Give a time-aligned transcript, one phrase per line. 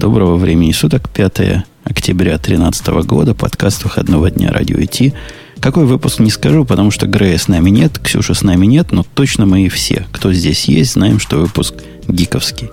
[0.00, 5.12] Доброго времени суток, 5 октября 2013 года, подкаст выходного дня радио IT.
[5.60, 9.04] Какой выпуск не скажу, потому что Грея с нами нет, Ксюша с нами нет, но
[9.14, 11.74] точно мы и все, кто здесь есть, знаем, что выпуск
[12.08, 12.70] гиковский.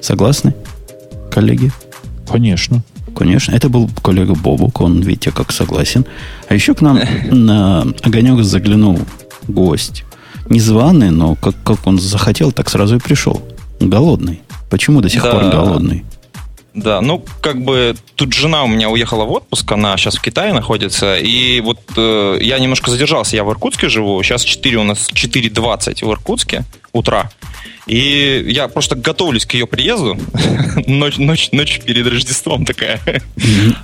[0.00, 0.54] Согласны,
[1.32, 1.72] коллеги?
[2.30, 2.84] Конечно.
[3.16, 3.50] Конечно.
[3.56, 6.06] Это был коллега Бобук, он, видите, как согласен.
[6.48, 7.00] А еще к нам
[7.32, 9.00] на огонек заглянул
[9.48, 10.04] гость.
[10.48, 13.42] Незваный, но как, как он захотел, так сразу и пришел.
[13.80, 14.42] Голодный.
[14.70, 15.32] Почему до сих да.
[15.32, 16.04] пор голодный?
[16.74, 20.52] Да, ну, как бы тут жена у меня уехала в отпуск, она сейчас в Китае
[20.52, 25.08] находится, и вот э, я немножко задержался, я в Иркутске живу, сейчас 4 у нас
[25.10, 27.30] 4.20 в Иркутске утра,
[27.86, 30.18] и я просто готовлюсь к ее приезду,
[30.86, 33.00] ночь, ночь, ночь перед Рождеством такая.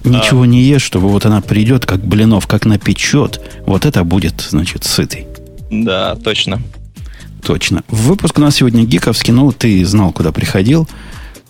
[0.05, 0.46] Ничего а.
[0.46, 5.27] не ешь, чтобы вот она придет, как блинов, как напечет, вот это будет, значит, сытый.
[5.71, 6.60] Да, точно.
[7.43, 7.82] Точно.
[7.88, 10.88] Выпуск у нас сегодня гиковский, ну, ты знал, куда приходил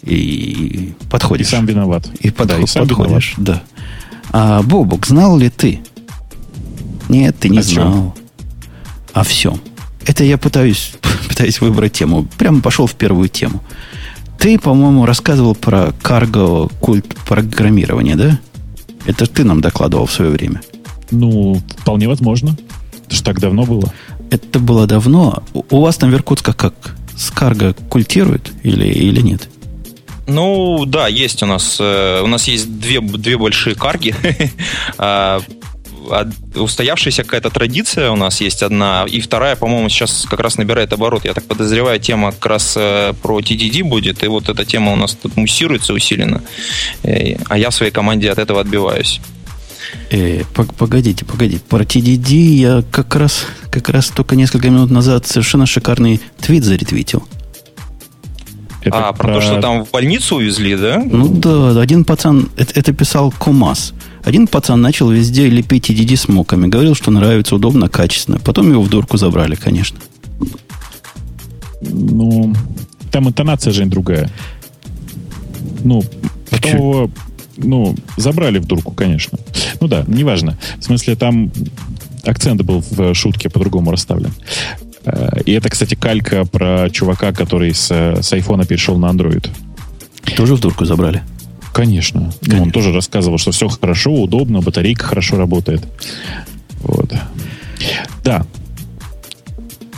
[0.04, 1.48] и подходишь.
[1.48, 2.08] И сам виноват.
[2.20, 3.62] И, под, да, и сам подходишь, виноват.
[3.62, 3.62] да.
[4.32, 5.80] А, Бобок, знал ли ты?
[7.08, 7.92] Нет, ты не о знал.
[7.92, 8.14] Чем?
[9.12, 9.60] О всем.
[10.06, 10.94] Это я пытаюсь,
[11.28, 12.26] пытаюсь выбрать тему.
[12.36, 13.62] Прямо пошел в первую тему.
[14.38, 18.38] Ты, по-моему, рассказывал про карго культ программирования, да?
[19.06, 20.60] Это ты нам докладывал в свое время.
[21.10, 22.56] Ну, вполне возможно.
[23.06, 23.92] Это же так давно было.
[24.30, 25.42] Это было давно.
[25.52, 26.74] У вас там в Иркутске как?
[27.16, 29.48] Скарго культирует или, или нет?
[30.26, 31.76] Ну, да, есть у нас.
[31.80, 34.14] Э, у нас есть две, две большие карги.
[36.10, 40.92] А, устоявшаяся какая-то традиция у нас есть одна, и вторая, по-моему, сейчас как раз набирает
[40.92, 41.24] оборот.
[41.24, 44.96] Я так подозреваю, тема как раз э, про TDD будет, и вот эта тема у
[44.96, 46.42] нас тут муссируется усиленно,
[47.02, 49.20] э, а я в своей команде от этого отбиваюсь.
[50.10, 50.42] Э,
[50.78, 51.62] погодите, погодите.
[51.68, 57.26] Про TDD я как раз, как раз только несколько минут назад совершенно шикарный твит заретвитил.
[58.84, 61.02] Это а, про, про то, что там в больницу увезли, да?
[61.04, 63.94] Ну да, один пацан, это, это писал Комас.
[64.22, 66.66] Один пацан начал везде лепить EDD с моками.
[66.66, 68.38] Говорил, что нравится, удобно, качественно.
[68.38, 69.98] Потом его в дурку забрали, конечно.
[71.80, 72.54] Ну,
[73.10, 74.30] там интонация же другая.
[75.82, 76.02] Ну,
[76.50, 77.10] потом его,
[77.56, 79.38] ну, забрали в дурку, конечно.
[79.80, 80.58] Ну да, неважно.
[80.78, 81.50] В смысле, там
[82.24, 84.32] акцент был в шутке по-другому расставлен.
[85.04, 89.48] Э, и это, кстати, калька про чувака, который с, с айфона перешел на Android.
[90.36, 91.22] Тоже в дурку забрали?
[91.72, 92.32] Конечно.
[92.32, 92.32] Конечно.
[92.42, 95.82] Ну, он тоже рассказывал, что все хорошо, удобно, батарейка хорошо работает.
[96.80, 97.12] Вот.
[98.22, 98.46] Да.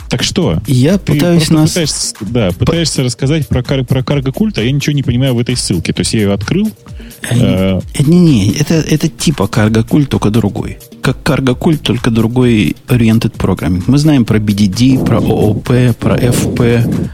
[0.09, 0.61] Так что?
[0.67, 1.71] Я пытаюсь нас...
[1.71, 3.03] Пытаешься, да, пытаешься По...
[3.03, 3.83] рассказать про, кар...
[3.83, 5.93] про карго-культ, а я ничего не понимаю в этой ссылке.
[5.93, 6.71] То есть я ее открыл.
[7.23, 10.77] Э, Не-не, это, это типа карго-культ, только другой.
[11.01, 13.83] Как карго-культ, только другой oriented programming.
[13.87, 17.09] Мы знаем про BDD, про OOP, про FP.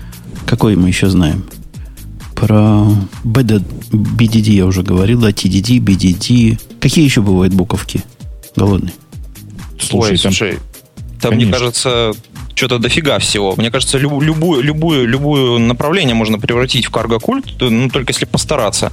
[0.45, 1.45] Какой мы еще знаем?
[2.35, 2.87] Про
[3.23, 6.59] BD, BDD я уже говорил, да, TDD, BDD.
[6.79, 8.03] Какие еще бывают буковки?
[8.55, 8.93] Голодный.
[9.79, 10.59] Слушай, Ой, слушай,
[11.23, 11.49] там, Конечно.
[11.49, 12.11] мне кажется,
[12.53, 13.55] что-то дофига всего.
[13.55, 18.91] Мне кажется, люб, любую, любую, любую направление можно превратить в карго-культ, ну, только если постараться.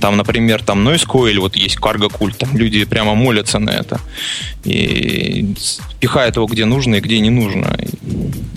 [0.00, 4.00] Там, например, там NoiseCoil, вот есть карго-культ, там люди прямо молятся на это.
[4.62, 5.54] И
[5.98, 7.76] пихают его где нужно и где не нужно.
[7.82, 7.88] И,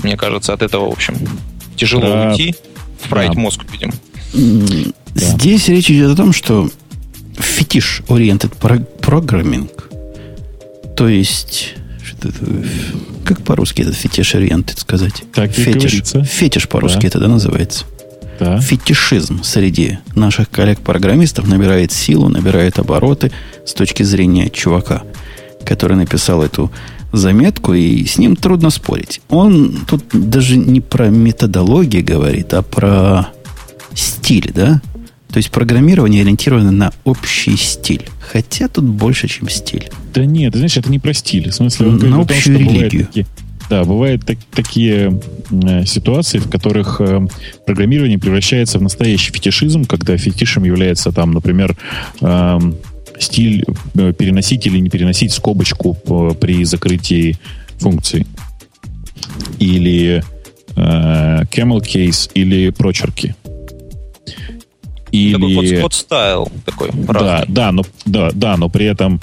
[0.04, 1.18] мне кажется, от этого, в общем,
[1.76, 2.30] тяжело да.
[2.30, 2.56] уйти,
[3.02, 3.40] вправить да.
[3.40, 3.94] мозг, видимо.
[5.16, 6.70] Здесь речь идет о том, что
[7.40, 8.56] фетиш oriented
[9.02, 9.90] программинг,
[10.96, 11.74] то есть
[13.26, 15.24] как по-русски этот фетиш oriented сказать?
[15.34, 17.08] Так фетиш, фетиш по-русски да.
[17.08, 17.86] это да, называется.
[18.40, 18.60] Да.
[18.60, 23.32] Фетишизм среди наших коллег-программистов набирает силу, набирает обороты
[23.66, 25.04] с точки зрения чувака,
[25.66, 26.72] который написал эту
[27.14, 29.22] заметку, и с ним трудно спорить.
[29.30, 33.30] Он тут даже не про методологию говорит, а про
[33.96, 34.82] стиль, да?
[35.38, 38.10] То есть программирование ориентировано на общий стиль.
[38.20, 39.88] Хотя тут больше, чем стиль.
[40.12, 41.52] Да нет, знаешь, это не про стиль.
[41.52, 43.06] В смысле, он на общую том, религию.
[43.06, 43.28] Такие,
[43.70, 45.22] да, бывают так, такие
[45.52, 47.28] э, ситуации, в которых э,
[47.68, 51.78] программирование превращается в настоящий фетишизм, когда фетишем является там, например,
[52.20, 52.60] э,
[53.20, 53.64] стиль
[53.94, 55.94] переносить или не переносить скобочку
[56.42, 57.38] при закрытии
[57.78, 58.26] функции.
[59.60, 60.24] Или
[60.76, 63.36] э, camel case, или прочерки.
[65.12, 65.34] Или...
[65.34, 66.90] Такой под, стайл такой.
[66.94, 69.22] Да, да, но, да, да, но при этом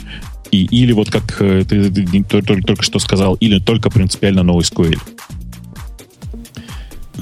[0.51, 4.63] и, или вот как э, ты, ты только, только что сказал, или только принципиально новый
[4.63, 4.99] SQL.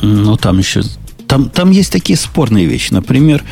[0.02, 0.82] Ну, там еще...
[1.26, 2.92] Там, там есть такие спорные вещи.
[2.92, 3.42] Например,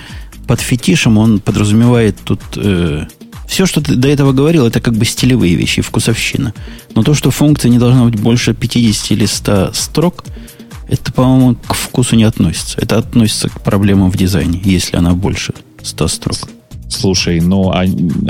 [0.46, 2.40] под фетишем он подразумевает тут...
[2.56, 3.06] Э,
[3.48, 6.54] все, что ты до этого говорил, это как бы стилевые вещи, вкусовщина.
[6.94, 10.24] Но то, что функция не должна быть больше 50 или 100 строк–
[10.90, 12.78] это, по-моему, к вкусу не относится.
[12.80, 16.38] Это относится к проблемам в дизайне, если она больше 100 строк.
[16.88, 17.84] Слушай, ну а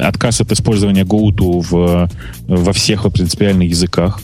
[0.06, 2.10] отказ от использования GoTo в,
[2.46, 4.20] во всех принципиальных языках?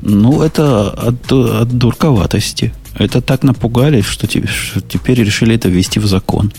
[0.00, 2.72] Ну, это от, от дурковатости.
[2.96, 6.52] Это так напугали, что, что теперь решили это ввести в закон.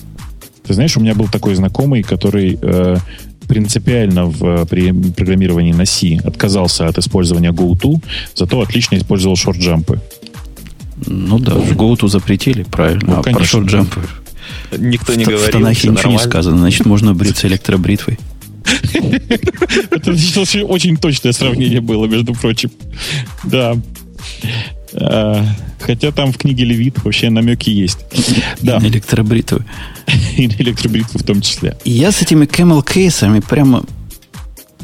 [0.67, 2.97] Ты знаешь, у меня был такой знакомый, который э,
[3.47, 8.01] принципиально в, при программировании на C отказался от использования GoTo,
[8.35, 9.99] зато отлично использовал шорт-джампы.
[11.05, 13.15] Ну да, в GoTo запретили, правильно.
[13.15, 14.01] Ну, а конечно, про шорт-джампы
[14.77, 15.47] Никто не в, говорил.
[15.47, 16.17] В Танахе ничего нормально.
[16.17, 18.19] не сказано, значит, можно бриться электробритвой.
[19.91, 20.11] Это
[20.65, 22.71] очень точное сравнение было, между прочим.
[23.43, 23.75] Да.
[24.93, 25.45] А,
[25.79, 27.99] хотя там в книге Левит вообще намеки есть.
[28.61, 28.79] Да.
[28.79, 29.59] Электробритву.
[30.37, 31.77] И на электробритву в том числе.
[31.85, 33.83] Я с этими camel кейсами прямо...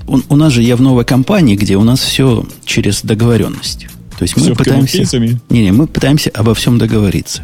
[0.08, 3.88] У, у нас же я в новой компании, где у нас все через договоренность.
[4.18, 5.20] То есть мы все пытаемся...
[5.20, 7.44] Не, не, мы пытаемся обо всем договориться.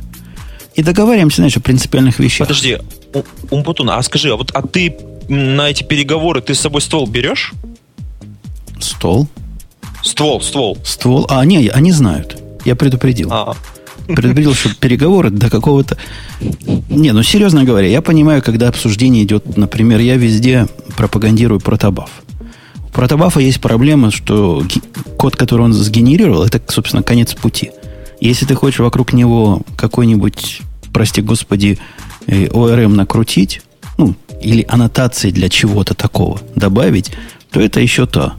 [0.76, 2.48] И договариваемся, знаешь, о принципиальных вещах.
[2.48, 2.78] Подожди,
[3.50, 4.96] Умпутун, а скажи, а вот а ты
[5.28, 7.54] на эти переговоры ты с собой ствол берешь?
[8.80, 9.28] Стол?
[10.04, 10.78] Ствол, ствол.
[10.84, 11.28] Ствол.
[11.30, 12.38] А, не, они знают.
[12.66, 13.30] Я предупредил.
[13.32, 13.56] А.
[14.08, 15.98] Предупредил, что переговоры до какого-то...
[16.90, 22.10] Не, ну серьезно говоря, я понимаю, когда обсуждение идет, например, я везде пропагандирую протобаф.
[22.94, 24.64] Протобафа есть проблема, что
[25.18, 27.72] код, который он сгенерировал, это, собственно, конец пути.
[28.20, 30.62] Если ты хочешь вокруг него какой-нибудь,
[30.94, 31.80] прости господи,
[32.28, 33.62] ORM э, накрутить,
[33.98, 37.12] ну, или аннотации для чего-то такого добавить,
[37.52, 38.34] то это еще то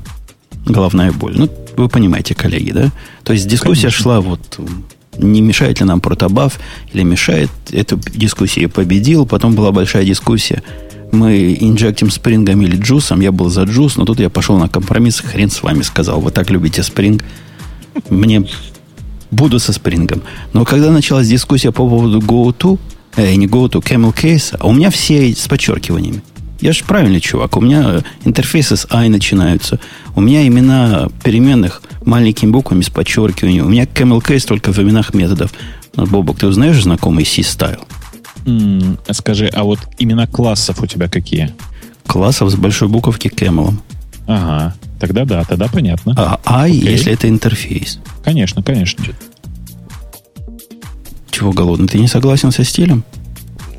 [0.67, 1.35] головная боль.
[1.37, 2.93] Ну, вы понимаете, коллеги, да?
[3.25, 4.03] То есть дискуссия Конечно.
[4.03, 4.61] шла вот
[5.19, 6.59] не мешает ли нам протобаф
[6.93, 7.51] или мешает.
[7.71, 9.27] Эту дискуссию победил.
[9.27, 10.63] Потом была большая дискуссия.
[11.12, 13.20] Мы инжектим спрингом или джусом.
[13.20, 15.20] Я был за джус, но тут я пошел на компромисс.
[15.20, 16.20] Хрен с вами сказал.
[16.20, 17.23] Вы так любите спринг.
[18.09, 18.47] Мне
[19.31, 20.23] буду со спрингом.
[20.55, 22.79] Но когда началась дискуссия по поводу go-to,
[23.17, 26.23] э, не go-to, camel case, а у меня все с подчеркиваниями.
[26.62, 27.56] Я же правильный чувак.
[27.56, 29.81] У меня интерфейсы с I начинаются.
[30.15, 33.67] У меня имена переменных маленькими буквами с подчеркиванием.
[33.67, 35.53] У меня camel case только в именах методов.
[35.97, 37.81] Но, Бобок, ты знаешь знакомый C-style?
[39.11, 41.53] Скажи, а вот имена классов у тебя какие?
[42.06, 43.75] Классов с большой буковки camel.
[44.27, 46.15] Ага, тогда да, тогда понятно.
[46.17, 47.99] А I, если это интерфейс.
[48.25, 49.05] Конечно, конечно.
[51.31, 51.89] Чего голодный?
[51.89, 53.05] Ты не согласен со стилем?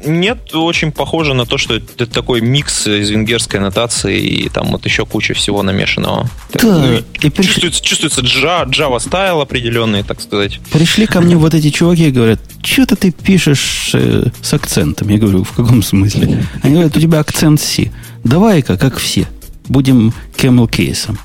[0.06, 4.86] Нет, очень похоже на то, что это такой микс из венгерской нотации и там вот
[4.86, 6.30] еще куча всего намешанного.
[6.54, 6.80] Да.
[6.80, 7.48] Ну, и приш...
[7.48, 10.60] чувствуется, чувствуется Java стайл определенный, так сказать.
[10.72, 15.10] Пришли ко мне вот эти чуваки и говорят, что-то ты пишешь э, с акцентом.
[15.10, 16.46] Я говорю, в каком смысле?
[16.62, 17.92] Они говорят, у тебя акцент C.
[18.24, 19.28] Давай-ка, как все,
[19.68, 21.18] будем camel кейсом.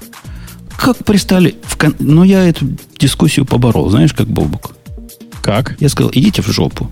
[0.76, 1.56] Как пристали?
[1.64, 1.94] В кон...
[1.98, 2.66] Ну, я эту
[2.98, 4.72] дискуссию поборол, знаешь, как Бобук.
[5.42, 5.76] Как?
[5.80, 6.90] Я сказал, идите в жопу.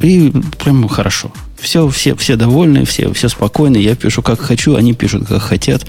[0.00, 0.32] И
[0.62, 1.32] прям хорошо.
[1.58, 3.76] Все, все, все довольны, все, все спокойны.
[3.78, 5.86] Я пишу как хочу, они пишут как хотят.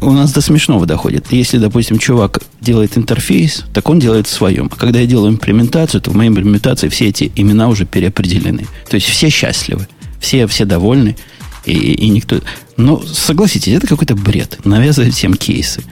[0.00, 1.26] У нас до смешного доходит.
[1.30, 4.68] Если, допустим, чувак делает интерфейс, так он делает в своем.
[4.72, 8.66] А когда я делаю имплементацию, то в моей имплементации все эти имена уже переопределены.
[8.88, 9.86] То есть все счастливы,
[10.18, 11.16] все, все довольны,
[11.64, 12.40] и, и никто...
[12.76, 14.58] Но согласитесь, это какой-то бред.
[14.64, 15.82] Навязывать всем кейсы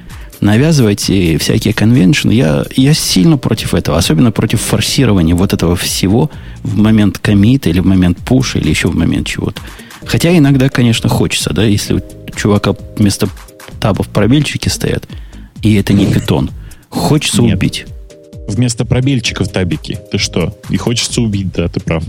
[0.45, 3.97] навязывать всякие конвеншны, я, я сильно против этого.
[3.97, 6.31] Особенно против форсирования вот этого всего
[6.63, 9.61] в момент комита или в момент пуша или еще в момент чего-то.
[10.05, 12.01] Хотя иногда, конечно, хочется, да, если у
[12.37, 13.29] чувака вместо
[13.81, 15.09] табов пробельчики стоят,
[15.63, 16.51] и это не питон,
[16.91, 17.57] хочется Нет.
[17.57, 17.87] убить.
[18.47, 19.99] Вместо пробельчиков табики.
[20.13, 20.59] Ты что?
[20.69, 22.05] И хочется убить, да, ты прав.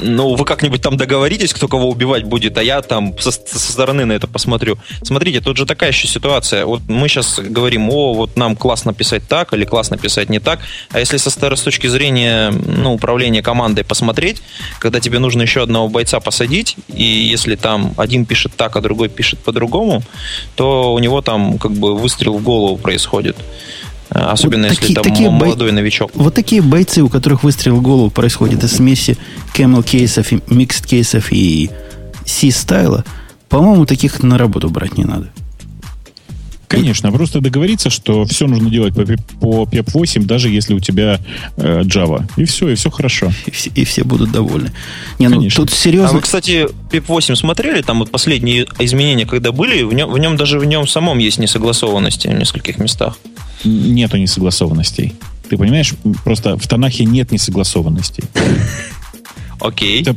[0.00, 4.04] Ну, вы как-нибудь там договоритесь, кто кого убивать будет, а я там со, со стороны
[4.04, 4.78] на это посмотрю.
[5.02, 6.66] Смотрите, тут же такая еще ситуация.
[6.66, 10.60] Вот мы сейчас говорим, о, вот нам классно писать так или классно писать не так.
[10.90, 14.42] А если со стороны, с точки зрения ну, управления командой посмотреть,
[14.78, 19.08] когда тебе нужно еще одного бойца посадить, и если там один пишет так, а другой
[19.08, 20.02] пишет по-другому,
[20.56, 23.36] то у него там как бы выстрел в голову происходит.
[24.10, 25.72] Э, особенно вот если такие, там такие молодой бой...
[25.72, 26.10] новичок.
[26.14, 29.16] Вот такие бойцы, у которых выстрел в голову происходит из смеси
[29.54, 31.70] camel кейсов, и mixed кейсов и
[32.24, 33.04] C-стайла,
[33.48, 35.30] по-моему, таких на работу брать не надо.
[36.68, 39.04] Конечно, просто договориться, что все нужно делать по,
[39.40, 41.20] по PEP 8, даже если у тебя
[41.56, 42.24] э, Java.
[42.36, 43.32] И все, и все хорошо.
[43.46, 44.72] И все, и все будут довольны.
[45.18, 46.10] Не, ну, тут серьезно...
[46.10, 47.82] А вы, кстати, PEP 8 смотрели?
[47.82, 51.38] Там вот последние изменения, когда были, в нем, в нем даже в нем самом есть
[51.38, 53.18] несогласованности в нескольких местах
[53.64, 55.14] нету несогласованностей.
[55.48, 55.94] Ты понимаешь,
[56.24, 58.24] просто в Танахе нет несогласованностей.
[59.60, 60.02] Окей.
[60.02, 60.16] Это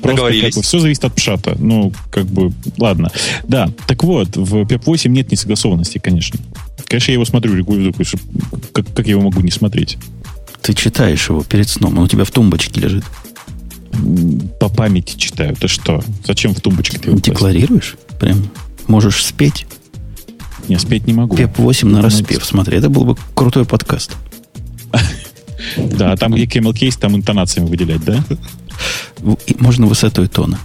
[0.00, 1.56] просто как бы, все зависит от пшата.
[1.58, 3.10] Ну, как бы, ладно.
[3.44, 6.38] Да, так вот, в PEP8 нет несогласованностей, конечно.
[6.86, 7.92] Конечно, я его смотрю регулярно,
[8.72, 9.98] как, как я его могу не смотреть?
[10.62, 13.04] Ты читаешь его перед сном, он у тебя в тумбочке лежит.
[14.60, 15.56] По памяти читаю.
[15.56, 16.02] Ты что?
[16.24, 17.96] Зачем в тумбочке ты его Декларируешь?
[18.20, 18.50] Прям
[18.86, 19.66] можешь спеть?
[20.68, 21.36] Не, спеть не могу.
[21.36, 22.44] PEP 8 на распев.
[22.44, 24.16] Смотри, это был бы крутой подкаст.
[25.76, 28.24] Да, там где Camel Case, там интонациями выделять, да?
[29.58, 30.58] Можно высотой тона.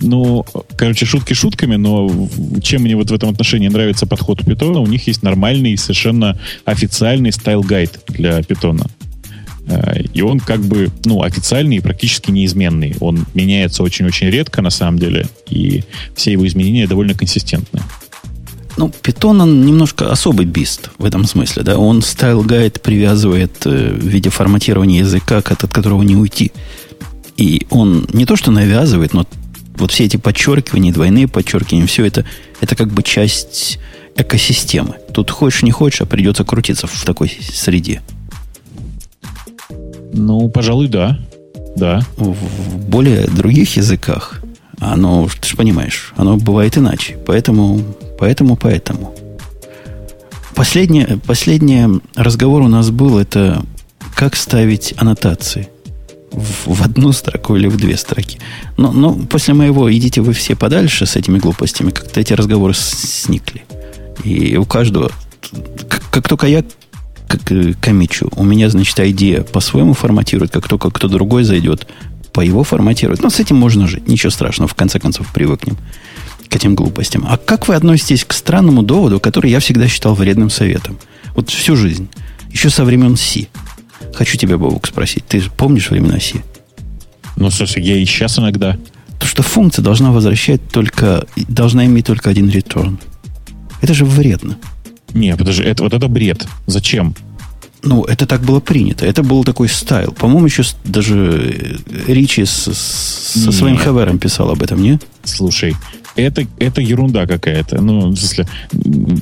[0.00, 0.44] Ну,
[0.76, 2.28] короче, шутки шутками, но
[2.62, 6.38] чем мне вот в этом отношении нравится подход у питона, у них есть нормальный, совершенно
[6.64, 8.86] официальный style guide для питона.
[9.66, 12.96] Э, и он как бы, ну, официальный и практически неизменный.
[13.00, 15.84] Он меняется очень-очень редко, на самом деле, и
[16.16, 17.80] все его изменения довольно консистентны.
[18.76, 21.78] Ну, Python, он немножко особый beast в этом смысле, да.
[21.78, 26.52] Он style guide привязывает э, в виде форматирования языка, от которого не уйти.
[27.36, 29.26] И он не то что навязывает, но
[29.76, 32.24] вот все эти подчеркивания, двойные подчеркивания, все это,
[32.60, 33.78] это как бы часть
[34.16, 34.96] экосистемы.
[35.12, 38.02] Тут хочешь не хочешь, а придется крутиться в такой среде.
[40.12, 41.18] Ну, пожалуй, да.
[41.76, 42.00] Да.
[42.16, 44.42] В, в более других языках
[44.78, 47.16] оно, ты же понимаешь, оно бывает иначе.
[47.24, 47.80] Поэтому
[48.22, 49.12] Поэтому, поэтому.
[50.54, 53.64] Последний, последний разговор у нас был, это
[54.14, 55.68] как ставить аннотации
[56.30, 58.38] в, в одну строку или в две строки.
[58.76, 63.64] Но, но после моего «идите вы все подальше» с этими глупостями, как-то эти разговоры сникли.
[64.22, 65.10] И у каждого,
[65.88, 66.62] как, как только я
[67.50, 71.88] э, комичу, у меня, значит, идея по-своему форматирует, как только кто другой зайдет,
[72.32, 73.20] по его форматирует.
[73.20, 75.76] Но с этим можно жить, ничего страшного, в конце концов привыкнем
[76.52, 77.24] к этим глупостям.
[77.26, 80.98] А как вы относитесь к странному доводу, который я всегда считал вредным советом?
[81.34, 82.08] Вот всю жизнь.
[82.50, 83.48] Еще со времен Си.
[84.12, 85.24] Хочу тебя, Бобук, спросить.
[85.26, 86.42] Ты помнишь времена Си?
[87.36, 88.76] Ну, слушай, я и сейчас иногда.
[89.18, 91.26] То, что функция должна возвращать только...
[91.48, 92.98] Должна иметь только один return.
[93.80, 94.58] Это же вредно.
[95.14, 96.46] Не, подожди, это, вот это бред.
[96.66, 97.14] Зачем?
[97.82, 99.06] Ну, это так было принято.
[99.06, 100.12] Это был такой стайл.
[100.12, 105.00] По-моему, еще даже Ричи с, с, со своим хавером писал об этом, не?
[105.24, 105.74] Слушай,
[106.16, 107.80] это, это ерунда какая-то.
[107.80, 108.46] Ну, в смысле,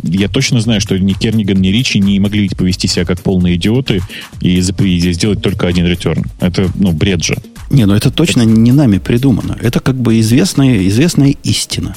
[0.03, 4.01] я точно знаю, что ни Керниган, ни Ричи не могли повести себя как полные идиоты
[4.41, 6.25] и, и сделать только один ретерн.
[6.41, 7.37] Это, ну, бред же.
[7.71, 8.51] Не, ну это точно это...
[8.51, 9.57] не нами придумано.
[9.61, 11.95] Это как бы известная, известная истина.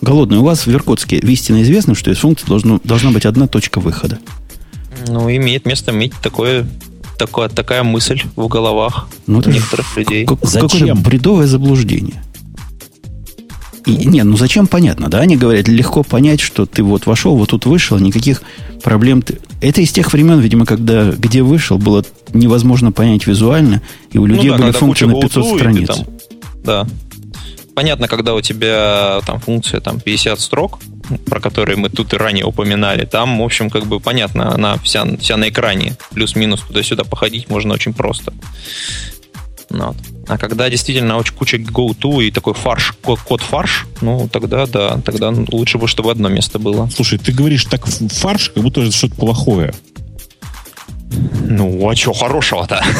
[0.00, 3.80] Голодный, у вас в Иркутске истинно известно, что из функции должно, должна быть одна точка
[3.80, 4.18] выхода.
[5.08, 6.66] Ну, имеет место иметь такое
[7.18, 10.24] такое, такая мысль в головах ну, некоторых людей.
[10.24, 10.68] Как, Зачем?
[10.68, 12.22] Какое бредовое заблуждение.
[13.88, 15.20] И, не, ну зачем понятно, да?
[15.20, 18.42] Они говорят, легко понять, что ты вот вошел, вот тут вышел, никаких
[18.82, 19.22] проблем.
[19.22, 19.38] Ты...
[19.60, 24.34] Это из тех времен, видимо, когда где вышел, было невозможно понять визуально, и у ну
[24.34, 25.88] людей ну, да, были функции на 500 страниц.
[25.88, 26.06] Там,
[26.64, 26.86] да.
[27.74, 30.80] Понятно, когда у тебя там функция там 50 строк,
[31.26, 35.06] про которые мы тут и ранее упоминали, там, в общем, как бы понятно, она вся,
[35.18, 35.96] вся на экране.
[36.10, 38.34] Плюс-минус туда-сюда походить можно очень просто.
[39.70, 39.96] Ну вот.
[40.28, 45.00] А когда действительно очень куча go-to и такой фарш, код, код фарш, ну тогда да,
[45.04, 46.88] тогда лучше бы, чтобы одно место было.
[46.94, 49.72] Слушай, ты говоришь так фарш, как будто это что-то плохое.
[51.48, 52.84] Ну, а что хорошего-то?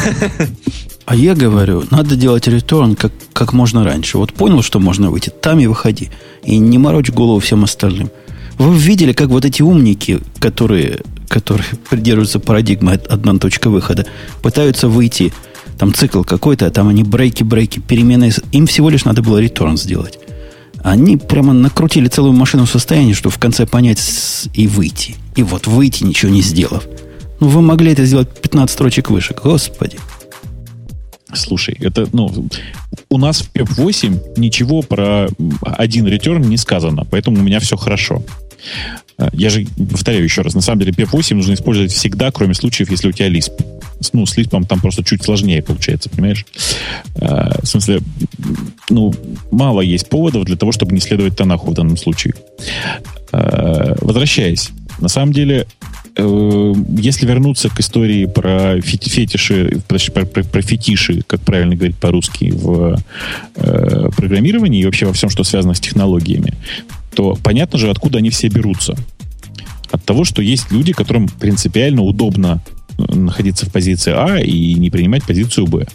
[1.05, 4.19] А я говорю, надо делать реторн как, как можно раньше.
[4.19, 6.11] Вот понял, что можно выйти, там и выходи.
[6.43, 8.11] И не морочь голову всем остальным.
[8.59, 14.05] Вы видели, как вот эти умники, которые, которые придерживаются парадигмы одна точка выхода,
[14.43, 15.33] пытаются выйти
[15.79, 18.31] там цикл какой-то, там они брейки-брейки, перемены.
[18.51, 20.19] Им всего лишь надо было реторн сделать.
[20.83, 23.99] Они прямо накрутили целую машину состояния, чтобы в конце понять
[24.53, 25.15] и выйти.
[25.37, 26.85] И вот выйти, ничего не сделав.
[27.39, 29.33] Ну, вы могли это сделать 15 строчек выше.
[29.41, 29.97] Господи.
[31.33, 32.49] Слушай, это, ну,
[33.09, 35.29] у нас в PEP8 ничего про
[35.61, 38.21] один ретерн не сказано, поэтому у меня все хорошо.
[39.31, 43.07] Я же повторяю еще раз, на самом деле PEP8 нужно использовать всегда, кроме случаев, если
[43.07, 43.51] у тебя Lisp
[44.13, 46.45] ну, с Lisp там просто чуть сложнее получается, понимаешь?
[47.21, 47.99] А, в смысле,
[48.89, 49.13] ну,
[49.51, 52.33] мало есть поводов для того, чтобы не следовать Танаху в данном случае.
[53.31, 55.65] А, возвращаясь, на самом деле,
[56.15, 62.51] э, если вернуться к истории про фетиши, про, про, про фетиши, как правильно говорить по-русски,
[62.51, 62.97] в
[63.55, 66.53] э, программировании и вообще во всем, что связано с технологиями,
[67.15, 68.95] то понятно же, откуда они все берутся.
[69.91, 72.61] От того, что есть люди, которым принципиально удобно
[73.07, 75.85] находиться в позиции А и не принимать позицию Б.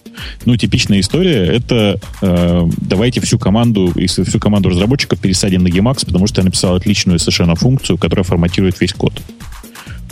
[0.44, 6.06] Ну, типичная история— это э, давайте всю команду, если всю команду разработчиков пересадим на Emacs,
[6.06, 9.20] потому что я написал отличную совершенно функцию, которая форматирует весь код.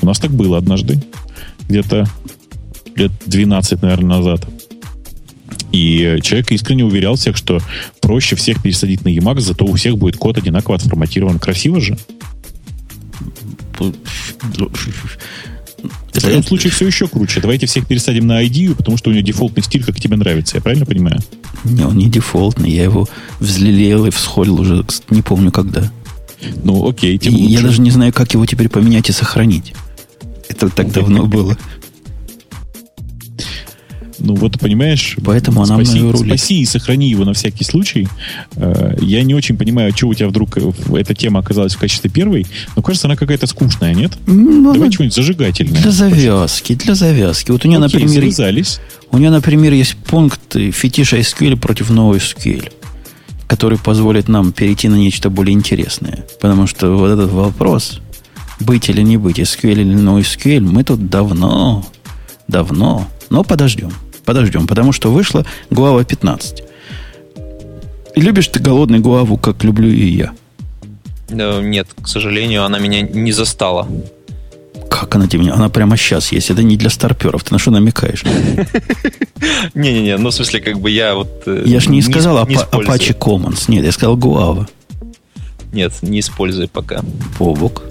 [0.01, 1.03] У нас так было однажды,
[1.69, 2.07] где-то
[2.97, 4.47] лет 12, наверное, назад.
[5.73, 7.61] И человек искренне уверял всех, что
[8.01, 11.39] проще всех пересадить на Emacs, зато у всех будет код одинаково отформатирован.
[11.39, 11.97] Красиво же?
[16.13, 16.49] В этом это...
[16.49, 17.41] случае все еще круче.
[17.41, 20.57] Давайте всех пересадим на ID, потому что у него дефолтный стиль, как тебе нравится.
[20.57, 21.19] Я правильно понимаю?
[21.65, 22.71] Не, он не дефолтный.
[22.71, 23.09] Я его
[23.41, 25.91] взлелеял и всхолил уже не помню когда.
[26.65, 29.75] Ну, окей, тем и Я даже не знаю, как его теперь поменять и сохранить.
[30.49, 31.57] Это так давно было.
[34.25, 38.09] Ну вот, понимаешь, Поэтому она спаси, спаси и сохрани его на всякий случай.
[38.55, 42.47] Э, я не очень понимаю, что у тебя вдруг эта тема оказалась в качестве первой,
[42.77, 44.13] но кажется, она какая-то скучная, нет?
[44.27, 45.83] Ну, Давай что-нибудь зажигательное.
[45.83, 47.51] Для завязки, для завязки.
[47.51, 48.81] Вот у нее, Окей, например, завязались.
[49.11, 52.71] у нее, например, есть пункт фетиша SQL против новой SQL
[53.49, 56.25] который позволит нам перейти на нечто более интересное.
[56.41, 58.01] Потому что вот этот вопрос,
[58.61, 61.85] быть или не быть, SQL или NoSQL, мы тут давно,
[62.49, 63.93] давно, но подождем.
[64.25, 66.63] Подождем, потому что вышла глава 15.
[68.15, 70.33] И любишь ты голодный главу, как люблю и я?
[71.31, 73.89] Нет, к сожалению, она меня не застала.
[74.91, 75.51] Как она тебе?
[75.51, 76.51] Она прямо сейчас есть.
[76.51, 77.43] Это не для старперов.
[77.43, 78.23] Ты на что намекаешь?
[79.75, 81.43] Не-не-не, ну в смысле, как бы я вот...
[81.47, 83.65] Э, я же не, сказал Apache Commons.
[83.69, 84.69] Нет, я сказал Guava.
[85.73, 87.03] Нет, не используй пока.
[87.39, 87.83] Бобок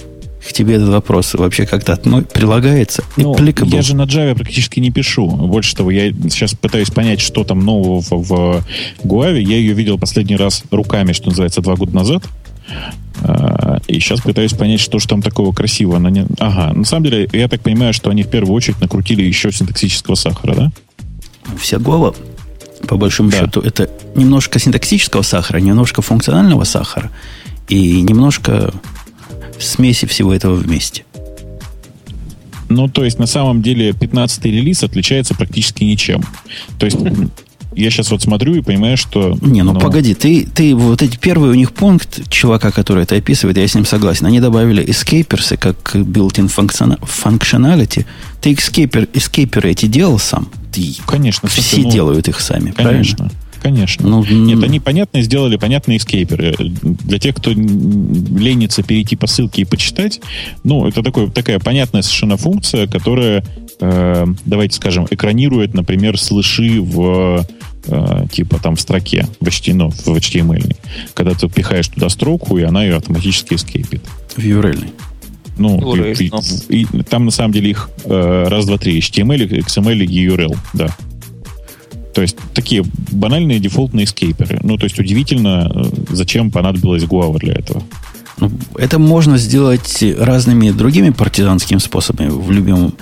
[0.47, 3.03] к тебе этот вопрос вообще как-то ну, прилагается?
[3.15, 5.27] Ну, я же на Java практически не пишу.
[5.27, 8.63] Больше того, я сейчас пытаюсь понять, что там нового в, в
[9.03, 9.41] Guave.
[9.41, 12.23] Я ее видел последний раз руками, что называется, два года назад.
[13.23, 15.97] А, и сейчас пытаюсь понять, что же там такого красивого.
[15.97, 16.25] Она не...
[16.39, 20.15] Ага, на самом деле, я так понимаю, что они в первую очередь накрутили еще синтаксического
[20.15, 20.71] сахара, да?
[21.59, 22.15] Вся Guava,
[22.87, 23.39] по большому да.
[23.39, 27.11] счету, это немножко синтаксического сахара, немножко функционального сахара
[27.67, 28.73] и немножко
[29.63, 31.05] смеси всего этого вместе.
[32.69, 36.23] Ну, то есть, на самом деле, 15-й релиз отличается практически ничем.
[36.79, 36.97] То есть,
[37.73, 39.37] я сейчас вот смотрю и понимаю, что...
[39.41, 43.15] Не, ну, ну погоди, ты, ты вот эти первый у них пункт чувака, который это
[43.15, 44.25] описывает, я с ним согласен.
[44.25, 48.05] Они добавили escapers как built-in functionality.
[48.41, 50.49] Ты escaper, escaper эти делал сам?
[50.71, 51.47] Ты, Конечно.
[51.49, 53.17] Все ну, делают их сами, конечно.
[53.17, 53.31] правильно?
[53.61, 54.07] Конечно.
[54.07, 56.55] Ну, Нет, они понятно сделали понятные эскейперы.
[56.57, 60.19] Для тех, кто ленится перейти по ссылке и почитать,
[60.63, 63.45] ну, это такой, такая понятная совершенно функция, которая,
[63.79, 67.45] э, давайте скажем, экранирует, например, слыши в
[67.85, 70.75] э, типа там в строке, в HTML, ну, в HTML.
[71.13, 74.01] Когда ты пихаешь туда строку, и она ее автоматически эскейпит.
[74.35, 74.87] В URL.
[75.57, 76.31] Ну, и, и,
[76.69, 78.97] и, и, там на самом деле их э, раз, два, три.
[78.99, 80.95] HTML, XML и URL, да.
[82.13, 84.59] То есть такие банальные дефолтные скейперы.
[84.63, 87.83] Ну, то есть удивительно, э, зачем понадобилась Guava для этого.
[88.39, 92.93] Ну, это можно сделать разными другими партизанскими способами в любимом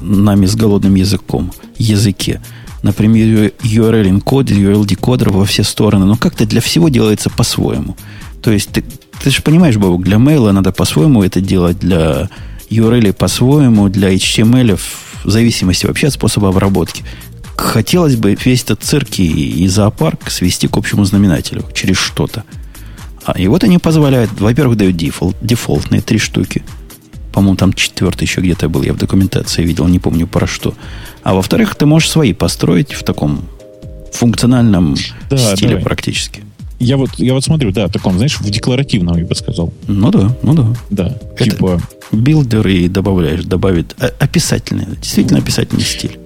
[0.00, 2.40] нами с голодным языком, языке.
[2.82, 6.06] Например, URL энкодер, URL декодер во все стороны.
[6.06, 7.96] Но как-то для всего делается по-своему.
[8.42, 8.84] То есть ты,
[9.22, 12.30] ты же понимаешь, Бобок, для мейла надо по-своему это делать, для
[12.70, 17.04] URL по-своему, для HTML в зависимости вообще от способа обработки
[17.56, 22.44] хотелось бы весь этот цирк и, и зоопарк свести к общему знаменателю через что-то.
[23.24, 26.62] А, и вот они позволяют, во-первых, дают дефолт, дефолтные три штуки.
[27.32, 30.74] По-моему, там четвертый еще где-то был, я в документации видел, не помню про что.
[31.22, 33.44] А во-вторых, ты можешь свои построить в таком
[34.12, 34.96] функциональном
[35.28, 35.84] да, стиле давай.
[35.84, 36.42] практически.
[36.78, 39.72] Я вот, я вот смотрю, да, в таком, знаешь, в декларативном, я бы сказал.
[39.86, 40.66] Ну да, ну да.
[40.90, 41.80] Да, Это типа...
[42.12, 46.18] Билдер и добавляешь, добавит описательный, действительно описательный стиль.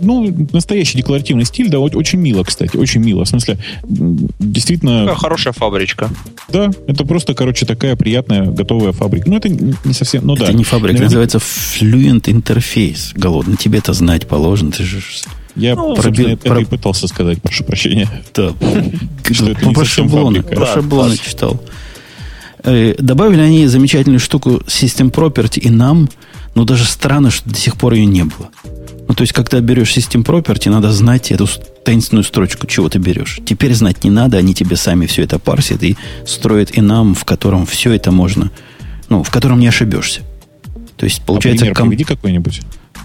[0.00, 3.24] Ну, настоящий декларативный стиль, да, очень мило, кстати, очень мило.
[3.24, 5.00] В смысле, действительно...
[5.00, 6.10] Такая хорошая фабричка.
[6.48, 9.28] Да, это просто, короче, такая приятная, готовая фабрика.
[9.28, 10.48] Ну, это не совсем, ну это да.
[10.48, 11.26] Это не фабрика, Наверное...
[11.26, 13.12] называется Fluent Interface.
[13.14, 15.00] Голодный, тебе это знать положено, ты же...
[15.56, 16.60] Я ну, пробил, это про...
[16.60, 18.08] и пытался сказать, прошу прощения.
[18.34, 18.52] Да.
[19.30, 21.60] Что это не шаблоны, про шаблоны читал.
[22.64, 26.08] Э, добавили они замечательную штуку System Property и нам,
[26.54, 28.50] но даже странно, что до сих пор ее не было.
[29.06, 31.46] Ну, то есть, когда берешь System Property, надо знать эту
[31.84, 33.40] таинственную строчку, чего ты берешь.
[33.44, 37.24] Теперь знать не надо, они тебе сами все это парсят и строят и нам, в
[37.24, 38.50] котором все это можно,
[39.08, 40.22] ну, в котором не ошибешься.
[40.96, 41.66] То есть, получается...
[41.66, 42.16] А пример ком...
[42.16, 42.62] какой-нибудь.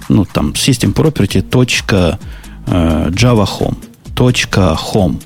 [0.08, 2.18] Ну, там, System Property, точка,
[2.66, 3.78] э, Java Home,
[4.16, 5.22] точка Home,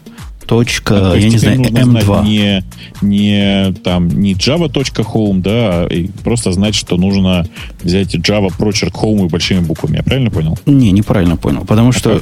[0.45, 2.23] точка, а, я не знаю, M2.
[2.23, 2.63] Не,
[3.01, 7.45] не, там, не java.home, да, и просто знать, что нужно
[7.81, 9.97] взять Java прочерк home и большими буквами.
[9.97, 10.57] Я правильно понял?
[10.65, 11.65] Не, неправильно понял.
[11.65, 12.21] Потому а что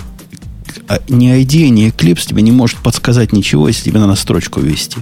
[0.88, 1.10] как?
[1.10, 4.98] ни ID, ни Eclipse тебе не может подсказать ничего, если тебе надо строчку ввести.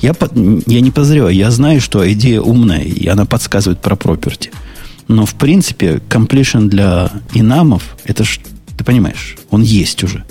[0.00, 0.14] Я,
[0.66, 4.50] я не подозреваю, я знаю, что идея умная, и она подсказывает про property.
[5.08, 8.40] Но, в принципе, completion для инамов, это ж,
[8.76, 10.24] ты понимаешь, он есть уже.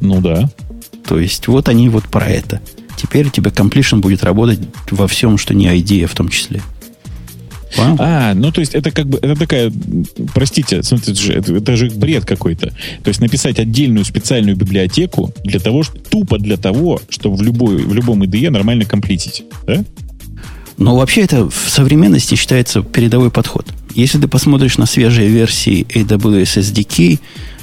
[0.00, 0.50] Ну да.
[1.06, 2.60] То есть вот они вот про это.
[2.96, 6.62] Теперь у тебя completion будет работать во всем, что не идея в том числе.
[7.76, 7.96] Понял?
[7.98, 9.72] А, ну то есть это как бы, это такая,
[10.32, 12.68] простите, смотрите, это, это же бред какой-то.
[13.02, 17.76] То есть написать отдельную специальную библиотеку для того, что, тупо для того, чтобы в, любой,
[17.76, 19.84] в любом IDE нормально комплитить, да?
[20.78, 23.66] Но вообще это в современности считается передовой подход.
[23.94, 27.18] Если ты посмотришь на свежие версии AWS SDK,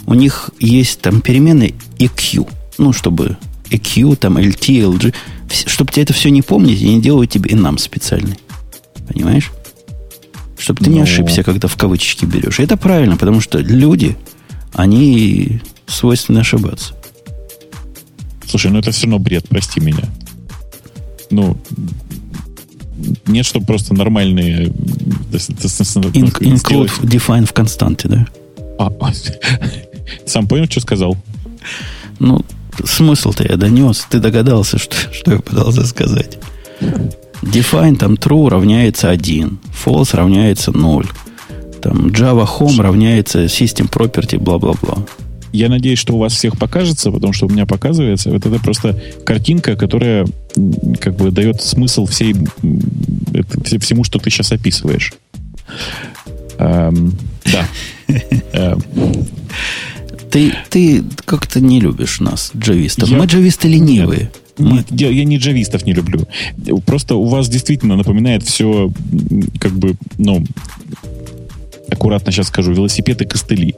[0.08, 2.48] у них есть там перемены EQ.
[2.78, 3.38] Ну, чтобы
[3.70, 5.14] EQ, там LT, LG,
[5.68, 8.38] чтобы тебе это все не помнить, и не делают тебе и нам специальный.
[9.08, 9.52] Понимаешь?
[10.58, 10.96] Чтобы ты Но...
[10.96, 11.04] не ну.
[11.04, 12.60] ошибся, когда в кавычки берешь.
[12.60, 14.18] Это правильно, потому что люди,
[14.74, 16.94] они свойственны ошибаться.
[18.48, 20.04] Слушай, ну это все равно бред, прости меня.
[21.32, 21.58] Ну,
[23.26, 24.68] нет, чтобы просто нормальные...
[25.32, 28.28] Include define в константе, да?
[28.78, 28.92] А,
[30.26, 31.18] сам понял, что сказал?
[32.20, 32.46] Ну,
[32.84, 34.06] смысл-то я донес.
[34.10, 36.38] Ты догадался, что, что я пытался сказать.
[37.42, 41.08] Define там true равняется 1, false равняется 0.
[41.82, 45.06] Там Java Home равняется System Property, бла-бла-бла.
[45.52, 48.32] Я надеюсь, что у вас всех покажется, потому что у меня показывается.
[48.32, 50.26] Вот это просто картинка, которая
[51.00, 52.34] как бы дает смысл всей,
[53.80, 55.14] всему, что ты сейчас описываешь.
[56.58, 57.14] Эм,
[57.46, 57.68] да.
[60.34, 63.08] Ты, ты как-то не любишь нас, джавистов.
[63.08, 63.18] Я...
[63.20, 64.32] Мы джависты ленивые.
[64.58, 66.28] Нет, я, я не джавистов не люблю.
[66.88, 68.92] Просто у вас действительно напоминает все,
[69.60, 70.44] как бы, ну,
[71.88, 73.76] аккуратно сейчас скажу, велосипед и костыли.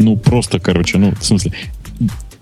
[0.00, 1.52] Ну, просто, короче, ну, в смысле,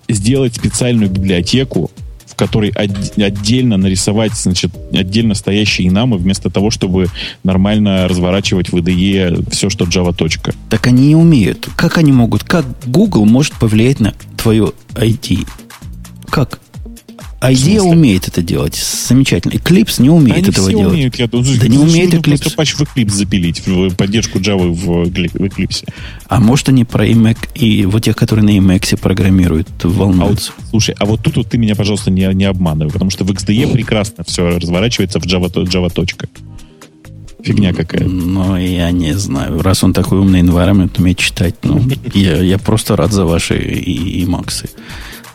[0.08, 1.90] сделать специальную библиотеку,
[2.36, 7.06] в которой от, отдельно нарисовать, значит, отдельно стоящие инамы, вместо того, чтобы
[7.44, 10.14] нормально разворачивать в IDE все, что Java.
[10.14, 10.54] точка.
[10.68, 11.66] Так они не умеют.
[11.76, 12.44] Как они могут?
[12.44, 15.48] Как Google может повлиять на твою IT?
[16.28, 16.60] Как?
[17.38, 18.74] А идея умеет это делать.
[18.74, 19.52] Замечательно.
[19.52, 20.94] Eclipse не умеет Они этого все делать.
[20.94, 22.40] Умеют, я думаю, да не умеет Eclipse.
[22.40, 25.86] Просто патч в Eclipse запилить, в поддержку Java в, в Eclipse.
[26.28, 30.52] А может они про Emacs и вот тех, которые на Emacs программируют, волнуются?
[30.56, 33.24] А вот, слушай, а вот тут вот ты меня, пожалуйста, не, не обманывай, потому что
[33.24, 36.28] в XDE прекрасно все разворачивается в Java, Java.
[37.42, 38.08] Фигня какая-то.
[38.08, 39.62] Ну, я не знаю.
[39.62, 41.80] Раз он такой умный environment умеет читать, ну,
[42.14, 44.70] я, я просто рад за ваши и, и Максы.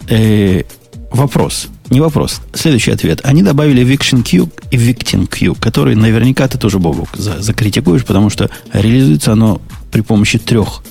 [0.10, 0.64] Э,
[1.12, 1.70] вопрос.
[1.92, 2.42] Не вопрос.
[2.54, 3.20] Следующий ответ.
[3.24, 8.30] Они добавили eviction queue и victim queue, который наверняка ты тоже, Бобок, за, закритикуешь, потому
[8.30, 10.84] что реализуется оно при помощи трех,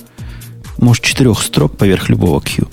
[0.77, 2.71] может, четырех строк поверх любого queue.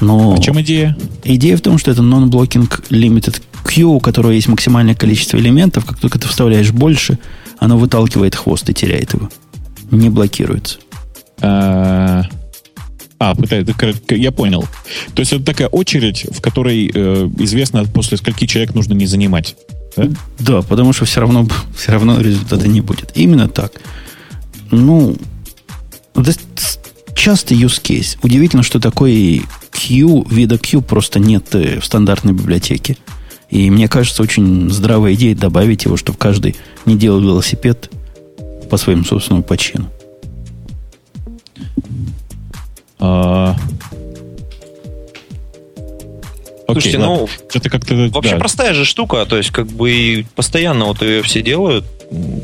[0.00, 0.96] Но а в чем идея?
[1.22, 5.84] Идея в том, что это non-blocking limited queue, у которого есть максимальное количество элементов.
[5.84, 7.18] Как только ты вставляешь больше,
[7.58, 9.28] оно выталкивает хвост и теряет его.
[9.90, 10.78] Не блокируется.
[13.18, 14.64] А, а, я понял.
[15.14, 19.56] То есть это такая очередь, в которой э, известно, после скольки человек нужно не занимать.
[19.96, 20.08] Да?
[20.38, 21.46] да, потому что все равно,
[21.76, 23.12] все равно результата не будет.
[23.14, 23.72] Именно так.
[24.70, 25.16] Ну,
[27.14, 28.18] частый use case.
[28.22, 32.96] Удивительно, что такой Q, вида Q просто нет э, в стандартной библиотеке.
[33.50, 37.90] И мне кажется, очень здравая идея добавить его, чтобы каждый не делал велосипед
[38.68, 39.90] по своему собственному почину.
[43.04, 43.56] А...
[46.66, 47.16] Слушайте, ладно.
[47.16, 47.94] ну, что-то как-то...
[48.10, 48.38] Вообще да.
[48.38, 51.84] простая же штука, то есть как бы постоянно вот ее все делают.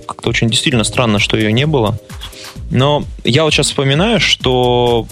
[0.06, 1.98] Как-то очень действительно странно, что ее не было.
[2.70, 5.08] Но я вот сейчас вспоминаю, что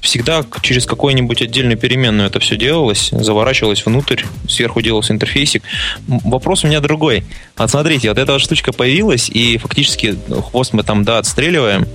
[0.00, 5.62] всегда через какую-нибудь отдельную переменную это все делалось, заворачивалось внутрь, сверху делался интерфейсик.
[6.06, 7.24] Вопрос у меня другой.
[7.56, 10.16] Вот смотрите, вот эта вот штучка появилась, и фактически
[10.50, 11.86] хвост мы там, да, отстреливаем,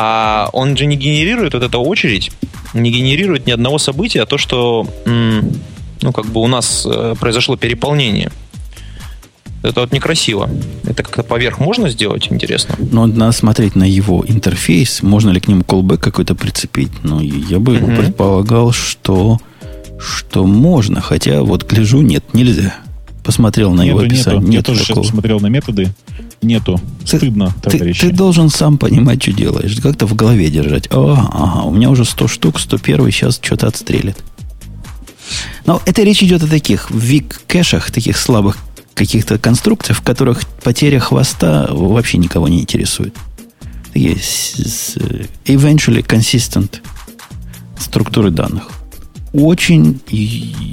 [0.00, 2.30] а он же не генерирует вот эту очередь,
[2.72, 7.56] не генерирует ни одного события, а то, что ну, как бы у нас э, произошло
[7.56, 8.30] переполнение.
[9.64, 10.48] Это вот некрасиво.
[10.84, 12.76] Это как-то поверх можно сделать, интересно?
[12.78, 15.02] Но надо смотреть на его интерфейс.
[15.02, 16.92] Можно ли к нему callback какой-то прицепить?
[17.02, 19.40] Ну, я бы uh предполагал, что,
[19.98, 21.00] что можно.
[21.00, 22.76] Хотя вот гляжу, нет, нельзя.
[23.24, 24.42] Посмотрел на нету, его описание.
[24.42, 24.52] Нету.
[24.52, 25.02] Я тоже такого.
[25.02, 25.92] сейчас посмотрел на методы.
[26.40, 26.80] Нету.
[27.04, 28.00] Стыдно, ты, товарищи.
[28.00, 29.76] Ты, ты должен сам понимать, что делаешь.
[29.82, 30.88] Как-то в голове держать.
[30.92, 34.16] О, ага, у меня уже 100 штук, 101 сейчас что-то отстрелит.
[35.66, 38.56] Но это речь идет о таких вик-кэшах, таких слабых
[38.94, 43.14] каких-то конструкциях, в которых потеря хвоста вообще никого не интересует.
[43.92, 46.80] Такие eventually consistent
[47.78, 48.68] структуры данных.
[49.32, 50.00] Очень,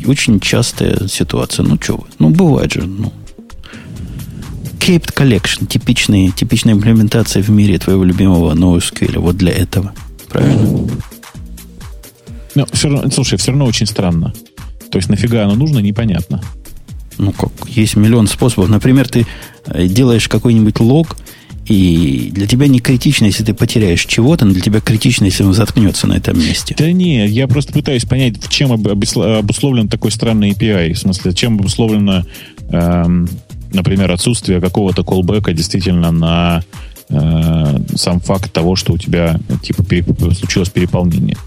[0.07, 1.65] очень частая ситуация.
[1.65, 2.03] Ну, что вы?
[2.19, 2.83] Ну, бывает же.
[2.83, 3.11] Ну,
[4.85, 9.17] Caped Collection, типичная, типичная имплементация в мире твоего любимого NoSQL.
[9.17, 9.93] Вот для этого.
[10.29, 10.87] Правильно?
[12.53, 14.31] Ну, все равно, слушай, все равно очень странно.
[14.91, 16.39] То есть нафига оно нужно, непонятно.
[17.17, 18.69] Ну как, есть миллион способов.
[18.69, 19.25] Например, ты
[19.65, 21.17] э, делаешь какой-нибудь лог,
[21.67, 25.53] И для тебя не критично, если ты потеряешь чего-то, но для тебя критично, если он
[25.53, 26.75] заткнется на этом месте.
[26.77, 30.93] Да не, я просто пытаюсь понять, чем обусловлен такой странный API.
[30.93, 32.23] В смысле, чем обусловлено,
[32.69, 33.27] эм,
[33.75, 36.63] например, отсутствие какого-то callback действительно на
[37.09, 40.07] э, сам факт того, что у тебя типа переп...
[40.33, 41.37] случилось переполнение.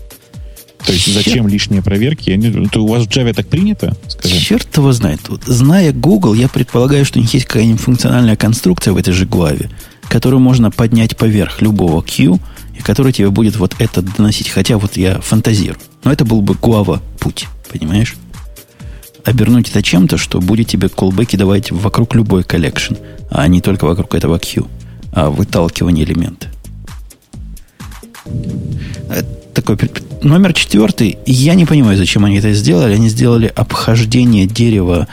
[0.84, 1.52] То есть зачем Черт.
[1.52, 2.30] лишние проверки?
[2.30, 3.96] Не, то у вас в Java так принято?
[4.06, 4.38] Скажи.
[4.38, 5.20] Черт его знает.
[5.28, 9.26] Вот, зная Google, я предполагаю, что у них есть какая-нибудь функциональная конструкция в этой же
[9.26, 9.70] главе,
[10.08, 12.38] которую можно поднять поверх любого Q,
[12.78, 14.48] и который тебе будет вот это доносить.
[14.48, 15.78] Хотя вот я фантазирую.
[16.04, 18.14] Но это был бы Guava путь, понимаешь?
[19.28, 22.94] Обернуть это чем-то, что будет тебе колбеки давать вокруг любой collection,
[23.30, 24.66] а не только вокруг этого queue,
[25.12, 26.48] а выталкивание элемента.
[29.54, 29.78] Такой
[30.22, 31.18] номер четвертый.
[31.26, 32.94] Я не понимаю, зачем они это сделали.
[32.94, 35.08] Они сделали обхождение дерева,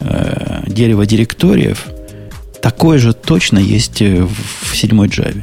[0.00, 1.86] э, дерева директориев–
[2.64, 4.26] Такое же точно есть э,
[4.62, 5.42] в седьмой Java.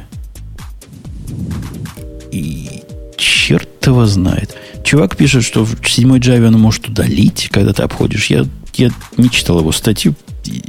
[2.32, 2.82] И
[3.16, 4.56] черт его знает.
[4.84, 8.26] Чувак пишет, что в седьмой Java он может удалить, когда ты обходишь.
[8.26, 10.14] Я, я не читал его статью.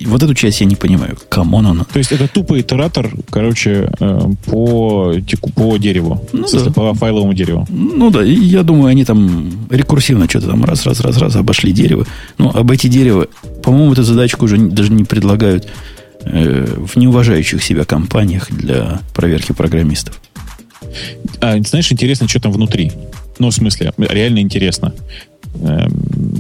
[0.06, 1.17] Вот эту часть я не понимаю.
[1.30, 1.84] Кому он?
[1.86, 5.15] То есть это тупо итератор, короче, э, по,
[5.56, 6.23] по дереву.
[6.32, 6.71] Ну, да.
[6.71, 7.65] по файловому дереву.
[7.69, 11.71] Ну да, и я думаю, они там рекурсивно что-то там раз, раз, раз, раз обошли
[11.71, 12.06] дерево.
[12.38, 13.28] Об эти дерева,
[13.63, 15.67] по-моему, эту задачку уже даже не предлагают
[16.26, 20.21] Э, в неуважающих себя компаниях для проверки программистов.
[21.41, 22.91] А, знаешь, интересно, что там внутри.
[23.44, 24.94] Ну, в смысле, реально интересно.
[25.56, 25.92] Эм,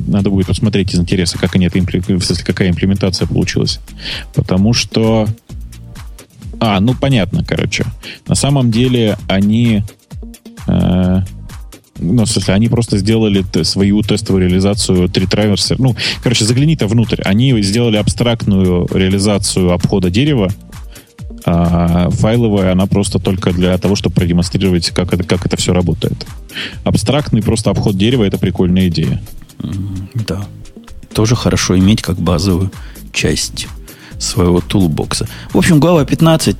[0.07, 3.81] надо будет посмотреть из интереса, как они это в смысле, какая имплементация получилась.
[4.33, 5.27] Потому что...
[6.61, 7.83] А, ну понятно, короче.
[8.25, 9.83] На самом деле они
[10.65, 11.19] э,
[11.99, 15.75] ну, в смысле, они просто сделали свою тестовую реализацию три траверса.
[15.77, 17.21] Ну, короче, загляни-то внутрь.
[17.25, 20.49] Они сделали абстрактную реализацию обхода дерева,
[21.45, 26.25] а файловая, она просто только для того, чтобы продемонстрировать, как это, как это все работает.
[26.83, 29.21] Абстрактный просто обход дерева— это прикольная идея.
[30.13, 30.45] Да.
[31.13, 32.71] Тоже хорошо иметь как базовую
[33.11, 33.67] часть
[34.19, 35.27] своего тулбокса.
[35.51, 36.55] В общем, глава 15,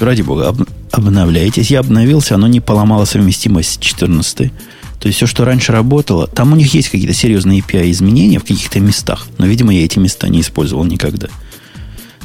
[0.00, 0.62] ради бога, об,
[0.92, 1.70] обновляйтесь.
[1.70, 4.52] Я обновился, оно не поломало совместимость с 14.
[5.00, 8.44] То есть все, что раньше работало, там у них есть какие-то серьезные API изменения в
[8.44, 11.28] каких-то местах, но, видимо, я эти места не использовал никогда.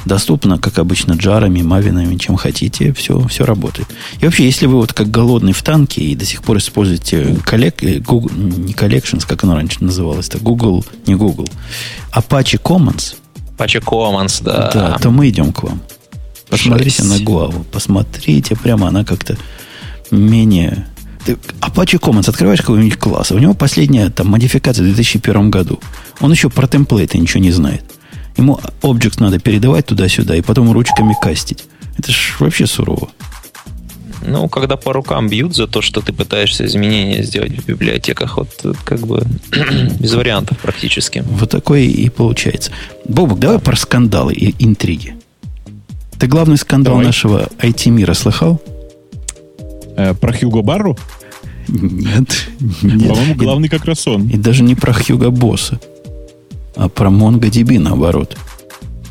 [0.06, 3.88] Доступно, как обычно, джарами, мавинами, чем хотите, все, все работает.
[4.20, 7.82] И вообще, если вы вот как голодный в танке и до сих пор используете коллек,
[7.82, 11.48] э, Google, не collections, как оно раньше называлось, это Google, не Google,
[12.12, 13.16] Apache Commons.
[13.58, 14.70] Apache Commons, да.
[14.72, 15.80] Да, то мы идем к вам.
[16.48, 17.08] Посмотрите 6.
[17.08, 17.64] на главу.
[17.64, 19.36] Посмотрите, прямо она как-то
[20.12, 20.86] менее
[21.26, 25.80] ты Apache Commons открываешь какой-нибудь класс, а у него последняя там, модификация в 2001 году.
[26.20, 27.82] Он еще про темплейты ничего не знает.
[28.36, 31.64] Ему объект надо передавать туда-сюда и потом ручками кастить.
[31.98, 33.08] Это ж вообще сурово.
[34.26, 38.76] Ну, когда по рукам бьют за то, что ты пытаешься изменения сделать в библиотеках, вот
[38.84, 39.22] как бы
[40.00, 41.22] без вариантов практически.
[41.26, 42.72] Вот такое и получается.
[43.04, 45.16] Бобок, давай про скандалы и интриги.
[46.18, 47.06] Ты главный скандал давай.
[47.06, 48.60] нашего IT-мира слыхал?
[49.96, 50.96] Э, про Хьюго Барру?
[51.68, 52.48] Нет.
[52.82, 53.08] нет.
[53.08, 54.28] По-моему, главный как раз он.
[54.28, 55.80] И даже не про Хьюго Босса,
[56.76, 58.36] а про MongoDB наоборот.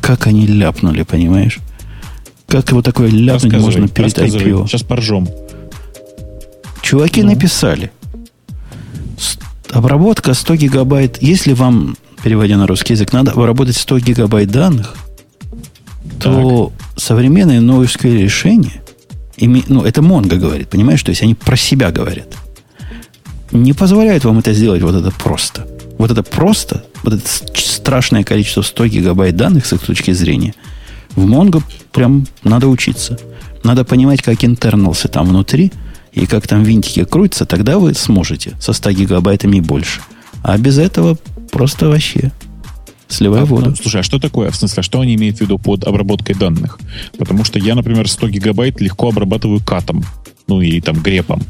[0.00, 1.58] Как они ляпнули, понимаешь?
[2.46, 4.66] Как его такое ляпнуть можно перед IPO?
[4.68, 5.28] Сейчас поржем.
[6.80, 7.30] Чуваки ну.
[7.30, 7.90] написали.
[9.70, 11.20] Обработка 100 гигабайт.
[11.20, 14.94] Если вам, переводя на русский язык, надо обработать 100 гигабайт данных,
[16.20, 18.82] то современные NoSQL решения,
[19.38, 21.02] ну, это Mongo говорит, понимаешь?
[21.02, 22.36] То есть они про себя говорят
[23.52, 25.66] не позволяют вам это сделать вот это просто.
[25.98, 30.54] Вот это просто, вот это страшное количество 100 гигабайт данных с их точки зрения,
[31.14, 33.18] в Mongo прям надо учиться.
[33.64, 35.72] Надо понимать, как интерналсы там внутри,
[36.12, 40.00] и как там винтики крутятся, тогда вы сможете со 100 гигабайтами и больше.
[40.42, 41.18] А без этого
[41.50, 42.32] просто вообще
[43.08, 43.70] сливай а, воду.
[43.70, 44.50] Ну, слушай, а что такое?
[44.50, 46.78] В смысле, а что они имеют в виду под обработкой данных?
[47.18, 50.04] Потому что я, например, 100 гигабайт легко обрабатываю катом.
[50.46, 51.42] Ну и там грепом.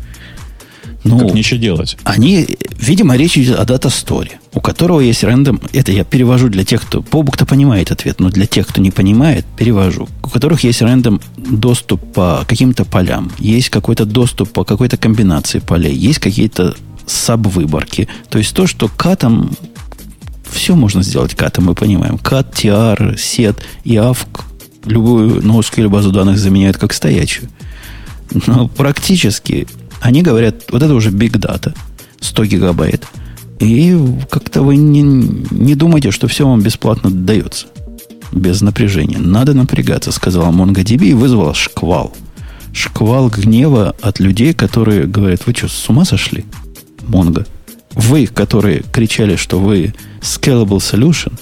[1.08, 1.96] Ну, как ничего делать.
[2.04, 2.46] Они,
[2.78, 5.60] видимо, речь идет о дата-сторе, у которого есть рандом.
[5.72, 7.02] Это я перевожу для тех, кто...
[7.02, 10.08] Бобук-то понимает ответ, но для тех, кто не понимает, перевожу.
[10.22, 13.30] У которых есть рандом доступ по каким-то полям.
[13.38, 15.94] Есть какой-то доступ по какой-то комбинации полей.
[15.94, 16.74] Есть какие-то
[17.06, 18.08] саб-выборки.
[18.28, 19.56] То есть то, что катом...
[20.50, 22.18] Все можно сделать катом, мы понимаем.
[22.18, 24.44] Кат, TR, сет и AVK
[24.86, 27.48] любую NoSQL базу данных заменяют как стоячую.
[28.46, 29.66] Но практически
[30.00, 31.74] они говорят, вот это уже big data,
[32.20, 33.06] 100 гигабайт.
[33.58, 33.96] И
[34.30, 37.66] как-то вы не, не думайте, что все вам бесплатно дается.
[38.32, 39.18] без напряжения.
[39.18, 42.14] Надо напрягаться, сказала MongoDB и вызвала шквал.
[42.72, 46.44] Шквал гнева от людей, которые говорят, вы что, с ума сошли?
[47.06, 47.46] Монго.
[47.94, 51.32] Вы, которые кричали, что вы scalable solution,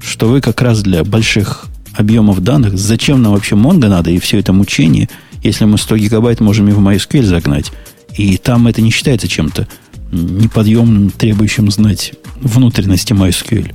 [0.00, 4.38] что вы как раз для больших объемов данных, зачем нам вообще Mongo надо и все
[4.38, 5.08] это мучение,
[5.42, 7.72] если мы 100 гигабайт можем и в MySQL загнать,
[8.16, 9.66] и там это не считается чем-то
[10.12, 13.74] неподъемным, требующим знать внутренности MySQL.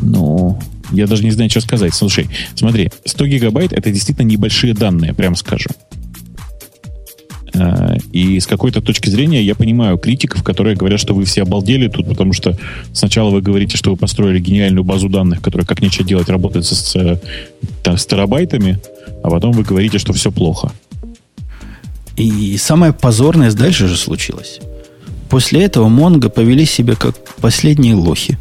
[0.00, 0.58] Ну,
[0.90, 1.94] я даже не знаю, что сказать.
[1.94, 5.72] Слушай, смотри, 100 гигабайт это действительно небольшие данные, прям скажем.
[7.54, 11.88] А, и с какой-то точки зрения я понимаю критиков, которые говорят, что вы все обалдели
[11.88, 12.58] тут, потому что
[12.92, 16.70] сначала вы говорите, что вы построили гениальную базу данных, которая как нечего делать работает с,
[16.70, 17.20] с,
[17.84, 18.78] с терабайтами,
[19.22, 20.72] а потом вы говорите, что все плохо.
[22.16, 24.60] И самое позорное дальше же случилось.
[25.30, 28.38] После этого Монго повели себя как последние лохи.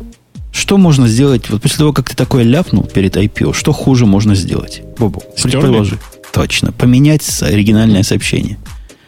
[0.52, 4.36] Что можно сделать, вот после того, как ты такое ляпнул перед IPO, что хуже можно
[4.36, 4.82] сделать?
[4.98, 5.98] Бобу, предположи.
[6.34, 6.72] Точно.
[6.74, 8.58] Поменять оригинальное сообщение.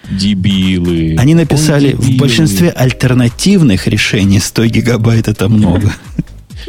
[0.09, 1.15] Дебилы.
[1.17, 5.93] Они написали, в большинстве альтернативных решений 100 гигабайт это много.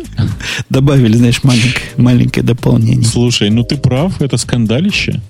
[0.69, 3.05] Добавили, знаешь, маленькое, маленькое дополнение.
[3.05, 5.21] Слушай, ну ты прав, это скандалище.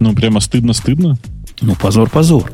[0.00, 1.18] Ну, прямо стыдно-стыдно.
[1.60, 2.52] Ну, позор-позор.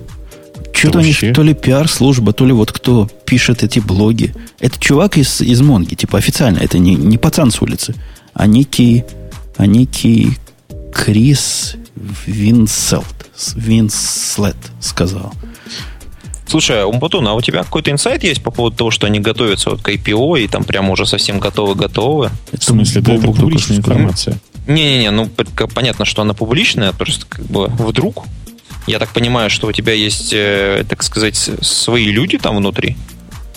[0.73, 4.35] Что-то у них то ли пиар-служба, то ли вот кто пишет эти блоги.
[4.59, 6.59] Это чувак из, из Монги, типа официально.
[6.59, 7.95] Это не, не пацан с улицы,
[8.35, 9.05] а некий,
[9.57, 10.39] а некий
[10.93, 11.77] Крис
[12.27, 13.07] Винселт.
[13.55, 15.33] Винслет сказал.
[16.47, 19.83] Слушай, Умпутун, а у тебя какой-то инсайт есть по поводу того, что они готовятся вот
[19.83, 22.31] к IPO и там прямо уже совсем готовы-готовы?
[22.53, 24.39] В смысле, это, это публичная информация?
[24.67, 25.29] Не-не-не, ну
[25.75, 28.27] понятно, что она публичная, просто как бы вдруг.
[28.87, 32.97] Я так понимаю, что у тебя есть, э, так сказать, свои люди там внутри?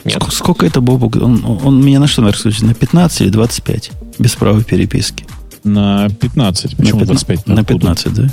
[0.03, 0.17] Нет?
[0.17, 1.15] Сколько, сколько это, Бобук?
[1.15, 2.61] Он, он меня на что нарисует?
[2.61, 3.91] На 15 или 25?
[4.19, 5.25] Без права переписки.
[5.63, 6.77] На 15.
[6.77, 7.47] Почему на 25?
[7.47, 8.29] На 15, да?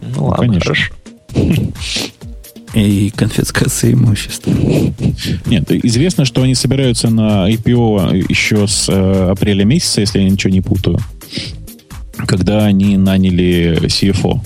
[0.00, 0.60] Ну, ладно, Конечно.
[0.60, 0.92] хорошо.
[2.74, 4.50] И конфискация имущества.
[5.46, 10.52] Нет, известно, что они собираются на IPO еще с э, апреля месяца, если я ничего
[10.52, 10.98] не путаю,
[12.26, 14.40] когда они наняли CFO,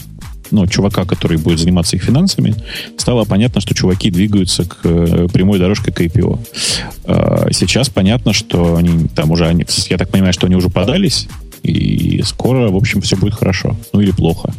[0.51, 2.55] ну, чувака, который будет заниматься их финансами,
[2.99, 6.39] стало понятно, что чуваки двигаются к э, прямой дорожке к IPO.
[7.05, 11.29] Э, сейчас понятно, что они там уже, они, я так понимаю, что они уже подались,
[11.63, 13.77] и скоро, в общем, все будет хорошо.
[13.93, 14.53] Ну или плохо.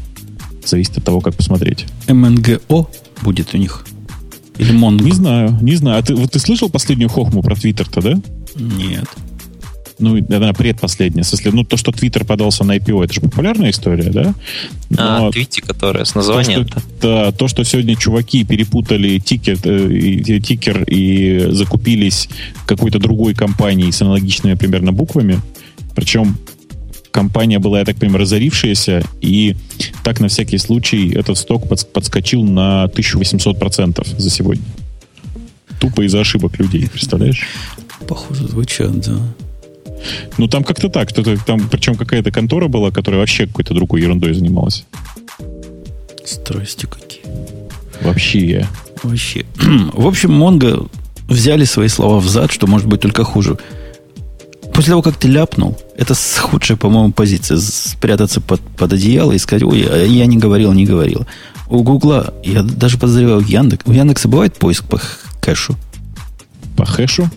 [0.66, 1.86] Зависит от того, как посмотреть.
[2.08, 2.88] МНГО
[3.22, 3.86] будет у них?
[4.58, 5.04] Или Монго?
[5.04, 6.00] Не знаю, не знаю.
[6.00, 8.22] А ты, вот ты слышал последнюю хохму про Твиттер-то, да?
[8.56, 9.06] Нет.
[10.00, 11.24] Ну, наверное, предпоследняя.
[11.24, 14.34] В смысле, ну, то, что Твиттер подался на IPO, это же популярная история, да?
[14.90, 19.58] Но а, Твити, которая с названием то, что, Да, то, что сегодня чуваки перепутали тикер,
[19.64, 22.30] э, тикер и закупились
[22.66, 25.40] какой-то другой компанией с аналогичными примерно буквами,
[25.96, 26.38] причем
[27.12, 29.56] компания была, я так понимаю, разорившаяся, и
[30.04, 34.66] так на всякий случай этот сток подскочил на 1800% за сегодня.
[35.80, 37.44] Тупо из-за ошибок людей, представляешь?
[38.08, 39.18] Похоже, звучат, да.
[40.38, 41.12] Ну, там как-то так.
[41.46, 44.86] Там, причем какая-то контора была, которая вообще какой-то другой ерундой занималась.
[46.26, 47.22] Страсти какие.
[48.02, 48.68] Вообще.
[49.04, 49.46] Вообще.
[49.94, 50.88] В общем, Монго
[51.28, 53.58] взяли свои слова в зад, что может быть только хуже.
[54.74, 57.58] После того, как ты ляпнул, это худшая, по-моему, позиция.
[57.60, 61.28] Спрятаться под, под одеяло и сказать, ой, а я не говорил, не говорил.
[61.70, 65.00] У Гугла, я даже подозреваю, Яндекс, у Яндекса бывает поиск по
[65.42, 65.76] кэшу?
[66.76, 67.30] По хэшу?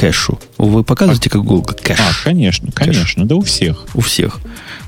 [0.00, 0.40] Кэшу.
[0.56, 1.98] Вы показываете, а, как Google кэш?
[2.00, 3.04] А, конечно, конечно.
[3.04, 3.14] Кэш.
[3.16, 3.84] Да у всех.
[3.92, 4.40] У всех.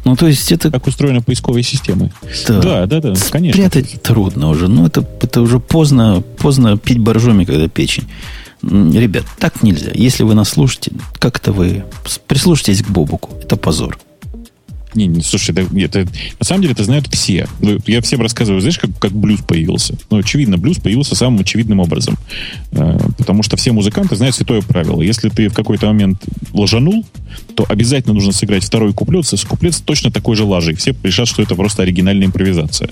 [0.07, 0.71] Ну, то есть это...
[0.71, 2.11] Как устроена поисковая система.
[2.49, 3.63] Да, да, да, да конечно.
[3.63, 4.69] Спрятать трудно уже.
[4.69, 8.05] Ну, это, это уже поздно, поздно пить боржоми, когда печень.
[8.63, 9.91] Ребят, так нельзя.
[9.93, 11.85] Если вы нас слушаете, как-то вы
[12.27, 13.37] прислушайтесь к Бобуку.
[13.43, 13.99] Это позор.
[14.95, 17.49] Не, не, слушай, это, это, на самом деле это знают все.
[17.87, 19.97] Я всем рассказываю, знаешь, как, как блюз появился?
[20.11, 22.17] Ну, очевидно, блюз появился самым очевидным образом.
[22.73, 25.01] Э, потому что все музыканты знают святое правило.
[25.01, 27.07] Если ты в какой-то момент ложанул,
[27.55, 30.75] то обязательно нужно сыграть второй куплет с куплет точно такой же лажей.
[30.75, 32.91] Все решат, что это просто оригинальная импровизация.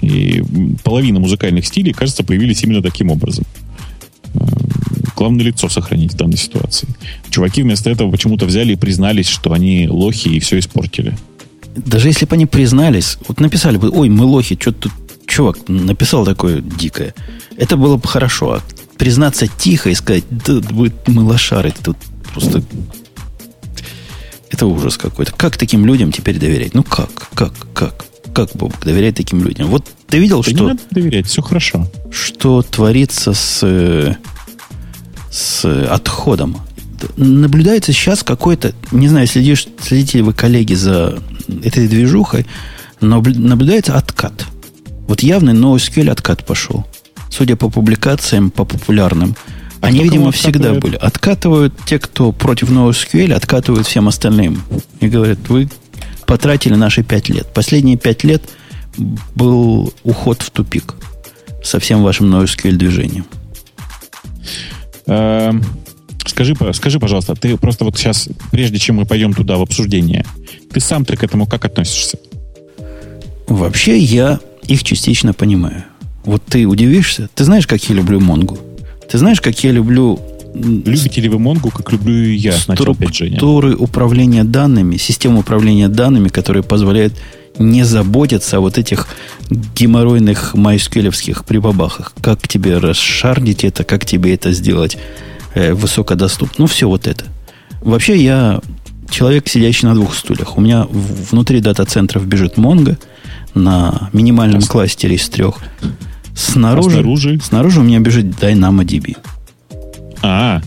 [0.00, 0.42] И
[0.82, 3.44] половина музыкальных стилей, кажется, появились именно таким образом
[5.16, 6.88] главное лицо сохранить в данной ситуации.
[7.30, 11.16] Чуваки вместо этого почему-то взяли и признались, что они лохи и все испортили.
[11.76, 14.92] Даже если бы они признались, вот написали бы, ой, мы лохи, что тут
[15.26, 17.14] чувак написал такое дикое.
[17.56, 18.52] Это было бы хорошо.
[18.52, 18.62] А
[18.96, 21.96] признаться тихо и сказать, да вы, мы лошары, тут
[22.32, 22.62] просто...
[24.50, 25.32] Это ужас какой-то.
[25.32, 26.74] Как таким людям теперь доверять?
[26.74, 27.10] Ну как?
[27.34, 27.52] Как?
[27.72, 28.04] Как?
[28.32, 29.68] Как, Боб, доверять таким людям?
[29.68, 30.60] Вот ты видел, да что...
[30.60, 31.88] Не надо доверять, все хорошо.
[32.10, 34.16] Что творится с э,
[35.34, 36.60] с отходом.
[37.16, 41.20] наблюдается сейчас какой-то, не знаю, следишь, следите ли вы, коллеги, за
[41.64, 42.46] этой движухой,
[43.00, 44.46] но наблюдается откат.
[45.08, 46.86] Вот явный NoSQL откат пошел.
[47.30, 49.34] Судя по публикациям, по популярным.
[49.80, 50.94] А Они, видимо, всегда были.
[50.94, 54.62] Откатывают те, кто против NoSQL, откатывают всем остальным.
[55.00, 55.68] И говорят, вы
[56.26, 57.52] потратили наши пять лет.
[57.52, 58.44] Последние пять лет
[59.34, 60.94] был уход в тупик
[61.62, 63.26] со всем вашим NoSQL движением.
[65.06, 65.62] Эм,
[66.26, 70.24] скажи, скажи, пожалуйста, ты просто вот сейчас, прежде чем мы пойдем туда в обсуждение,
[70.72, 72.18] ты сам ты к этому как относишься?
[73.46, 75.84] Вообще я их частично понимаю.
[76.24, 77.28] Вот ты удивишься.
[77.34, 78.58] Ты знаешь, как я люблю Монгу?
[79.10, 80.18] Ты знаешь, как я люблю...
[80.54, 82.52] Любите ли вы Монгу, как люблю и я,
[83.32, 87.14] Структуры управления данными, системы управления данными, которые позволяют
[87.58, 89.06] не заботиться о вот этих
[89.50, 92.12] геморройных майскелевских прибабахах.
[92.20, 94.98] Как тебе расшардить это, как тебе это сделать
[95.54, 96.54] э, высокодоступно.
[96.58, 97.24] Ну, все вот это.
[97.80, 98.60] Вообще, я
[99.10, 100.56] человек, сидящий на двух стульях.
[100.58, 102.98] У меня внутри дата-центров бежит Монго
[103.54, 105.58] на минимальном а кластере из трех.
[106.34, 107.40] Снаружи, а снаружи?
[107.40, 109.16] снаружи у меня бежит DynamoDB.
[110.22, 110.60] А,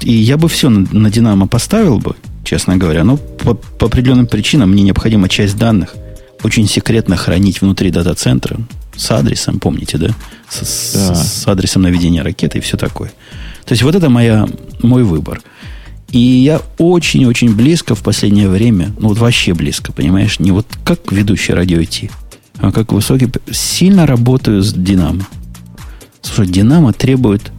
[0.00, 2.16] И я бы все на, на Динамо поставил бы,
[2.46, 5.94] честно говоря, но по, по определенным причинам мне необходима часть данных
[6.42, 8.58] очень секретно хранить внутри дата-центра
[8.94, 10.10] с адресом, помните, да?
[10.48, 11.14] С, да.
[11.14, 13.10] с, с адресом наведения ракеты и все такое.
[13.64, 14.46] То есть вот это моя,
[14.80, 15.42] мой выбор.
[16.12, 21.10] И я очень-очень близко в последнее время, ну вот вообще близко, понимаешь, не вот как
[21.10, 22.10] ведущий радио идти,
[22.58, 25.26] а как высокий, сильно работаю с Динамо.
[26.22, 27.50] Слушай, Динамо требует...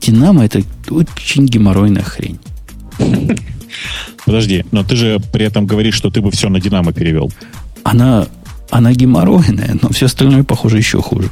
[0.00, 2.38] Динамо это очень геморройная хрень.
[4.24, 7.32] Подожди, но ты же при этом говоришь, что ты бы все на Динамо перевел.
[7.82, 8.26] Она,
[8.70, 11.30] она геморройная, но все остальное, похоже, еще хуже.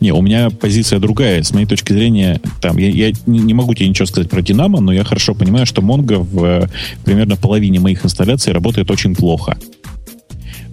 [0.00, 1.42] Не, у меня позиция другая.
[1.42, 4.92] С моей точки зрения, там, я, я не могу тебе ничего сказать про Динамо, но
[4.92, 6.68] я хорошо понимаю, что Mongo в э,
[7.04, 9.56] примерно половине моих инсталляций работает очень плохо.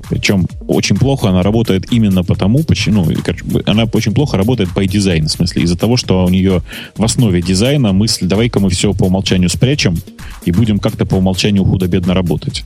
[0.09, 5.27] Причем очень плохо она работает именно потому, почему ну, она очень плохо работает по дизайну,
[5.27, 6.61] в смысле, из-за того, что у нее
[6.95, 9.97] в основе дизайна мысль, давай-ка мы все по умолчанию спрячем
[10.45, 12.63] и будем как-то по умолчанию худо-бедно работать.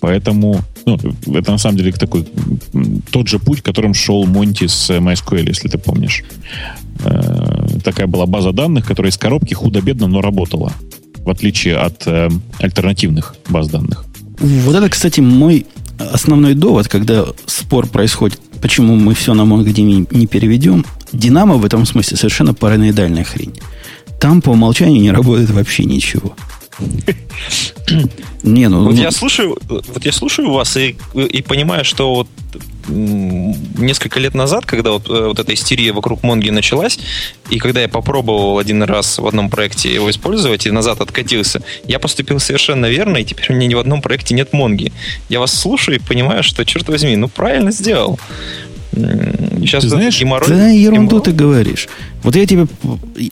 [0.00, 0.98] Поэтому ну,
[1.32, 2.26] это на самом деле такой
[3.12, 6.24] тот же путь, которым шел Монти с MySQL, если ты помнишь.
[7.04, 10.72] Э, такая была база данных, которая из коробки худо-бедно, но работала,
[11.18, 14.04] в отличие от э, альтернативных баз данных.
[14.40, 15.66] Вот это, кстати, мой
[16.10, 20.84] основной довод, когда спор происходит, почему мы все на MongoDB не переведем.
[21.12, 23.54] Динамо в этом смысле совершенно параноидальная хрень.
[24.20, 26.34] Там по умолчанию не работает вообще ничего.
[28.42, 29.00] Не, ну, вот ну...
[29.00, 32.28] я слушаю, вот я слушаю вас и, и понимаю, что вот
[32.88, 36.98] несколько лет назад, когда вот, э, вот эта истерия вокруг Монги началась,
[37.50, 41.98] и когда я попробовал один раз в одном проекте его использовать и назад откатился, я
[41.98, 44.92] поступил совершенно верно, и теперь у меня ни в одном проекте нет Монги.
[45.28, 48.18] Я вас слушаю и понимаю, что, черт возьми, ну правильно сделал.
[48.92, 51.24] Сейчас ты знаешь, геморрой, да ерунду геморрой.
[51.24, 51.88] ты говоришь.
[52.22, 52.66] Вот я тебе...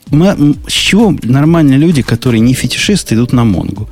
[0.09, 3.87] Мы, с чего нормальные люди, которые не фетишисты, идут на Монгу?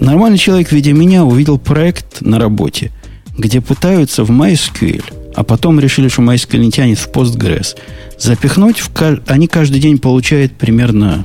[0.00, 2.92] Нормальный человек, видя меня, увидел проект на работе,
[3.38, 7.76] где пытаются в MySQL, а потом решили, что MySQL не тянет в Postgres,
[8.18, 8.90] запихнуть, в,
[9.26, 11.24] они каждый день получают примерно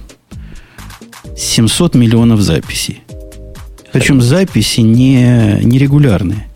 [1.37, 3.01] 700 миллионов записей.
[3.91, 6.47] Причем записи не, нерегулярные.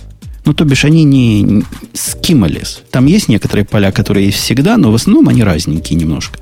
[0.46, 2.82] Ну, то бишь, они не, скимались.
[2.92, 6.40] Там есть некоторые поля, которые есть всегда, но в основном они разненькие немножко.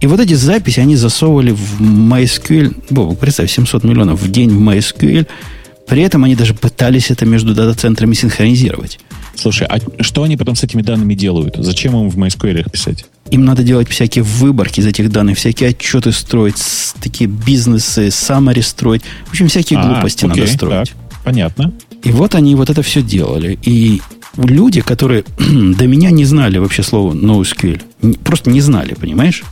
[0.00, 2.84] И вот эти записи они засовывали в MySQL.
[2.90, 5.26] Бог, представь, 700 миллионов в день в MySQL.
[5.88, 9.00] При этом они даже пытались это между дата-центрами синхронизировать.
[9.34, 11.56] Слушай, а что они потом с этими данными делают?
[11.56, 13.06] Зачем им в MySQL их писать?
[13.30, 16.56] Им надо делать всякие выборки из этих данных, всякие отчеты строить,
[17.00, 19.02] такие бизнесы, самари строить.
[19.26, 20.88] В общем, всякие а, глупости окей, надо строить.
[20.90, 21.72] Так, понятно.
[22.02, 23.58] И вот они вот это все делали.
[23.62, 24.02] И
[24.36, 29.42] люди, которые до меня не знали вообще слово NoSQL, просто не знали, понимаешь?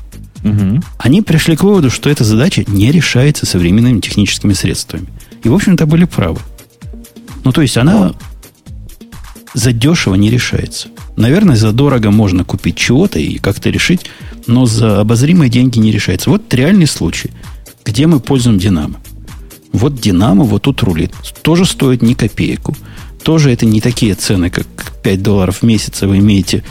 [0.45, 0.83] Угу.
[0.99, 5.07] Они пришли к выводу, что эта задача не решается современными техническими средствами.
[5.43, 6.41] И, в общем-то, были правы.
[7.45, 8.15] Ну, то есть она
[9.55, 10.89] задешево не решается.
[11.17, 14.11] Наверное, за дорого можно купить чего-то и как-то решить,
[14.47, 16.31] но за обозримые деньги не решается.
[16.31, 17.31] Вот реальный случай,
[17.85, 19.01] где мы пользуем Динамо.
[19.73, 21.13] Вот Динамо вот тут рулит.
[21.43, 22.77] Тоже стоит ни копейку.
[23.23, 24.67] Тоже это не такие цены, как
[25.03, 26.65] 5 долларов в месяц вы имеете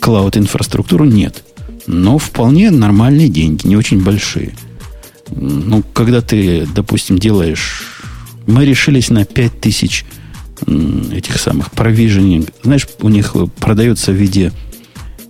[0.00, 1.04] клауд-инфраструктуру.
[1.04, 1.42] Нет
[1.86, 4.54] но вполне нормальные деньги, не очень большие.
[5.30, 7.92] Ну, когда ты, допустим, делаешь...
[8.46, 10.04] Мы решились на 5000
[11.12, 12.46] этих самых провижений.
[12.62, 14.52] Знаешь, у них продается в виде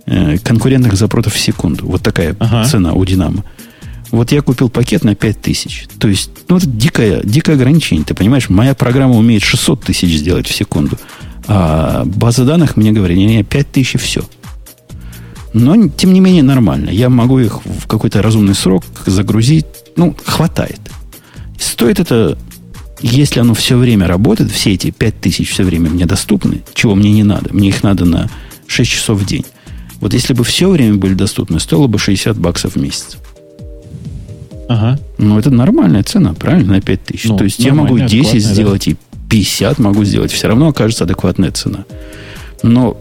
[0.05, 1.87] э, конкурентных запротов в секунду.
[1.87, 2.65] Вот такая ага.
[2.65, 3.43] цена у Динамо.
[4.11, 5.87] Вот я купил пакет на 5000.
[5.99, 8.05] То есть, ну, это дикое, дикое ограничение.
[8.05, 10.97] Ты понимаешь, моя программа умеет 600 тысяч сделать в секунду.
[11.47, 14.23] А база данных мне говорит, не, не, 5000 и все.
[15.53, 16.89] Но, тем не менее, нормально.
[16.89, 19.65] Я могу их в какой-то разумный срок загрузить.
[19.95, 20.79] Ну, хватает.
[21.59, 22.37] Стоит это,
[23.01, 27.23] если оно все время работает, все эти 5000 все время мне доступны, чего мне не
[27.23, 27.53] надо.
[27.53, 28.29] Мне их надо на
[28.67, 29.45] 6 часов в день.
[29.99, 33.17] Вот если бы все время были доступны, стоило бы 60 баксов в месяц.
[34.69, 34.99] Ага.
[35.17, 37.25] Ну, это нормальная цена, правильно, на 5 тысяч.
[37.25, 38.91] Ну, То есть я могу 10 сделать да.
[38.91, 38.95] и
[39.29, 40.31] 50 могу сделать.
[40.31, 41.85] Все равно окажется адекватная цена.
[42.63, 42.97] Но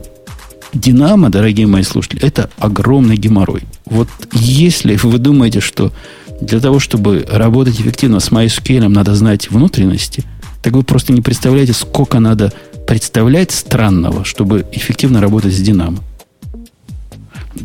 [0.76, 3.62] Динамо, дорогие мои слушатели, это огромный геморрой.
[3.86, 5.92] Вот если вы думаете, что
[6.40, 10.24] для того, чтобы работать эффективно с MySQL, надо знать внутренности,
[10.62, 12.52] так вы просто не представляете, сколько надо
[12.86, 15.98] представлять странного, чтобы эффективно работать с Динамо.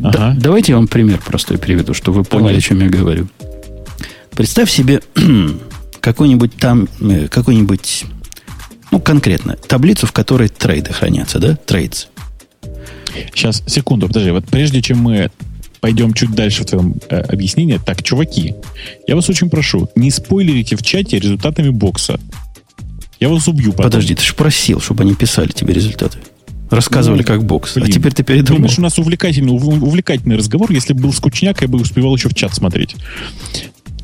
[0.02, 0.10] Ага.
[0.12, 2.58] Да, давайте я вам пример простой приведу, чтобы вы поняли, Давай.
[2.58, 3.28] о чем я говорю.
[4.30, 5.02] Представь себе
[6.00, 8.06] какой-нибудь там, э, какой-нибудь,
[8.90, 12.06] ну, конкретно, таблицу, в которой трейды хранятся, да, трейдс.
[13.34, 14.30] Сейчас, секунду, подожди.
[14.30, 15.30] Вот прежде чем мы
[15.80, 18.54] пойдем чуть дальше в твоем э, объяснении, так, чуваки,
[19.06, 22.20] я вас очень прошу, не спойлерите в чате результатами бокса.
[23.18, 23.86] Я вас убью потом.
[23.86, 26.18] Подожди, ты же просил, чтобы они писали тебе результаты.
[26.70, 27.76] Рассказывали, ну, как бокс.
[27.76, 27.90] А блин.
[27.90, 28.58] А теперь ты передумал.
[28.58, 30.72] Думаешь, у нас увлекательный, увлекательный разговор.
[30.72, 32.96] Если бы был скучняк, я бы успевал еще в чат смотреть.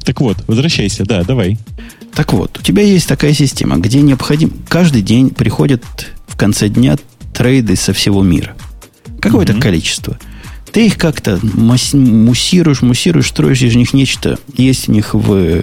[0.04, 1.58] Так вот, возвращайся, да, давай.
[2.14, 4.52] Так вот, у тебя есть такая система, где необходим...
[4.68, 5.82] Каждый день приходят
[6.26, 6.96] в конце дня
[7.32, 8.54] трейды со всего мира.
[9.20, 9.60] Какое-то угу.
[9.60, 10.18] количество.
[10.72, 14.38] Ты их как-то муссируешь, муссируешь, строишь из них нечто.
[14.54, 15.62] Есть у них в,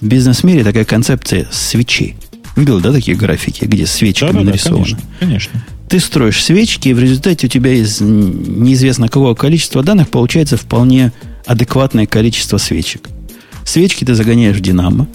[0.00, 2.16] бизнес-мире такая концепция свечей.
[2.56, 4.84] Видел, да, такие графики, где свечками да, да, нарисованы?
[4.84, 5.64] Да, конечно, конечно.
[5.88, 11.12] Ты строишь свечки, и в результате у тебя из неизвестно какого количества данных получается вполне
[11.46, 13.08] адекватное количество свечек.
[13.64, 15.08] Свечки ты загоняешь в динамо.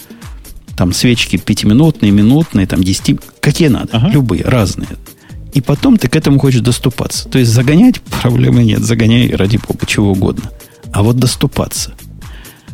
[0.75, 4.09] Там свечки пятиминутные, минутные, там 10, какие надо, ага.
[4.09, 4.87] любые, разные.
[5.53, 7.29] И потом ты к этому хочешь доступаться.
[7.29, 10.51] То есть загонять проблемы нет, загоняй ради бога чего угодно.
[10.91, 11.93] А вот доступаться.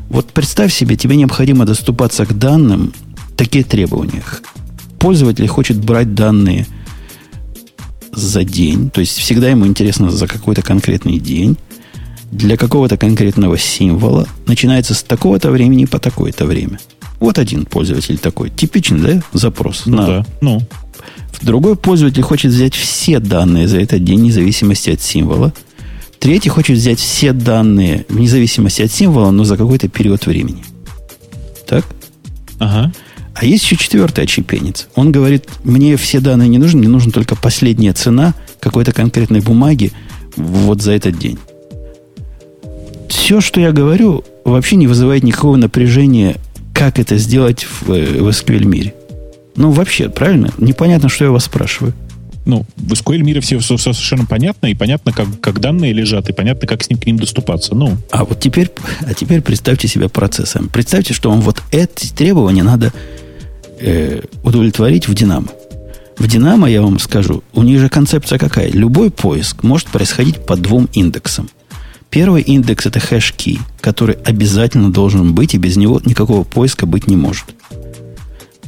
[0.09, 2.93] Вот представь себе, тебе необходимо доступаться к данным,
[3.37, 4.23] такие требования.
[4.99, 6.65] Пользователь хочет брать данные
[8.11, 11.57] за день, то есть всегда ему интересно за какой-то конкретный день
[12.31, 16.79] для какого-то конкретного символа начинается с такого-то времени по такое-то время.
[17.19, 18.49] Вот один пользователь такой.
[18.49, 19.83] Типичный, да, запрос?
[19.85, 20.05] Ну, на...
[20.07, 20.25] да.
[20.41, 20.61] Ну.
[21.41, 25.53] Другой пользователь хочет взять все данные за этот день, вне зависимости от символа.
[26.19, 30.63] Третий хочет взять все данные вне зависимости от символа, но за какой-то период времени.
[31.65, 31.85] Так?
[32.59, 32.91] Ага.
[33.35, 34.89] А есть еще четвертый отщепенец.
[34.95, 39.93] Он говорит, мне все данные не нужны, мне нужна только последняя цена какой-то конкретной бумаги
[40.35, 41.39] вот за этот день
[43.29, 46.37] все, что я говорю, вообще не вызывает никакого напряжения,
[46.73, 48.95] как это сделать в, в SQL мире.
[49.59, 50.51] Ну, вообще, правильно?
[50.57, 51.93] Непонятно, что я вас спрашиваю.
[52.45, 56.29] Ну, в SQL мире все, все, все совершенно понятно, и понятно, как, как данные лежат,
[56.29, 57.75] и понятно, как с ним к ним доступаться.
[57.75, 57.97] Ну.
[58.09, 60.69] А вот теперь, а теперь представьте себя процессом.
[60.69, 62.93] Представьте, что вам вот эти требования надо
[63.81, 65.49] э, удовлетворить в Динамо.
[66.17, 68.71] В Динамо, я вам скажу, у них же концепция какая?
[68.71, 71.49] Любой поиск может происходить по двум индексам.
[72.09, 77.17] Первый индекс это хэш-ки, который обязательно должен быть, и без него никакого поиска быть не
[77.17, 77.43] может.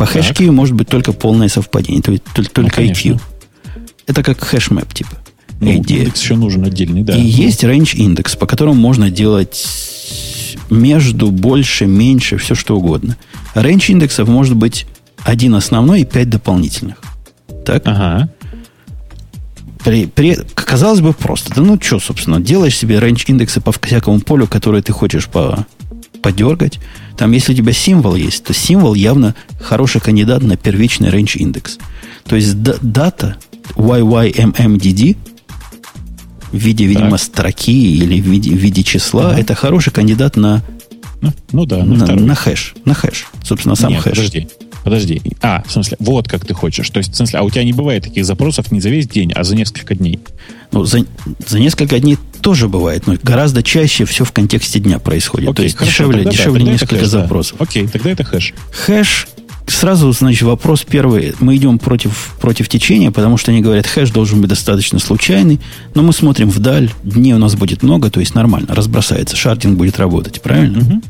[0.01, 3.21] По hash key может быть только полное совпадение, то есть только ну, EQ.
[4.07, 5.11] Это как hash map типа.
[5.59, 7.15] Ну, индекс еще нужен отдельный, да.
[7.15, 7.27] И ну.
[7.27, 9.63] есть range индекс, по которому можно делать
[10.71, 13.15] между, больше, меньше, все что угодно.
[13.53, 14.87] Range индексов может быть
[15.23, 16.95] один основной и пять дополнительных.
[17.63, 17.83] Так?
[17.85, 18.27] Ага.
[19.83, 21.53] При, при, казалось бы, просто.
[21.53, 25.67] Да ну что, собственно, делаешь себе range индексы по всякому полю, которое ты хочешь по,
[26.21, 26.79] подергать.
[27.17, 31.77] Там, если у тебя символ есть, то символ явно хороший кандидат на первичный range индекс.
[32.25, 33.37] То есть дата
[33.75, 35.17] YYMMDD
[36.51, 37.21] в виде, видимо, так.
[37.21, 39.39] строки или в виде, в виде числа, ага.
[39.39, 40.61] это хороший кандидат на,
[41.21, 42.75] ну, ну да, на, на, на хэш.
[42.83, 43.27] На хэш.
[43.43, 44.15] Собственно, сам Нет, хэш.
[44.15, 44.47] Подожди.
[44.83, 45.21] Подожди.
[45.41, 46.89] А, в смысле, вот как ты хочешь.
[46.89, 49.31] То есть, в смысле, а у тебя не бывает таких запросов не за весь день,
[49.33, 50.19] а за несколько дней?
[50.71, 51.05] Ну, за,
[51.47, 55.49] за несколько дней тоже бывает, но гораздо чаще все в контексте дня происходит.
[55.49, 57.57] Окей, То есть хорошо, дешевле, тогда, дешевле да, несколько хэш, запросов.
[57.59, 57.65] Да.
[57.65, 58.53] Окей, тогда это хэш.
[58.71, 59.27] Хэш
[59.67, 61.33] Сразу, значит, вопрос первый.
[61.39, 65.59] Мы идем против, против течения, потому что они говорят, хэш должен быть достаточно случайный,
[65.93, 69.97] но мы смотрим вдаль, дней у нас будет много, то есть нормально, разбросается, шардинг будет
[69.97, 70.79] работать, правильно?
[70.79, 71.01] Угу.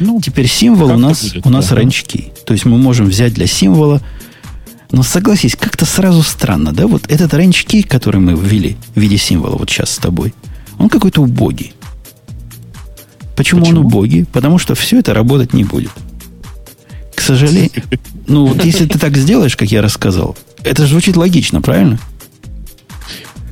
[0.00, 1.76] Ну, Теперь символ у нас, будет, у нас да.
[1.76, 2.32] range key.
[2.46, 4.00] То есть мы можем взять для символа.
[4.90, 6.86] Но согласись, как-то сразу странно, да?
[6.86, 10.34] Вот этот ранчки, который мы ввели в виде символа вот сейчас с тобой,
[10.78, 11.72] он какой-то убогий.
[13.36, 14.24] Почему, Почему он убогий?
[14.26, 15.90] Потому что все это работать не будет.
[17.14, 17.70] К сожалению.
[18.26, 21.98] Ну, вот если ты так сделаешь, как я рассказал, это звучит логично, правильно?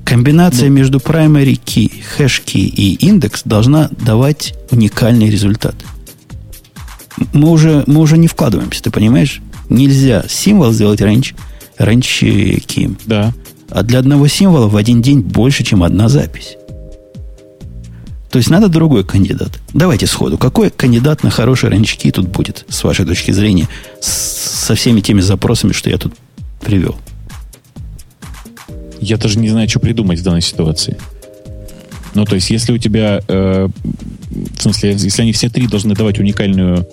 [0.02, 5.74] Комбинация ну, между primary key, hash key и индекс должна давать уникальный результат.
[7.32, 9.40] Мы уже, мы уже не вкладываемся, ты понимаешь?
[9.68, 11.34] Нельзя символ сделать range,
[11.78, 12.96] range key.
[13.06, 13.32] Да.
[13.70, 16.56] А для одного символа в один день больше, чем одна запись.
[18.30, 19.60] То есть надо другой кандидат.
[19.74, 20.38] Давайте сходу.
[20.38, 23.68] Какой кандидат на хорошие ранчки тут будет, с вашей точки зрения,
[24.00, 26.14] с, со всеми теми запросами, что я тут
[26.60, 26.96] привел?
[29.00, 30.96] Я даже не знаю, что придумать в данной ситуации.
[32.14, 33.68] Ну, то есть, если у тебя, э,
[34.30, 36.86] в смысле, если они все три должны давать уникальную,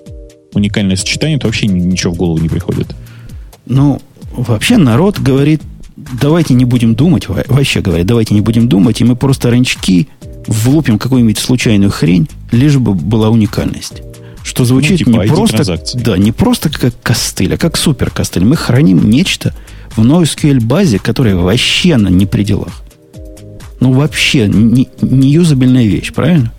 [0.53, 2.95] уникальное сочетание, то вообще ничего в голову не приходит.
[3.65, 5.61] Ну, вообще народ говорит,
[5.95, 10.07] давайте не будем думать, вообще говорят, давайте не будем думать, и мы просто ранчки
[10.47, 14.01] влупим какую-нибудь случайную хрень, лишь бы была уникальность.
[14.43, 18.45] Что звучит ну, типа не просто, да, не просто как костыль, а как супер костыль.
[18.45, 19.53] Мы храним нечто
[19.95, 22.81] в NoSQL базе, которая вообще на не при делах.
[23.79, 26.51] Ну, вообще, не, не юзабельная вещь, правильно?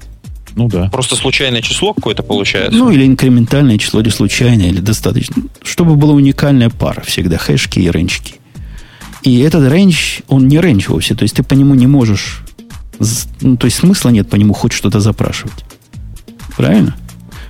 [0.55, 0.89] Ну да.
[0.91, 2.79] Просто случайное число какое-то получается.
[2.79, 5.43] Ну, или инкрементальное число, или случайное, или достаточно.
[5.63, 8.35] Чтобы была уникальная пара всегда, hash key и range key.
[9.23, 12.43] И этот range, он не range вовсе, то есть ты по нему не можешь
[13.41, 15.65] ну, то есть смысла нет по нему хоть что-то запрашивать.
[16.57, 16.97] Правильно?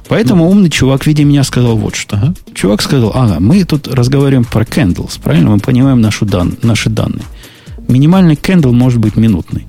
[0.08, 0.50] Поэтому ну.
[0.50, 2.16] умный чувак в виде меня сказал вот что.
[2.16, 2.34] Ага.
[2.54, 5.50] Чувак сказал, ага, мы тут разговариваем про candles, правильно?
[5.50, 7.24] Мы понимаем нашу дан, наши данные.
[7.88, 9.66] Минимальный candle может быть минутный.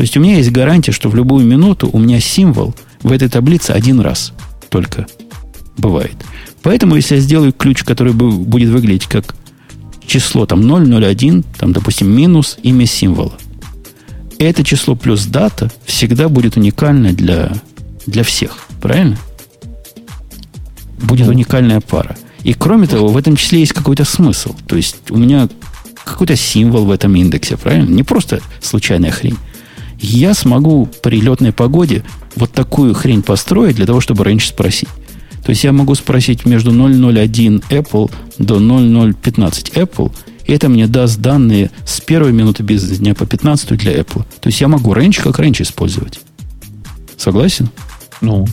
[0.00, 3.28] То есть у меня есть гарантия, что в любую минуту у меня символ в этой
[3.28, 4.32] таблице один раз
[4.70, 5.06] только
[5.76, 6.14] бывает.
[6.62, 9.34] Поэтому, если я сделаю ключ, который будет выглядеть как
[10.06, 13.34] число там 001, там, допустим, минус имя символа–
[14.38, 17.52] это число плюс дата всегда будет уникально для,
[18.06, 18.56] для всех.
[18.80, 19.18] Правильно?
[21.02, 21.32] Будет ну.
[21.32, 22.16] уникальная пара.
[22.42, 24.56] И кроме того, в этом числе есть какой-то смысл.
[24.66, 25.46] То есть у меня
[26.04, 27.90] какой-то символ в этом индексе, правильно?
[27.90, 29.36] Не просто случайная хрень.
[30.00, 32.04] Я смогу при летной погоде
[32.36, 34.88] вот такую хрень построить для того, чтобы раньше спросить.
[35.44, 40.12] То есть я могу спросить между 001 Apple до 0015 Apple–
[40.50, 44.24] и это мне даст данные с первой минуты бизнес-дня по 15 для Apple.
[44.40, 46.18] То есть я могу range как range использовать.
[47.16, 47.68] Согласен?
[48.20, 48.48] Ну.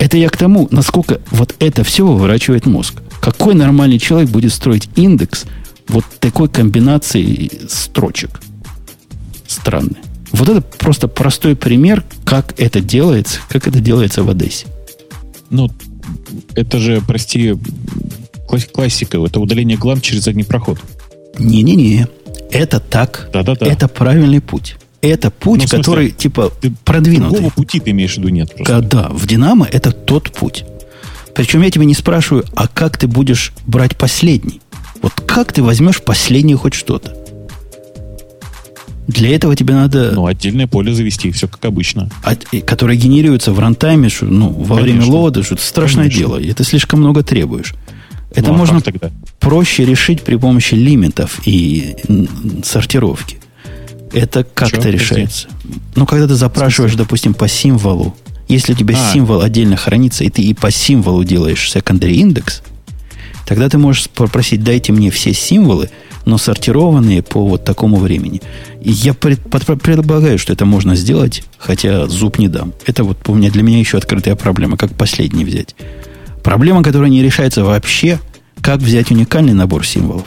[0.00, 3.02] Это я к тому, насколько вот это все выворачивает мозг.
[3.20, 5.44] Какой нормальный человек будет строить индекс
[5.86, 8.40] вот такой комбинации строчек?
[9.46, 9.98] Странный.
[10.32, 14.66] Вот это просто простой пример, как это делается, как это делается в Одессе.
[15.50, 15.70] Ну,
[16.54, 17.54] это же, прости,
[18.72, 19.18] классика.
[19.18, 20.78] Это удаление гланд через задний проход.
[21.38, 22.08] Не-не-не.
[22.50, 23.28] Это так.
[23.32, 23.66] Да-да-да.
[23.66, 24.76] Это правильный путь.
[25.00, 27.30] Это путь, ну, смысле, который, типа, ты, продвинутый.
[27.32, 28.80] Другого пути ты имеешь в виду нет просто.
[28.80, 30.64] Да, в Динамо это тот путь.
[31.34, 34.60] Причем я тебя не спрашиваю, а как ты будешь брать последний?
[35.00, 37.16] Вот как ты возьмешь последний хоть что-то?
[39.08, 40.12] Для этого тебе надо...
[40.12, 42.08] Ну, отдельное поле завести, все как обычно.
[42.22, 45.10] От, которое генерируется в рантайме, ну, во Конечно.
[45.10, 46.18] время что это страшное Конечно.
[46.18, 46.36] дело.
[46.38, 47.74] И ты слишком много требуешь.
[48.30, 49.10] Это ну, а можно тогда?
[49.40, 51.96] проще решить при помощи лимитов и
[52.64, 53.38] сортировки.
[54.12, 55.48] Это как это решается?
[55.96, 58.14] Ну, когда ты запрашиваешь, допустим, по символу,
[58.48, 59.12] если у тебя а.
[59.12, 62.62] символ отдельно хранится, и ты и по символу делаешь secondary индекс,
[63.52, 65.90] тогда ты можешь попросить, дайте мне все символы,
[66.24, 68.40] но сортированные по вот такому времени.
[68.80, 72.72] И я пред, предполагаю, что это можно сделать, хотя зуб не дам.
[72.86, 75.76] Это вот у меня для меня еще открытая проблема, как последний взять.
[76.42, 78.18] Проблема, которая не решается вообще,
[78.62, 80.24] как взять уникальный набор символов.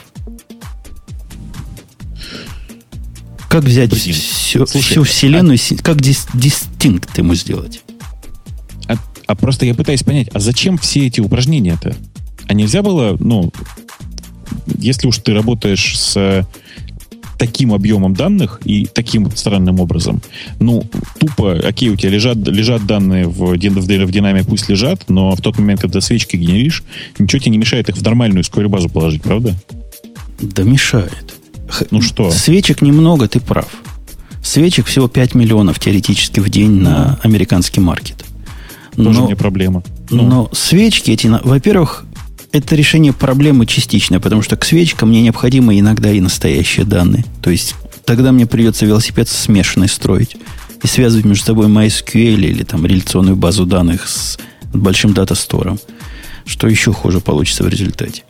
[3.48, 5.82] Как взять Блин, всю, слушай, всю вселенную, а...
[5.82, 7.82] как дис, дистинкт ему сделать?
[8.86, 8.94] А,
[9.26, 11.96] а просто я пытаюсь понять, а зачем все эти упражнения-то?
[12.48, 13.50] А нельзя было, ну,
[14.78, 16.46] если уж ты работаешь с
[17.38, 20.22] таким объемом данных и таким странным образом.
[20.58, 20.84] Ну,
[21.18, 25.40] тупо, окей, у тебя лежат, лежат данные в, в, в динаме, пусть лежат, но в
[25.40, 26.82] тот момент, когда свечки генеришь,
[27.18, 29.54] ничего тебе не мешает их в нормальную SQL базу положить, правда?
[30.40, 31.34] Да мешает.
[31.90, 32.30] Ну что?
[32.30, 33.68] Свечек немного, ты прав.
[34.42, 38.24] Свечек всего 5 миллионов теоретически в день на американский маркет.
[38.94, 39.82] Тоже но, не проблема.
[40.10, 40.22] Ну.
[40.22, 42.06] Но свечки эти, во-первых,
[42.58, 47.24] это решение проблемы частичное, потому что к свечкам мне необходимы иногда и настоящие данные.
[47.42, 50.36] То есть тогда мне придется велосипед смешанный строить
[50.82, 54.38] и связывать между собой MySQL или там реляционную базу данных с
[54.72, 55.78] большим дата-стором,
[56.44, 58.22] что еще хуже получится в результате.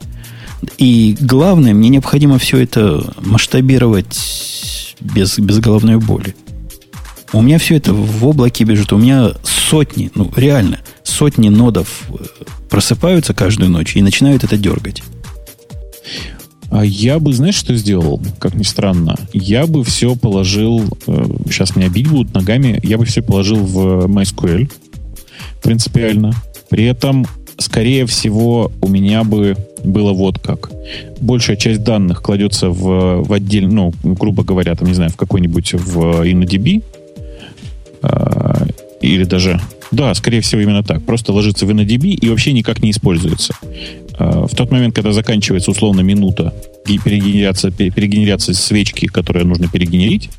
[0.78, 6.34] И главное, мне необходимо все это масштабировать без, без головной боли.
[7.32, 8.92] У меня все это в облаке бежит.
[8.92, 12.14] У меня сотни, ну реально, сотни нодов э,
[12.68, 15.02] просыпаются каждую ночь и начинают это дергать.
[16.70, 19.16] А я бы, знаешь, что сделал, как ни странно?
[19.32, 24.06] Я бы все положил, э, сейчас меня бить будут ногами, я бы все положил в
[24.06, 24.70] MySQL
[25.62, 26.32] принципиально.
[26.68, 27.24] При этом,
[27.58, 30.70] скорее всего, у меня бы было вот как.
[31.20, 35.74] Большая часть данных кладется в, в отдель, ну, грубо говоря, там, не знаю, в какой-нибудь
[35.74, 36.82] в InnoDB,
[38.02, 38.66] э,
[39.00, 41.04] или даже да, скорее всего, именно так.
[41.04, 43.54] Просто ложится в InnoDB и вообще никак не используется.
[44.18, 50.30] А, в тот момент, когда заканчивается условно минута перегенерация, перегенерация свечки, которые нужно перегенерить,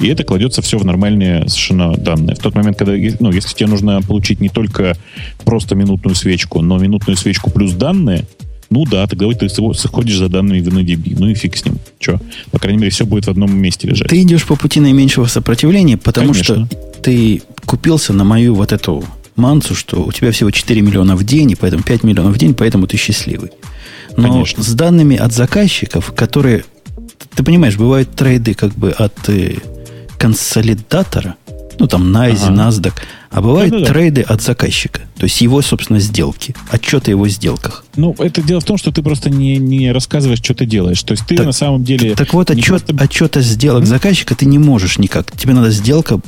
[0.00, 2.36] и это кладется все в нормальные совершенно данные.
[2.36, 4.96] В тот момент, когда, ну, если тебе нужно получить не только
[5.44, 8.24] просто минутную свечку, но минутную свечку плюс данные,
[8.70, 11.16] ну да, тогда ты сходишь за данными в InnoDB.
[11.18, 11.78] Ну и фиг с ним.
[11.98, 12.20] Че?
[12.50, 14.08] По крайней мере, все будет в одном месте лежать.
[14.08, 16.66] Ты идешь по пути наименьшего сопротивления, потому Конечно.
[16.66, 19.04] что ты купился на мою вот эту
[19.36, 22.54] мансу, что у тебя всего 4 миллиона в день, и поэтому 5 миллионов в день,
[22.54, 23.50] поэтому ты счастливый.
[24.16, 24.62] Но Конечно.
[24.62, 26.64] с данными от заказчиков, которые,
[27.34, 29.56] ты понимаешь, бывают трейды как бы от э,
[30.18, 31.36] консолидатора,
[31.78, 32.68] ну там Найзи, ага.
[32.68, 32.92] NASDAQ,
[33.30, 35.00] а бывают да, да, трейды от заказчика.
[35.16, 36.54] То есть его, собственно, сделки.
[36.70, 37.84] Отчеты о его сделках.
[37.96, 41.02] Ну, это дело в том, что ты просто не, не рассказываешь, что ты делаешь.
[41.02, 42.10] То есть ты так, на самом деле...
[42.10, 43.04] Так, так вот, отчет, просто...
[43.04, 45.32] отчета сделок заказчика ты не можешь никак.
[45.32, 46.20] Тебе надо сделка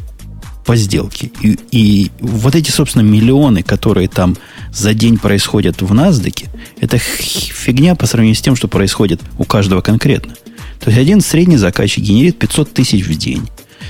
[0.65, 1.31] по сделке.
[1.43, 4.37] И, и вот эти, собственно, миллионы, которые там
[4.73, 6.49] за день происходят в NASDAQ,
[6.81, 10.35] это фигня по сравнению с тем, что происходит у каждого конкретно.
[10.81, 13.43] То есть один средний заказчик генерит 500 тысяч в день.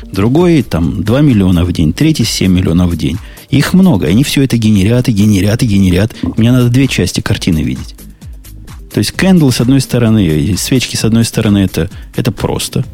[0.05, 3.19] Другой там 2 миллиона в день, третий 7 миллионов в день.
[3.51, 6.15] Их много, они все это генерят и генерят и генерят.
[6.37, 7.95] Мне надо две части картины видеть.
[8.93, 12.85] То есть кэндл с одной стороны, и свечки с одной стороны, это, это просто.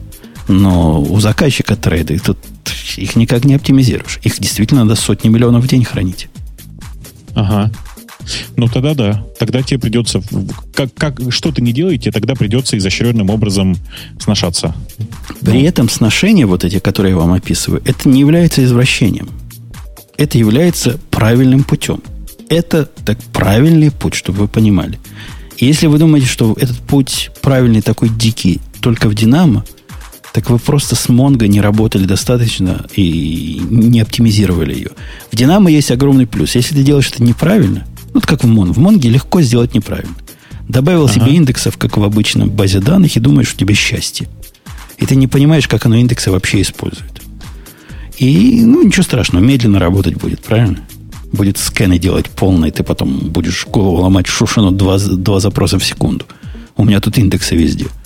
[0.49, 2.39] Но у заказчика трейды тут
[2.97, 4.19] их никак не оптимизируешь.
[4.23, 6.29] Их действительно надо сотни миллионов в день хранить.
[7.35, 7.71] Ага.
[8.57, 9.25] Ну, тогда да.
[9.39, 10.23] Тогда тебе придется...
[10.75, 13.77] Как, как, что ты не делаете, тогда придется изощренным образом
[14.18, 14.75] сношаться.
[15.41, 15.68] При ну.
[15.68, 19.29] этом сношения, вот эти, которые я вам описываю, это не является извращением.
[20.16, 22.01] Это является правильным путем.
[22.49, 24.99] Это так правильный путь, чтобы вы понимали.
[25.57, 29.64] И если вы думаете, что этот путь правильный, такой дикий, только в Динамо,
[30.33, 34.91] так вы просто с Mongo не работали достаточно и не оптимизировали ее.
[35.31, 36.55] В Динамо есть огромный плюс.
[36.55, 38.73] Если ты делаешь это неправильно, вот как в Монго.
[38.73, 40.15] В Монге легко сделать неправильно.
[40.69, 41.13] Добавил ага.
[41.13, 44.29] себе индексов, как в обычном базе данных, и думаешь, у тебя счастье.
[44.99, 47.23] И ты не понимаешь, как оно индексы вообще использует.
[48.19, 50.79] И, ну, ничего страшного, медленно работать будет, правильно?
[51.33, 56.27] Будет сканы делать полные, ты потом будешь голову ломать шушину два, два запроса в секунду.
[56.77, 57.87] У меня тут индексы везде–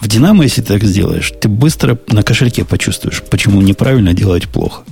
[0.00, 4.84] в Динамо, если ты так сделаешь, ты быстро на кошельке почувствуешь, почему неправильно делать плохо.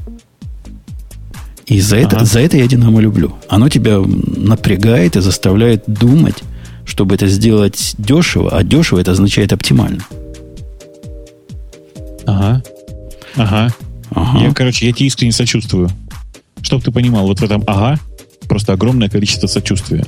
[1.66, 2.24] И за это, ага.
[2.24, 3.34] за это я Динамо люблю.
[3.48, 6.42] Оно тебя напрягает и заставляет думать,
[6.84, 10.04] чтобы это сделать дешево, а дешево это означает оптимально.
[12.24, 12.62] Ага.
[13.34, 13.74] Ага.
[14.10, 14.38] ага.
[14.38, 15.90] Я, короче, я тебе искренне сочувствую.
[16.62, 18.00] Чтоб ты понимал, вот в этом ага
[18.46, 20.04] просто огромное количество сочувствия.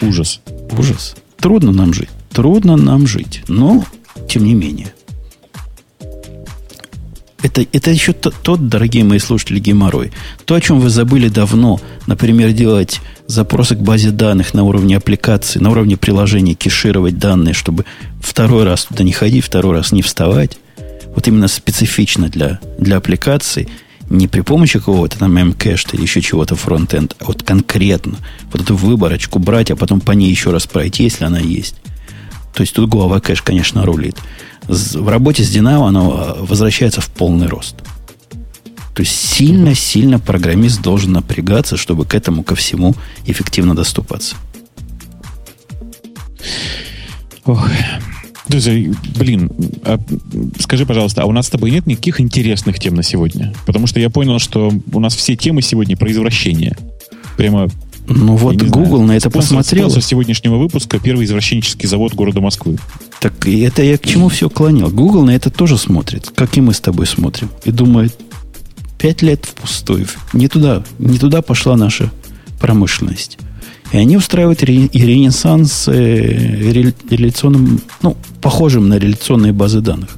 [0.00, 0.40] Ужас.
[0.78, 1.16] Ужас.
[1.38, 2.08] Трудно нам жить.
[2.30, 3.42] Трудно нам жить.
[3.48, 3.84] Но
[4.28, 4.94] тем не менее.
[7.44, 10.12] Это, это еще тот, тот, дорогие мои слушатели, геморрой.
[10.46, 15.58] То, о чем вы забыли давно, например, делать запросы к базе данных на уровне аппликации,
[15.58, 17.84] на уровне приложения, кешировать данные, чтобы
[18.18, 20.56] второй раз туда не ходить, второй раз не вставать.
[21.14, 23.68] Вот именно специфично для, для аппликаций,
[24.08, 28.16] не при помощи какого-то там Mcache или еще чего-то фронтенд, а вот конкретно
[28.52, 31.76] вот эту выборочку брать, а потом по ней еще раз пройти, если она есть.
[32.54, 34.16] То есть тут Guava Cache, конечно, рулит.
[34.66, 37.76] В работе с Dynamo оно а, возвращается в полный рост.
[38.94, 42.94] То есть сильно-сильно программист должен напрягаться, чтобы к этому, ко всему
[43.26, 44.36] эффективно доступаться.
[47.44, 47.68] Ох.
[48.48, 49.50] Блин,
[49.84, 49.98] а,
[50.60, 53.52] скажи, пожалуйста, а у нас с тобой нет никаких интересных тем на сегодня?
[53.66, 56.76] Потому что я понял, что у нас все темы сегодня про извращение.
[57.36, 57.68] Прямо
[58.06, 59.06] ну вот Google знаю.
[59.06, 59.90] на это спонсор, посмотрел.
[59.90, 62.78] Спонсор сегодняшнего выпуска первый извращенческий завод города Москвы.
[63.20, 64.88] Так и это я к чему все клонил.
[64.90, 67.50] Google на это тоже смотрит, как и мы с тобой смотрим.
[67.64, 68.14] И думает,
[68.98, 70.06] пять лет впустую.
[70.32, 72.10] Не туда, не туда пошла наша
[72.60, 73.38] промышленность.
[73.92, 75.92] И они устраивают ре, ренессанс э,
[77.10, 80.10] реляционным, ну, похожим на реляционные базы данных.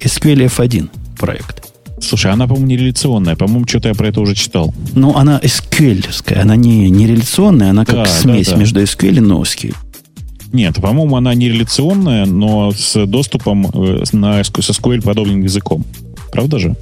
[0.00, 1.67] SQL F1 проект.
[2.00, 3.36] Слушай, она, по-моему, не реляционная.
[3.36, 4.74] По-моему, что-то я про это уже читал.
[4.94, 9.20] Ну, она SQL, она не, не реляционная, она как да, смесь да, между SQL и
[9.20, 9.76] NoSQL.
[10.52, 15.84] Нет, по-моему, она не реляционная, но с доступом э, на, с SQL подобным языком.
[16.32, 16.76] Правда же?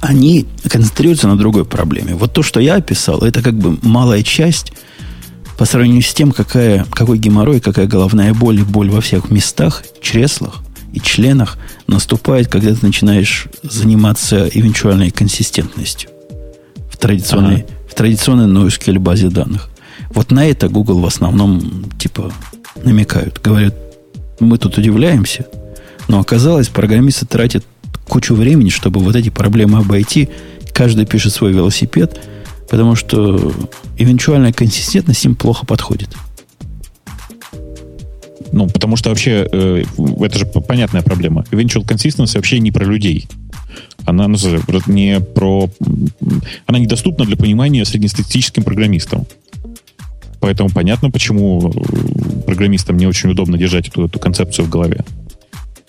[0.00, 2.14] они концентрируются на другой проблеме.
[2.14, 4.72] Вот то, что я описал, это как бы малая часть
[5.56, 9.82] по сравнению с тем, какая, какой геморрой, какая головная боль и боль во всех местах,
[10.00, 10.62] чреслах
[10.92, 16.10] и членах наступает, когда ты начинаешь заниматься эвенчуальной консистентностью
[16.90, 17.66] в традиционной, ага.
[17.88, 19.68] в традиционной NoSQL базе данных.
[20.10, 22.32] Вот на это Google в основном типа
[22.82, 23.40] намекают.
[23.42, 23.74] Говорят,
[24.40, 25.46] мы тут удивляемся,
[26.08, 27.64] но оказалось, программисты тратят
[28.06, 30.30] кучу времени, чтобы вот эти проблемы обойти.
[30.72, 32.20] Каждый пишет свой велосипед,
[32.70, 33.52] потому что
[33.98, 36.08] эвенчуальная консистентность им плохо подходит.
[38.52, 39.84] Ну, потому что вообще э,
[40.20, 41.44] это же понятная проблема.
[41.50, 43.26] Eventual consistency вообще не про людей.
[44.04, 44.36] Она ну,
[44.86, 45.70] не про...
[46.66, 49.26] Она недоступна для понимания среднестатистическим программистам.
[50.40, 55.04] Поэтому понятно, почему э, программистам не очень удобно держать эту, эту концепцию в голове.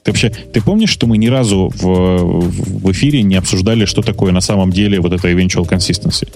[0.04, 4.32] Ты вообще, ты помнишь, что мы ни разу в, в эфире не обсуждали, что такое
[4.32, 6.28] на самом деле вот это eventual consistency?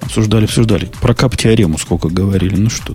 [0.00, 0.88] Обсуждали, обсуждали.
[1.00, 2.94] Про кап-теорему сколько говорили, ну что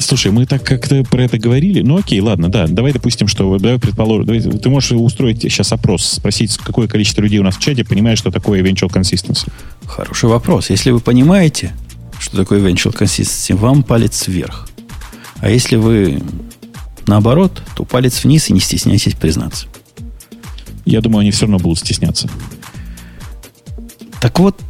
[0.00, 1.82] Слушай, мы так как-то про это говорили.
[1.82, 2.66] Ну окей, ладно, да.
[2.66, 7.38] Давай допустим, что давай предположим, давай, ты можешь устроить сейчас опрос, спросить, какое количество людей
[7.38, 9.50] у нас в чате понимает, что такое eventual consistency.
[9.84, 10.70] Хороший вопрос.
[10.70, 11.74] Если вы понимаете,
[12.18, 14.68] что такое eventual consistency, вам палец вверх.
[15.40, 16.22] А если вы
[17.06, 19.66] наоборот, то палец вниз и не стесняйтесь признаться.
[20.86, 22.28] Я думаю, они все равно будут стесняться.
[24.20, 24.60] Так вот,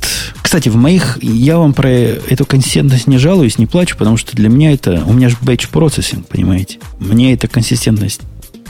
[0.51, 4.48] кстати, в моих, я вам про эту консистентность не жалуюсь, не плачу, потому что для
[4.48, 6.80] меня это, у меня же batch процессинг, понимаете?
[6.98, 8.22] Мне эта консистентность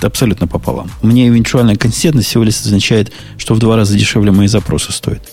[0.03, 0.91] абсолютно пополам.
[1.01, 5.27] Мне эвенчуальная консистентность всего лишь означает, что в два раза дешевле мои запросы стоят.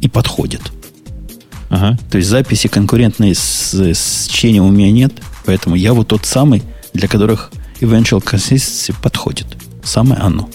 [0.00, 0.62] И подходит.
[1.68, 1.98] Ага.
[2.12, 5.12] То есть записи конкурентные с, с чтением у меня нет,
[5.46, 6.62] поэтому я вот тот самый,
[6.94, 9.48] для которых eventual consistency подходит.
[9.82, 10.48] Самое оно.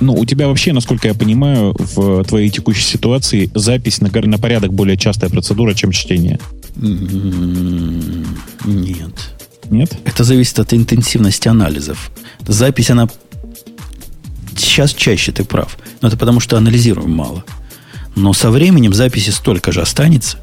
[0.00, 4.72] Ну, у тебя вообще, насколько я понимаю, в твоей текущей ситуации запись на, на порядок
[4.72, 6.40] более частая процедура, чем чтение.
[6.76, 7.44] Нет.
[9.70, 9.96] Нет?
[10.04, 12.10] Это зависит от интенсивности анализов.
[12.46, 13.08] Запись, она
[14.56, 15.78] сейчас чаще, ты прав.
[16.00, 17.44] Но это потому, что анализируем мало.
[18.16, 20.38] Но со временем записи столько же останется,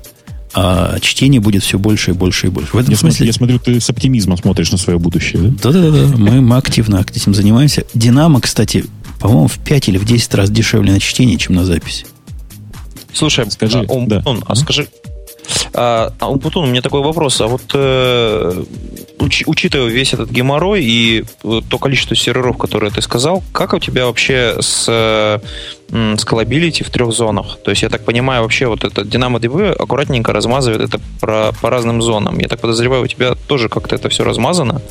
[0.53, 2.71] а чтение будет все больше и больше и больше.
[2.73, 3.27] В этом я, смысле...
[3.27, 5.53] я смотрю, ты с оптимизмом смотришь на свое будущее.
[5.61, 7.85] Да-да-да, мы, мы активно этим занимаемся.
[7.93, 8.85] Динамо, кстати,
[9.21, 12.05] по-моему, в 5 или в 10 раз дешевле на чтение, чем на записи.
[13.13, 14.21] Слушай, скажи, а, он, да.
[14.25, 14.87] он, а скажи,
[15.73, 17.39] а, а Умпутун, у меня такой вопрос.
[17.41, 18.63] А вот э,
[19.19, 23.79] уч, учитывая весь этот геморрой и э, то количество серверов, которые ты сказал, как у
[23.79, 25.39] тебя вообще с э,
[26.17, 27.59] скалабилити в трех зонах?
[27.63, 32.01] То есть, я так понимаю, вообще вот этот DynamoDB аккуратненько размазывает это про, по разным
[32.01, 32.39] зонам.
[32.39, 34.81] Я так подозреваю, у тебя тоже как-то это все размазано?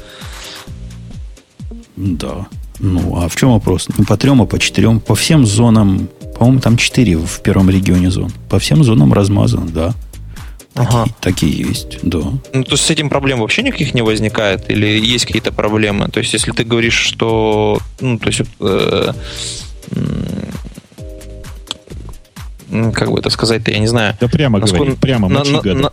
[1.96, 2.46] Да.
[2.80, 3.88] Ну, а в чем вопрос?
[3.98, 5.00] Не по трем, а по четырем.
[5.00, 6.08] По всем зонам,
[6.38, 8.32] по-моему, там четыре в первом регионе зон.
[8.48, 9.94] По всем зонам размазано, да.
[10.74, 11.04] Ага.
[11.20, 12.20] Такие, такие есть, да.
[12.52, 14.70] Ну, то есть с этим проблем вообще никаких не возникает?
[14.70, 16.08] Или есть какие-то проблемы?
[16.08, 17.78] То есть, если ты говоришь, что...
[18.00, 18.42] Ну, то есть...
[18.60, 19.12] Э,
[22.94, 24.16] как бы это сказать-то, я не знаю.
[24.20, 25.92] Да прямо насколько, говори, прямо на, на, на,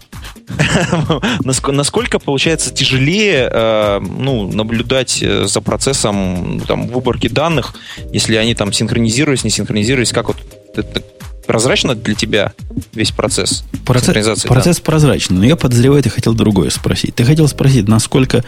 [1.71, 7.73] насколько получается тяжелее э, ну, наблюдать э, за процессом там, выборки данных,
[8.11, 10.37] если они там синхронизировались, не синхронизировались, как вот
[10.75, 11.03] это
[11.47, 12.53] прозрачно для тебя
[12.93, 13.63] весь процесс?
[13.85, 17.15] Процесс, процесс прозрачный, но я подозреваю, ты хотел другое спросить.
[17.15, 18.43] Ты хотел спросить, насколько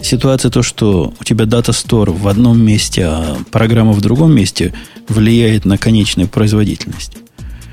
[0.00, 4.74] ситуация то, что у тебя дата стор в одном месте, а программа в другом месте
[5.08, 7.21] влияет на конечную производительность.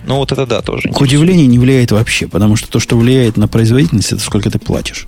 [0.09, 0.89] Ну, вот это да, тоже.
[0.89, 4.57] К удивлению, не влияет вообще, потому что то, что влияет на производительность, это сколько ты
[4.57, 5.05] платишь.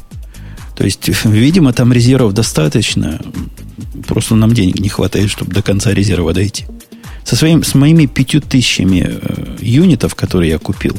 [0.78, 3.20] То есть, видимо, там резервов достаточно,
[4.08, 6.66] просто нам денег не хватает, чтобы до конца резерва дойти.
[7.24, 10.96] Со своим, с моими пятью тысячами э, юнитов, которые я купил,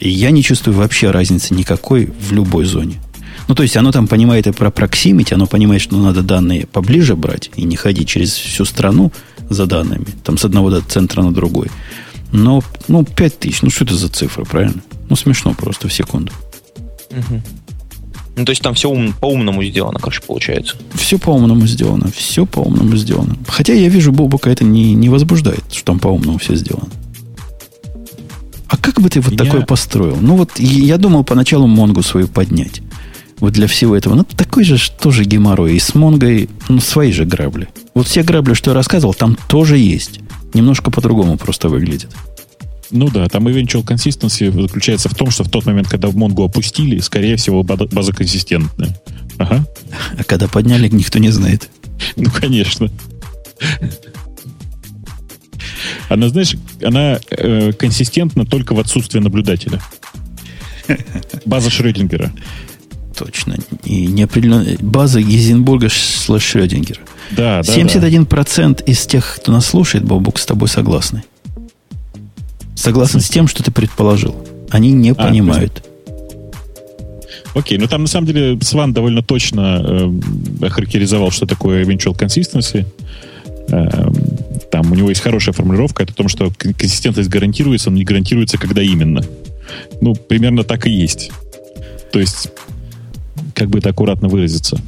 [0.00, 3.02] я не чувствую вообще разницы никакой в любой зоне.
[3.48, 7.16] Ну, то есть, оно там понимает и про proximity, оно понимает, что надо данные поближе
[7.16, 9.12] брать и не ходить через всю страну
[9.50, 11.68] за данными, там с одного центра на другой.
[12.34, 14.82] Но, ну, 5 тысяч, ну, что это за цифра, правильно?
[15.08, 16.32] Ну, смешно просто в секунду.
[17.12, 17.42] Угу.
[18.36, 20.76] Ну, то есть там все ум, по-умному сделано, короче, получается.
[20.94, 23.36] Все по-умному сделано, все по-умному сделано.
[23.46, 26.88] Хотя я вижу, Бобука это не, не возбуждает, что там по-умному все сделано.
[28.66, 29.44] А как бы ты вот Меня...
[29.44, 30.16] такое построил?
[30.20, 32.82] Ну вот я думал поначалу Монгу свою поднять.
[33.38, 34.14] Вот для всего этого.
[34.14, 35.76] Ну, такой же тоже геморрой.
[35.76, 37.68] И с Монгой, ну, свои же грабли.
[37.94, 40.20] Вот все грабли, что я рассказывал, там тоже есть.
[40.54, 42.10] Немножко по-другому просто выглядит.
[42.90, 46.44] Ну да, там eventual consistency заключается в том, что в тот момент, когда в Mongo
[46.46, 48.96] опустили, скорее всего, база консистентная.
[49.38, 49.66] Ага.
[50.16, 51.68] А когда подняли, никто не знает.
[52.16, 52.90] Ну, конечно.
[56.08, 59.80] Она, знаешь, она э, консистентна только в отсутствии наблюдателя.
[61.46, 62.32] База Шрёдингера.
[63.16, 63.56] Точно.
[63.84, 64.76] И неопределенно...
[64.80, 67.00] База Гизенбурга слэш Шрёдингера.
[67.30, 67.76] Да, да.
[67.76, 68.84] 71% да.
[68.92, 71.22] из тех, кто нас слушает, Бобук, с тобой согласны.
[72.74, 74.34] Согласны с тем, что ты предположил.
[74.70, 75.84] Они не а, понимают.
[77.54, 79.80] Окей, ну там на самом деле Сван довольно точно
[80.60, 82.84] э, охарактеризовал, что такое eventual consistency.
[83.68, 84.10] Э,
[84.72, 88.58] там у него есть хорошая формулировка, это о том, что консистентность гарантируется, но не гарантируется,
[88.58, 89.24] когда именно.
[90.00, 91.30] Ну, примерно так и есть.
[92.12, 92.50] То есть,
[93.54, 94.80] как бы это аккуратно выразиться.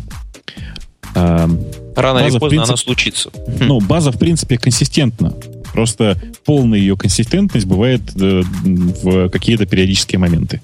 [1.15, 1.49] Э,
[1.97, 3.31] Рано база, или поздно принципе, она случится.
[3.61, 5.33] Ну, база, в принципе, консистентна.
[5.73, 10.61] Просто полная ее консистентность бывает э, в какие-то периодические моменты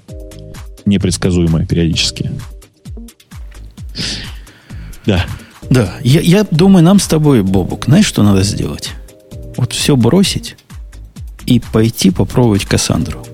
[0.85, 2.31] непредсказуемое периодически.
[5.07, 5.25] Да.
[5.71, 5.95] Да.
[6.03, 8.91] Я, я думаю, нам с тобой, Бобук, знаешь, что надо сделать?
[9.57, 10.57] Вот все бросить
[11.47, 13.25] и пойти попробовать Кассандру.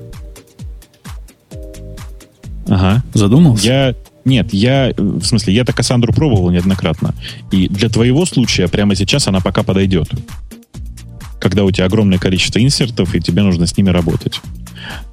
[2.66, 3.02] Ага.
[3.14, 3.66] Задумался?
[3.66, 3.94] Я...
[4.28, 4.92] Нет, я...
[4.98, 7.14] В смысле, я-то Кассандру пробовал неоднократно.
[7.50, 10.10] И для твоего случая прямо сейчас она пока подойдет.
[11.40, 14.42] Когда у тебя огромное количество инсертов, и тебе нужно с ними работать.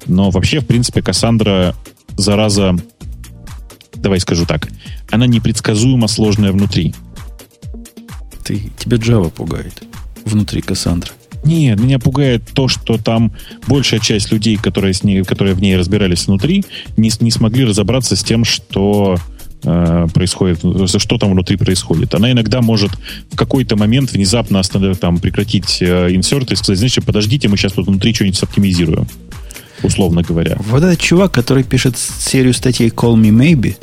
[0.04, 1.74] Но вообще, в принципе, Кассандра
[2.18, 2.76] зараза,
[3.94, 4.68] давай скажу так,
[5.10, 6.94] она непредсказуемо сложная внутри.
[8.44, 9.82] Ты, тебя Java пугает
[10.26, 11.12] внутри Кассандры.
[11.46, 13.32] Нет, меня пугает то, что там
[13.66, 16.64] большая часть людей, которые, с ней, которые в ней разбирались внутри,
[16.96, 19.16] не, не смогли разобраться с тем, что
[19.62, 20.60] э, происходит,
[21.00, 22.14] что там внутри происходит.
[22.14, 22.90] Она иногда может
[23.30, 27.72] в какой-то момент внезапно остановить, там, прекратить э, инсерт и сказать, знаете, подождите, мы сейчас
[27.72, 29.06] тут внутри что-нибудь оптимизируем
[29.82, 30.56] условно говоря.
[30.70, 33.76] Вот этот чувак, который пишет серию статей Call Me Maybe,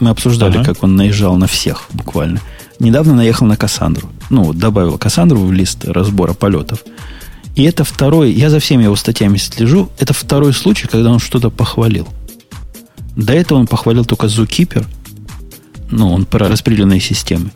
[0.00, 0.64] мы обсуждали, ага.
[0.64, 2.40] как он наезжал на всех буквально.
[2.78, 4.08] Недавно наехал на Кассандру.
[4.32, 6.82] Ну, добавил Кассандру в лист разбора полетов.
[7.54, 11.50] И это второй, я за всеми его статьями слежу, это второй случай, когда он что-то
[11.50, 12.08] похвалил.
[13.14, 14.86] До этого он похвалил только Zookeeper,
[15.90, 17.50] ну, он про распределенные системы.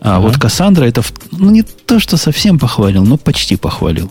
[0.00, 0.20] А ага.
[0.20, 1.02] вот Кассандра это,
[1.32, 4.10] ну, не то, что совсем похвалил, но почти похвалил.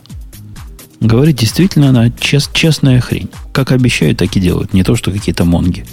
[1.00, 3.32] Говорит, действительно, она чест, честная хрень.
[3.52, 4.76] Как обещают, так и делают.
[4.76, 5.88] Не то, что какие-то монги.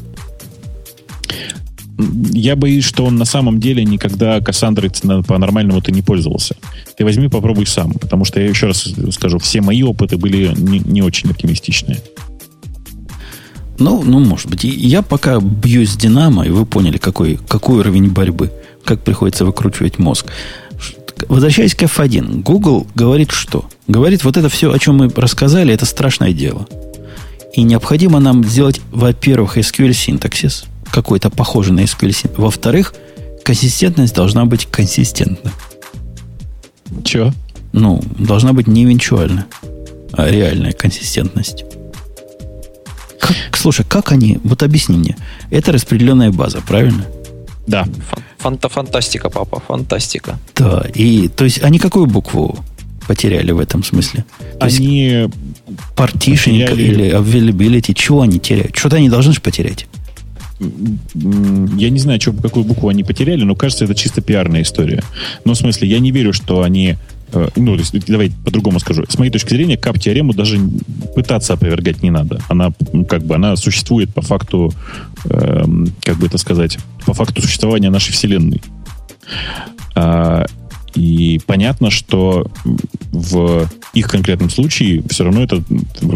[1.99, 4.91] Я боюсь, что он на самом деле никогда Кассандрой
[5.27, 6.57] по-нормальному-то не пользовался.
[6.97, 7.93] Ты возьми, попробуй сам.
[7.93, 11.99] Потому что я еще раз скажу, все мои опыты были не, не очень оптимистичные.
[13.79, 14.63] Ну, ну, может быть.
[14.65, 18.53] Я пока бьюсь с Динамо, и вы поняли, какой, какой уровень борьбы.
[18.85, 20.27] Как приходится выкручивать мозг.
[21.29, 23.69] Возвращаясь к F1, Google говорит что?
[23.89, 26.69] Говорит, вот это все, о чем мы рассказали, это страшное дело.
[27.55, 32.31] И необходимо нам сделать, во-первых, SQL синтаксис, какой-то похожий на SQL.
[32.37, 32.95] Во-вторых,
[33.45, 35.53] консистентность должна быть консистентна.
[37.05, 37.33] Че?
[37.73, 39.47] Ну, должна быть не венчуальная,
[40.13, 41.65] а реальная консистентность.
[43.21, 45.17] Как, слушай, как они, вот объясни мне,
[45.51, 47.05] это распределенная база, правильно?
[47.67, 47.87] Да.
[48.39, 50.39] Фанта фантастика, папа, фантастика.
[50.55, 52.59] Да, и то есть они какую букву
[53.07, 54.25] потеряли в этом смысле?
[54.59, 55.29] То они
[55.97, 58.77] партишнинг или availability, чего они теряют?
[58.77, 59.87] Что-то они должны же потерять.
[60.61, 65.03] Я не знаю, что, какую букву они потеряли, но кажется, это чисто пиарная история.
[65.45, 66.97] Ну, в смысле, я не верю, что они
[67.33, 69.05] Э, ну, давай по-другому скажу.
[69.09, 70.59] С моей точки зрения, кап-теорему даже
[71.15, 72.41] пытаться опровергать не надо.
[72.49, 72.73] Она,
[73.09, 74.73] как бы, она существует по факту,
[75.25, 75.65] э,
[76.03, 78.63] как бы это сказать, по факту существования нашей Вселенной.
[80.99, 82.51] И понятно, что
[83.13, 85.63] в их конкретном случае все равно это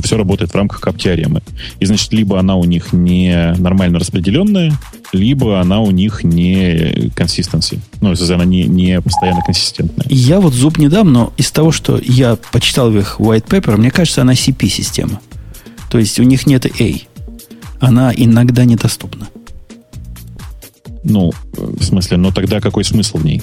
[0.02, 1.40] все работает в рамках кап-теоремы.
[1.78, 4.72] И значит, либо она у них не нормально распределенная,
[5.12, 7.80] либо она у них не консистенции.
[8.00, 10.06] Ну, если она не, не постоянно консистентная.
[10.08, 13.76] Я вот зуб не дам, но из того, что я почитал в их white paper,
[13.76, 15.20] мне кажется, она CP-система.
[15.90, 16.92] То есть у них нет A.
[17.78, 19.28] Она иногда недоступна.
[21.04, 23.42] Ну, в смысле, но тогда какой смысл в ней?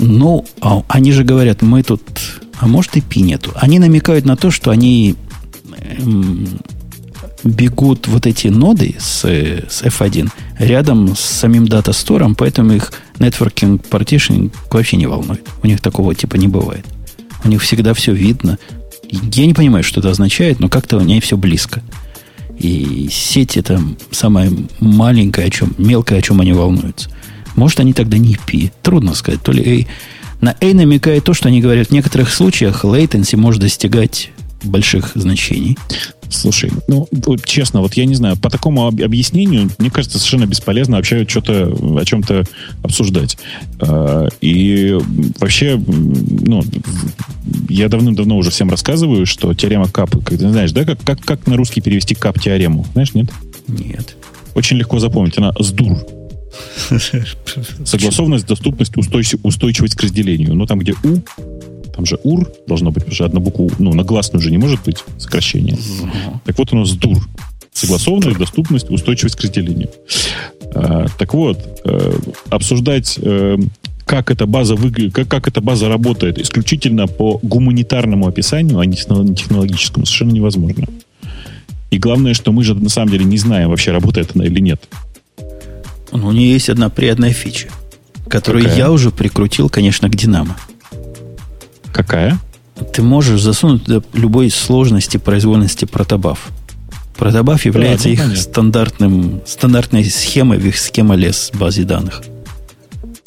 [0.00, 2.00] Ну, а они же говорят, мы тут...
[2.58, 3.52] А может и пи нету.
[3.54, 5.14] Они намекают на то, что они
[5.78, 6.46] эм,
[7.44, 14.50] бегут вот эти ноды с, с F1 рядом с самим дата-стором, поэтому их networking partitioning
[14.70, 15.46] вообще не волнует.
[15.62, 16.84] У них такого типа не бывает.
[17.44, 18.58] У них всегда все видно.
[19.10, 21.82] Я не понимаю, что это означает, но как-то у ней все близко.
[22.58, 23.80] И сеть это
[24.10, 27.10] самая маленькая, о чем, мелкая, о чем они волнуются.
[27.60, 28.70] Может, они тогда не P.
[28.82, 29.42] Трудно сказать.
[29.42, 29.86] То ли
[30.40, 30.42] A.
[30.42, 34.30] На A намекает то, что они говорят, в некоторых случаях latency может достигать
[34.62, 35.76] больших значений.
[36.30, 37.06] Слушай, ну,
[37.44, 42.02] честно, вот я не знаю, по такому объяснению, мне кажется, совершенно бесполезно вообще что-то о
[42.02, 42.44] чем-то
[42.82, 43.36] обсуждать.
[43.78, 44.98] А, и
[45.38, 46.64] вообще, ну,
[47.68, 51.46] я давным-давно уже всем рассказываю, что теорема КАП, как ты знаешь, да, как, как, как
[51.46, 52.86] на русский перевести КАП-теорему?
[52.94, 53.26] Знаешь, нет?
[53.68, 54.16] Нет.
[54.54, 56.19] Очень легко запомнить, она СДУР.
[57.84, 60.54] Согласованность, доступность, устойчивость к разделению.
[60.54, 61.20] Но там, где У,
[61.94, 64.82] там же УР должно быть, потому что одна буква, ну, на гласную же не может
[64.84, 65.76] быть сокращение.
[65.76, 66.38] Uh-huh.
[66.44, 67.28] Так вот у нас ДУР.
[67.72, 69.90] Согласованность, доступность, устойчивость к разделению.
[70.74, 72.18] А, так вот, э,
[72.50, 73.58] обсуждать, э,
[74.04, 78.96] как эта база выглядит, как, как эта база работает исключительно по гуманитарному описанию, а не
[78.96, 80.86] технологическому, совершенно невозможно.
[81.90, 84.80] И главное, что мы же на самом деле не знаем, вообще работает она или нет.
[86.12, 87.68] Ну, у нее есть одна приятная фича,
[88.28, 88.78] которую Какая?
[88.78, 90.56] я уже прикрутил, конечно, к Динамо.
[91.92, 92.38] Какая?
[92.92, 96.48] Ты можешь засунуть туда любой сложности произвольности протобаф.
[97.16, 102.22] Протобаф является да, ну, их стандартным, стандартной схемой в их схема лес базе данных.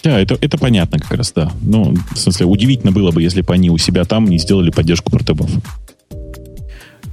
[0.03, 1.51] Да, это, это понятно как раз, да.
[1.61, 5.11] Ну, в смысле, удивительно было бы, если бы они у себя там не сделали поддержку
[5.11, 5.61] протобафа.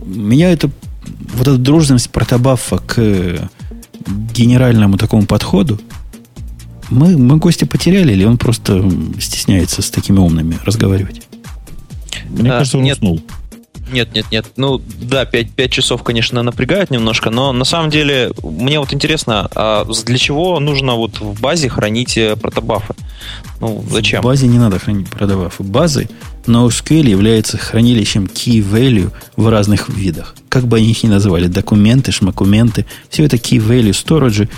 [0.03, 0.71] Меня это...
[1.35, 3.51] Вот эта дружность протобафа к
[4.07, 5.81] генеральному такому подходу,
[6.91, 8.91] мы, мы гостя потеряли, или он просто
[9.21, 11.23] стесняется с такими умными разговаривать?
[12.29, 13.23] Мне а, кажется, он нет, уснул.
[13.93, 14.47] Нет, нет, нет.
[14.57, 19.49] Ну, да, 5, 5 часов, конечно, напрягает немножко, но на самом деле мне вот интересно,
[19.55, 22.95] а для чего нужно вот в базе хранить э, протобафы?
[23.61, 24.23] Ну, зачем?
[24.23, 25.63] В базе не надо хранить протобафы.
[25.63, 26.09] Базы
[26.47, 30.35] на SQL является хранилищем key value в разных видах.
[30.49, 34.49] Как бы они их ни называли, документы, шмакументы, все это key value storage,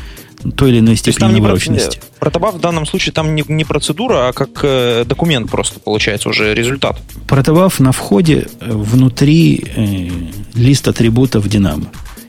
[0.50, 2.00] той или иной степени навороченности.
[2.18, 6.54] Протобаф в данном случае там не, не процедура, а как э, документ просто получается уже
[6.54, 7.00] результат.
[7.28, 10.08] Протобаф на входе э, внутри э,
[10.54, 11.86] лист атрибутов Динамо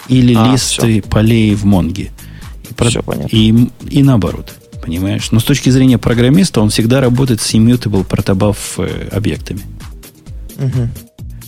[0.08, 1.10] или а, листы все.
[1.10, 2.12] полей в Монге.
[2.70, 2.90] И, про...
[3.30, 4.54] и, и наоборот.
[4.84, 5.32] Понимаешь?
[5.32, 9.62] Но с точки зрения программиста он всегда работает с immutable протобаф э, объектами.
[10.58, 10.90] Угу.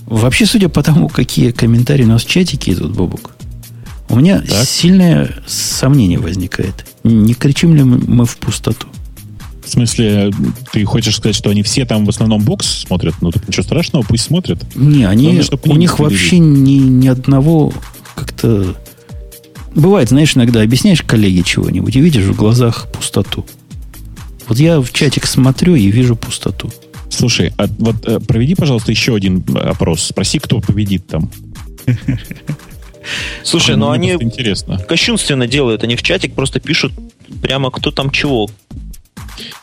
[0.08, 3.35] Вообще, судя по тому, какие комментарии у нас в чатике идут, Бобук,
[4.10, 4.66] у меня так.
[4.66, 6.86] сильное сомнение возникает.
[7.04, 8.88] Не кричим ли мы в пустоту?
[9.66, 10.32] В смысле,
[10.72, 13.16] ты хочешь сказать, что они все там в основном бокс смотрят?
[13.22, 14.64] Ну, тут ничего страшного, пусть смотрят.
[14.76, 17.74] Не, они, Главное, у них вообще ни, ни одного
[18.14, 18.76] как-то...
[19.74, 23.46] Бывает, знаешь, иногда объясняешь коллеге чего-нибудь и видишь в глазах пустоту.
[24.48, 26.72] Вот я в чатик смотрю и вижу пустоту.
[27.10, 30.04] Слушай, а вот э, проведи, пожалуйста, еще один опрос.
[30.04, 31.32] Спроси, кто победит там.
[33.44, 34.80] Слушай, ну они интересно.
[34.80, 35.84] кощунственно делают.
[35.84, 36.94] Они в чатик просто пишут
[37.42, 38.50] прямо кто там чего.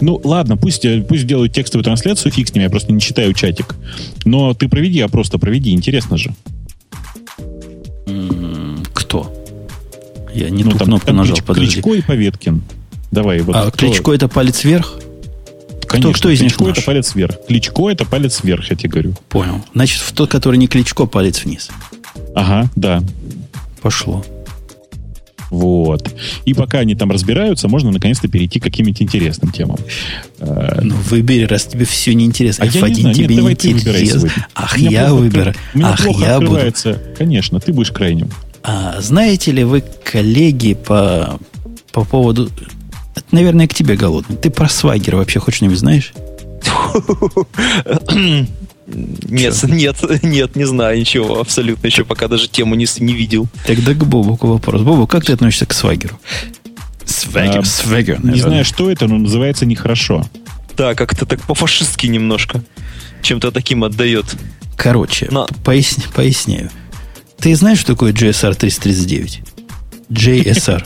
[0.00, 3.32] Ну, ладно, пусть, э, пусть делают текстовую трансляцию, фиг с ними, я просто не читаю
[3.32, 3.74] чатик.
[4.24, 6.34] Но ты проведи, а просто проведи, интересно же.
[8.92, 9.32] Кто?
[10.34, 11.72] Я не ну, ту там, кнопку там нажал, Клич, подожди.
[11.80, 12.62] Кличко и Поветкин.
[13.10, 13.40] Давай.
[13.40, 13.86] Вот а кто?
[13.86, 14.98] Кличко это палец вверх?
[15.86, 16.78] Конечно, кто, кто из них Кличко наш?
[16.78, 17.36] это палец вверх.
[17.46, 19.14] Кличко это палец вверх, я тебе говорю.
[19.28, 19.62] Понял.
[19.74, 21.70] Значит, в тот, который не Кличко, палец вниз.
[22.34, 23.02] Ага, да.
[23.82, 24.24] Пошло.
[25.52, 26.10] Вот.
[26.46, 29.76] И пока они там разбираются, можно наконец-то перейти к каким-нибудь интересным темам.
[30.38, 32.64] Э, ну, выбери, раз тебе все неинтересно.
[32.64, 33.14] А F1 я не знаю.
[33.14, 34.30] тебе Нет, не интересно.
[34.54, 35.52] Ах, я выберу.
[35.82, 36.58] Ах, я буду.
[37.18, 38.30] Конечно, ты будешь крайним.
[38.62, 41.38] А, знаете ли вы, коллеги, по,
[41.92, 42.48] по поводу...
[43.14, 44.36] Это, наверное, к тебе голодный.
[44.36, 46.14] Ты про свагер вообще хоть что-нибудь знаешь?
[48.86, 49.68] Нет, Что?
[49.68, 53.46] нет, нет, не знаю ничего абсолютно еще, пока даже тему не, не видел.
[53.66, 54.82] Тогда к Бобуку вопрос.
[54.82, 56.18] Бобу, как ты относишься к свагеру?
[57.04, 58.24] Свагер, а, свагер.
[58.24, 60.26] Не знаю, что это, но называется нехорошо.
[60.76, 62.62] Да, как-то так по-фашистски немножко.
[63.22, 64.26] Чем-то таким отдает.
[64.76, 65.46] Короче, но...
[65.64, 66.70] поясня, поясняю.
[67.38, 69.42] Ты знаешь, что такое GSR 339?
[70.10, 70.84] JSR.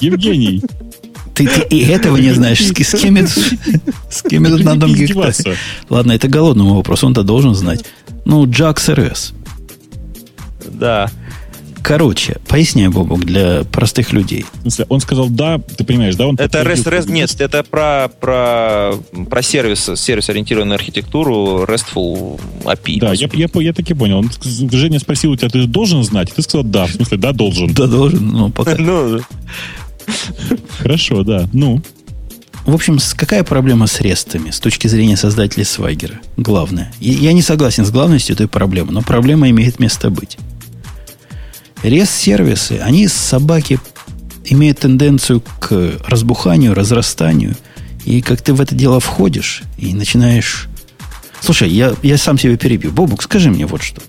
[0.00, 0.62] Евгений,
[1.34, 2.60] ты, ты и этого не знаешь.
[2.60, 3.30] С, с кем это,
[4.10, 4.86] с кем это надо
[5.88, 7.04] Ладно, это голодному вопрос.
[7.04, 7.84] Он-то должен знать.
[8.24, 9.34] Ну, Jax RS.
[10.66, 11.10] Да.
[11.82, 14.46] Короче, поясняй, Бобок, для простых людей.
[14.54, 16.26] В смысле, он сказал да, ты понимаешь, да?
[16.26, 18.94] Он это REST, REST, нет, это про, про,
[19.28, 23.00] про сервис, сервис-ориентированную архитектуру RESTful API.
[23.00, 24.20] Да, я, я, я таки понял.
[24.20, 24.30] Он,
[24.72, 26.32] Женя спросил у тебя, ты должен знать?
[26.34, 27.74] Ты сказал да, в смысле, да, должен.
[27.74, 28.76] Да, должен, ну, пока.
[28.84, 29.20] Ну,
[30.78, 31.48] Хорошо, да.
[31.52, 31.82] Ну.
[32.64, 36.14] В общем, какая проблема с рестами с точки зрения создателей свайгера?
[36.36, 36.92] Главное.
[36.98, 40.38] Я не согласен с главностью этой проблемы, но проблема имеет место быть.
[41.82, 43.78] Рест-сервисы, они собаки
[44.46, 47.54] имеют тенденцию к разбуханию, разрастанию.
[48.06, 50.68] И как ты в это дело входишь и начинаешь
[51.44, 52.90] Слушай, я, я сам себе перебью.
[52.90, 54.00] Бобук, скажи мне вот что.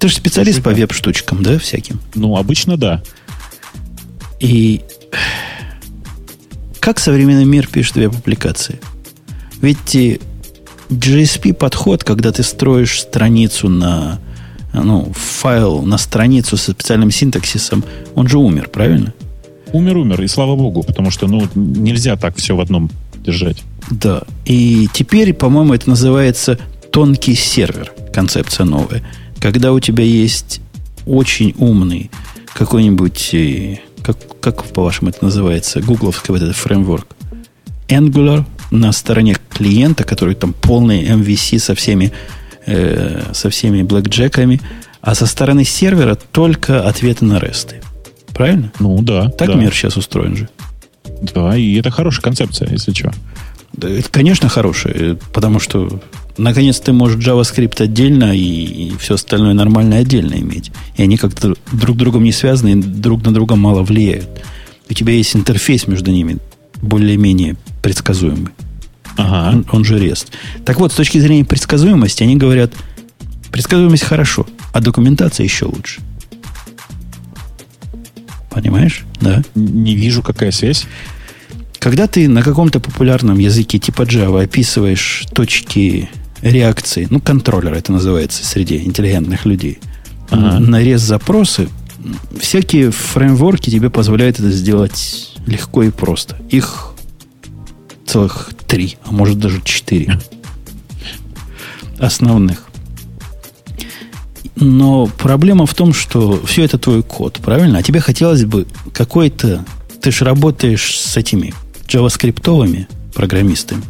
[0.00, 2.00] Ты же специалист Слушай, по веб-штучкам, да, всяким?
[2.16, 3.04] Ну, обычно да.
[4.44, 4.82] И
[6.78, 8.78] как современный мир пишет веб-аппликации?
[9.62, 10.20] Ведь
[10.90, 14.20] GSP-подход, когда ты строишь страницу на
[14.74, 17.84] ну, файл на страницу со специальным синтаксисом,
[18.14, 19.14] он же умер, правильно?
[19.72, 23.62] Умер, умер, и слава богу, потому что ну, нельзя так все в одном держать.
[23.90, 24.24] Да.
[24.44, 26.58] И теперь, по-моему, это называется
[26.92, 29.02] тонкий сервер, концепция новая.
[29.40, 30.60] Когда у тебя есть
[31.06, 32.10] очень умный
[32.52, 37.06] какой-нибудь, э, как, как по-вашему это называется, гугловский вот этот фреймворк,
[37.88, 42.12] Angular на стороне клиента, который там полный MVC со всеми,
[42.66, 44.60] э, со всеми блэкджеками,
[45.00, 47.82] а со стороны сервера только ответы на ресты.
[48.32, 48.72] Правильно?
[48.78, 49.28] Ну да.
[49.30, 49.54] Так да.
[49.54, 50.48] мир сейчас устроен же.
[51.34, 53.12] Да, и это хорошая концепция, если что.
[53.72, 56.00] Да, это, конечно, хорошая, потому что
[56.38, 60.70] наконец ты можешь JavaScript отдельно и, и все остальное нормально отдельно иметь.
[60.96, 64.28] И они как-то друг с другом не связаны и друг на друга мало влияют.
[64.88, 66.38] У тебя есть интерфейс между ними
[66.82, 68.52] более-менее предсказуемый.
[69.16, 69.56] Ага.
[69.56, 70.28] Он, он же REST.
[70.64, 72.72] Так вот, с точки зрения предсказуемости, они говорят,
[73.50, 76.00] предсказуемость хорошо, а документация еще лучше.
[78.50, 79.04] Понимаешь?
[79.20, 79.42] Да.
[79.54, 80.86] Не вижу, какая связь.
[81.78, 86.08] Когда ты на каком-то популярном языке типа Java описываешь точки
[86.50, 89.78] реакции, ну, контроллер это называется среди интеллигентных людей,
[90.30, 90.58] ага.
[90.58, 91.68] на рез-запросы,
[92.38, 96.36] всякие фреймворки тебе позволяют это сделать легко и просто.
[96.50, 96.94] Их
[98.06, 100.20] целых три, а может даже четыре
[101.98, 102.64] основных.
[104.56, 107.78] Но проблема в том, что все это твой код, правильно?
[107.78, 109.64] А тебе хотелось бы какой-то...
[110.00, 111.54] Ты же работаешь с этими
[111.88, 113.82] джаваскриптовыми программистами.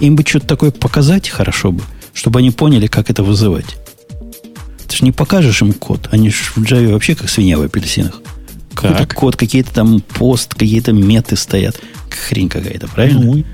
[0.00, 1.82] Им бы что-то такое показать хорошо бы,
[2.14, 3.76] чтобы они поняли, как это вызывать.
[4.88, 6.08] Ты же не покажешь им код.
[6.10, 8.20] Они же в Java вообще как свинья в апельсинах.
[8.74, 11.80] Какой-то код, какие-то там пост, какие-то меты стоят.
[12.28, 13.20] Хрень какая-то, правильно?
[13.20, 13.44] Ну,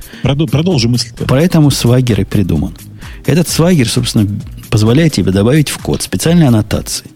[0.46, 1.08] продолжи мысль.
[1.26, 2.74] Поэтому свагер и придуман.
[3.24, 4.28] Этот свагер, собственно,
[4.70, 7.06] позволяет тебе добавить в код специальные аннотации.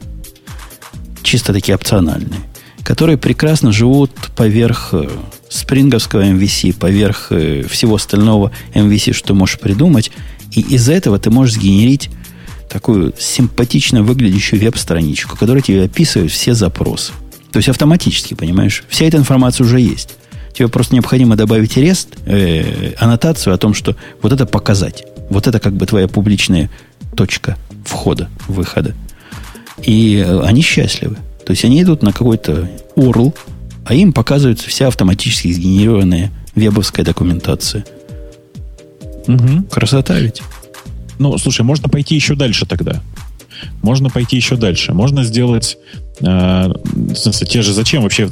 [1.22, 2.40] Чисто такие опциональные.
[2.82, 5.08] Которые прекрасно живут поверх э,
[5.48, 10.10] спринговского MVC, поверх э, всего остального MVC, что можешь придумать.
[10.52, 12.10] И из этого ты можешь сгенерить
[12.68, 17.12] такую симпатично выглядящую веб-страничку, которая тебе описывает все запросы.
[17.52, 18.84] То есть автоматически, понимаешь?
[18.88, 20.10] Вся эта информация уже есть.
[20.54, 25.04] Тебе просто необходимо добавить рест, э, аннотацию о том, что вот это показать.
[25.30, 26.70] Вот это как бы твоя публичная
[27.16, 28.94] точка входа, выхода.
[29.82, 31.16] И э, они счастливы.
[31.44, 33.34] То есть они идут на какой-то URL,
[33.84, 37.84] а им показывается вся автоматически сгенерированная вебовская документация.
[39.26, 39.64] Угу.
[39.70, 40.42] Красота ведь.
[41.18, 43.00] Ну, слушай, можно пойти еще дальше тогда.
[43.82, 44.92] Можно пойти еще дальше.
[44.94, 45.76] Можно сделать
[46.20, 48.28] смысле, те же зачем вообще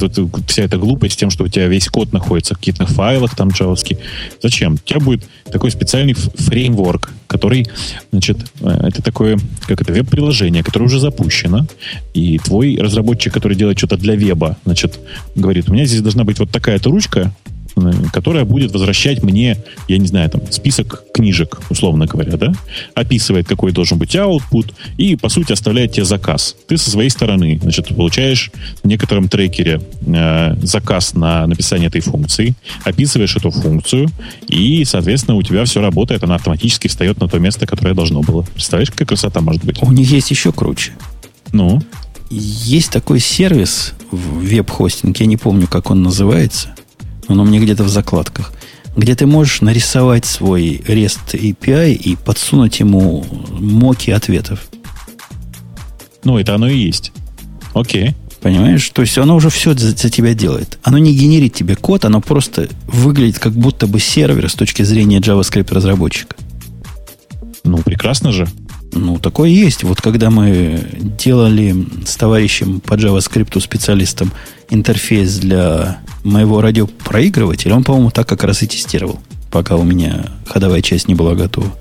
[0.47, 3.49] вся эта глупость с тем, что у тебя весь код находится в каких-то файлах там
[3.49, 3.99] джавовский?
[4.43, 4.75] Зачем?
[4.75, 7.67] У тебя будет такой специальный фреймворк, который,
[8.13, 11.67] значит, э, это такое, как это, веб-приложение, которое уже запущено,
[12.13, 14.99] и твой разработчик, который делает что-то для веба, значит,
[15.35, 17.33] говорит, у меня здесь должна быть вот такая-то ручка,
[18.13, 19.57] которая будет возвращать мне,
[19.89, 22.53] я не знаю, там, список книжек, условно говоря, да,
[22.95, 26.57] описывает, какой должен быть output, и, по сути, оставляет тебе заказ.
[26.67, 28.51] Ты со своей стороны, значит, получаешь
[28.83, 34.09] в некотором трекере э, заказ на написание этой функции, описываешь эту функцию,
[34.47, 38.43] и, соответственно, у тебя все работает, она автоматически встает на то место, которое должно было.
[38.43, 39.83] Представляешь, какая красота может быть?
[39.83, 40.93] У них есть еще круче.
[41.53, 41.81] Ну?
[42.31, 46.75] Есть такой сервис в веб-хостинге, я не помню, как он называется–
[47.29, 48.53] оно мне где-то в закладках,
[48.97, 54.69] где ты можешь нарисовать свой REST API и подсунуть ему моки ответов.
[56.25, 57.13] Ну, это оно и есть.
[57.75, 58.15] Окей.
[58.41, 58.89] Понимаешь?
[58.91, 60.79] То есть оно уже все за, за тебя делает.
[60.83, 65.19] Оно не генерит тебе код, оно просто выглядит как будто бы сервер с точки зрения
[65.19, 66.37] JavaScript разработчика.
[67.65, 68.49] Ну, прекрасно же.
[68.93, 69.85] Ну, такое есть.
[69.85, 70.89] Вот когда мы
[71.19, 74.33] делали с товарищем по JavaScript специалистом
[74.71, 79.21] интерфейс для моего радиопроигрывателя, он, по-моему, так как раз и тестировал,
[79.51, 81.73] пока у меня ходовая часть не была готова.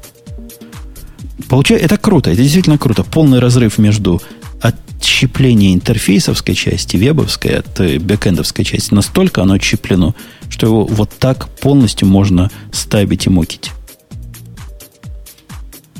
[1.49, 3.03] Получается, это круто, это действительно круто.
[3.03, 4.21] Полный разрыв между
[4.61, 8.93] отщеплением интерфейсовской части, вебовской от э, бэкэндовской части.
[8.93, 10.13] Настолько оно отщеплено,
[10.49, 13.71] что его вот так полностью можно ставить и мокить.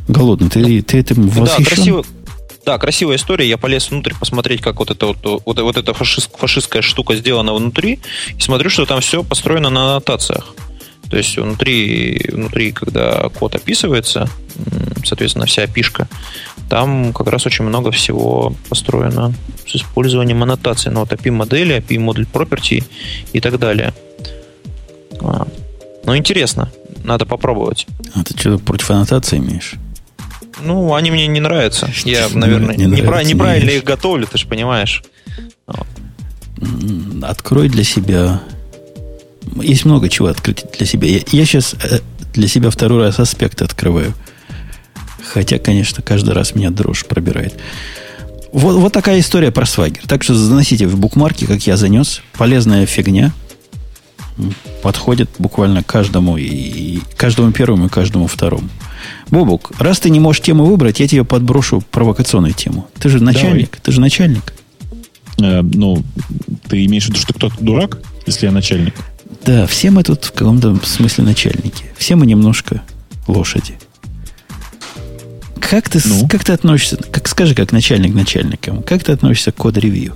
[0.08, 1.64] Голодный, ты, ты этим восхищен?
[1.64, 2.06] Да, красиво,
[2.66, 3.48] да, красивая история.
[3.48, 7.54] Я полез внутрь посмотреть, как вот эта вот, вот, вот эта фашист, фашистская штука сделана
[7.54, 8.00] внутри,
[8.38, 10.54] и смотрю, что там все построено на аннотациях.
[11.10, 14.30] То есть внутри, внутри, когда код описывается,
[15.06, 16.10] соответственно, вся опишка,
[16.70, 19.34] там как раз очень много всего построено
[19.66, 20.90] с использованием аннотации.
[20.90, 22.84] Ну, вот API-модели, API-модуль property
[23.32, 23.94] и так далее.
[25.22, 25.48] А.
[26.04, 26.70] Ну, интересно.
[27.06, 27.88] Надо попробовать.
[28.14, 29.76] А ты что против аннотации имеешь?
[30.62, 31.90] Ну, они мне не нравятся.
[32.06, 35.04] Я, наверное, не непра- нравится, неправильно не их готовлю, ты же понимаешь.
[37.22, 38.42] Открой для себя.
[39.62, 41.08] Есть много чего открыть для себя.
[41.08, 42.00] Я, я сейчас э,
[42.34, 44.14] для себя второй раз аспект открываю.
[45.34, 47.54] Хотя, конечно, каждый раз меня дрожь пробирает.
[48.52, 50.02] Вот, вот такая история про свагер.
[50.08, 52.22] Так что заносите в букмарки, как я занес.
[52.38, 53.34] Полезная фигня.
[54.82, 58.70] Подходит буквально каждому, и, каждому первому и каждому второму.
[59.30, 62.88] Бобук, раз ты не можешь тему выбрать, я тебе подброшу провокационную тему.
[63.00, 63.72] Ты же начальник.
[63.72, 63.82] Давай.
[63.84, 64.54] Ты же начальник.
[65.40, 66.04] Э, ну,
[66.68, 68.96] ты имеешь в виду, что кто-то дурак, если я начальник?
[69.46, 71.86] Да, все мы тут в каком-то смысле начальники.
[71.98, 72.82] Все мы немножко
[73.28, 73.78] лошади.
[75.60, 76.28] Как ты, ну?
[76.30, 80.16] как ты относишься, как скажи, как начальник начальникам, как ты относишься к код-ревью?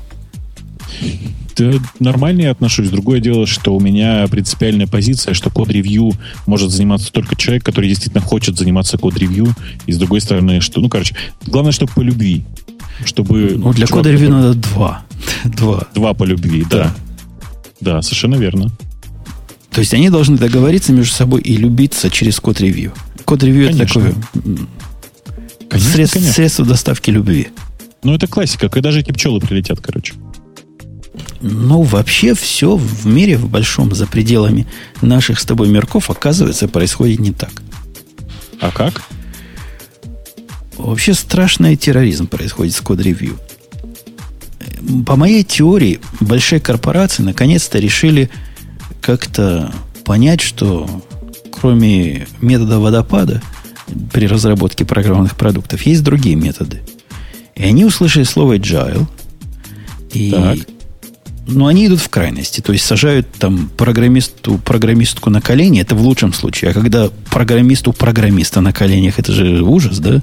[1.55, 2.89] Да, нормально я отношусь.
[2.89, 6.13] Другое дело, что у меня принципиальная позиция, что код-ревью
[6.45, 9.53] может заниматься только человек, который действительно хочет заниматься код-ревью.
[9.85, 11.15] И с другой стороны, что, ну, короче,
[11.45, 12.43] главное, чтобы по любви.
[13.05, 14.41] Чтобы ну, для кода-ревью который...
[14.41, 15.03] надо два.
[15.43, 15.87] два.
[15.93, 16.93] Два по любви, да.
[17.81, 17.95] да.
[17.95, 18.69] Да, совершенно верно.
[19.71, 22.93] То есть они должны договориться между собой и любиться через код-ревью.
[23.25, 24.13] Код-ревью это такое
[25.69, 26.33] конечно, средств, конечно.
[26.33, 27.47] средство доставки любви.
[28.03, 30.13] Ну, это классика, когда же эти пчелы прилетят, короче.
[31.41, 34.67] Ну, вообще все в мире, в большом, за пределами
[35.01, 37.61] наших с тобой мирков, оказывается, происходит не так.
[38.59, 39.01] А как?
[40.77, 43.37] Вообще страшный терроризм происходит с код-ревью.
[45.05, 48.29] По моей теории, большие корпорации наконец-то решили
[49.01, 49.73] как-то
[50.03, 51.03] понять, что
[51.51, 53.41] кроме метода водопада
[54.11, 56.81] при разработке программных продуктов есть другие методы.
[57.55, 59.05] И они услышали слово agile.
[60.13, 60.57] И, так.
[61.47, 62.61] Но они идут в крайности.
[62.61, 66.71] То есть сажают там программисту, программистку на колени, это в лучшем случае.
[66.71, 70.21] А когда программисту программиста на коленях, это же ужас, да?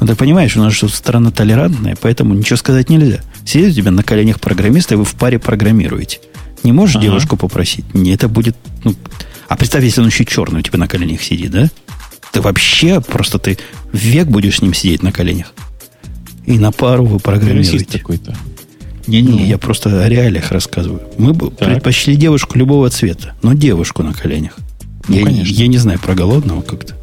[0.00, 3.20] Ну, ты понимаешь, у нас же страна толерантная, поэтому ничего сказать нельзя.
[3.46, 6.20] Сидит у тебя на коленях программист, и вы в паре программируете.
[6.62, 7.04] Не можешь ага.
[7.04, 7.94] девушку попросить?
[7.94, 8.56] Не, это будет...
[8.82, 8.94] Ну,
[9.48, 11.70] а представь, если он еще черный у тебя на коленях сидит, да?
[12.32, 13.58] Ты вообще просто ты
[13.92, 15.52] век будешь с ним сидеть на коленях.
[16.46, 17.98] И на пару вы программируете.
[17.98, 18.36] какой-то.
[19.06, 19.44] Не-не, ну.
[19.46, 21.02] я просто о реалиях рассказываю.
[21.18, 21.68] Мы бы так.
[21.68, 24.56] предпочли девушку любого цвета, но девушку на коленях.
[25.08, 25.54] Ну, я, конечно.
[25.54, 26.94] я не знаю про голодного как-то.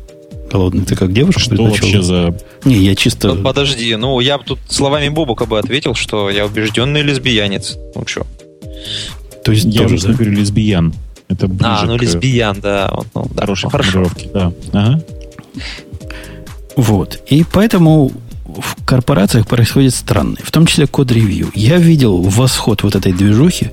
[0.52, 2.38] Голодный ты как девушка Что вообще за...
[2.66, 3.36] Не, я чисто...
[3.36, 7.78] Подожди, ну я тут словами Бобука бы ответил, что я убежденный лесбиянец.
[7.96, 8.26] Ну что?
[9.46, 10.14] То есть я уже да?
[10.14, 10.94] говорю лесбиян.
[11.30, 12.02] Это а, ну к...
[12.02, 12.92] лесбиян, да.
[13.16, 13.42] Ну, да.
[13.42, 14.52] Хорошей формулировки, да.
[14.74, 15.04] Ага.
[16.76, 17.22] Вот.
[17.28, 18.12] И поэтому
[18.58, 21.52] в корпорациях происходит странное, в том числе код-ревью.
[21.56, 23.72] Я видел восход вот этой движухи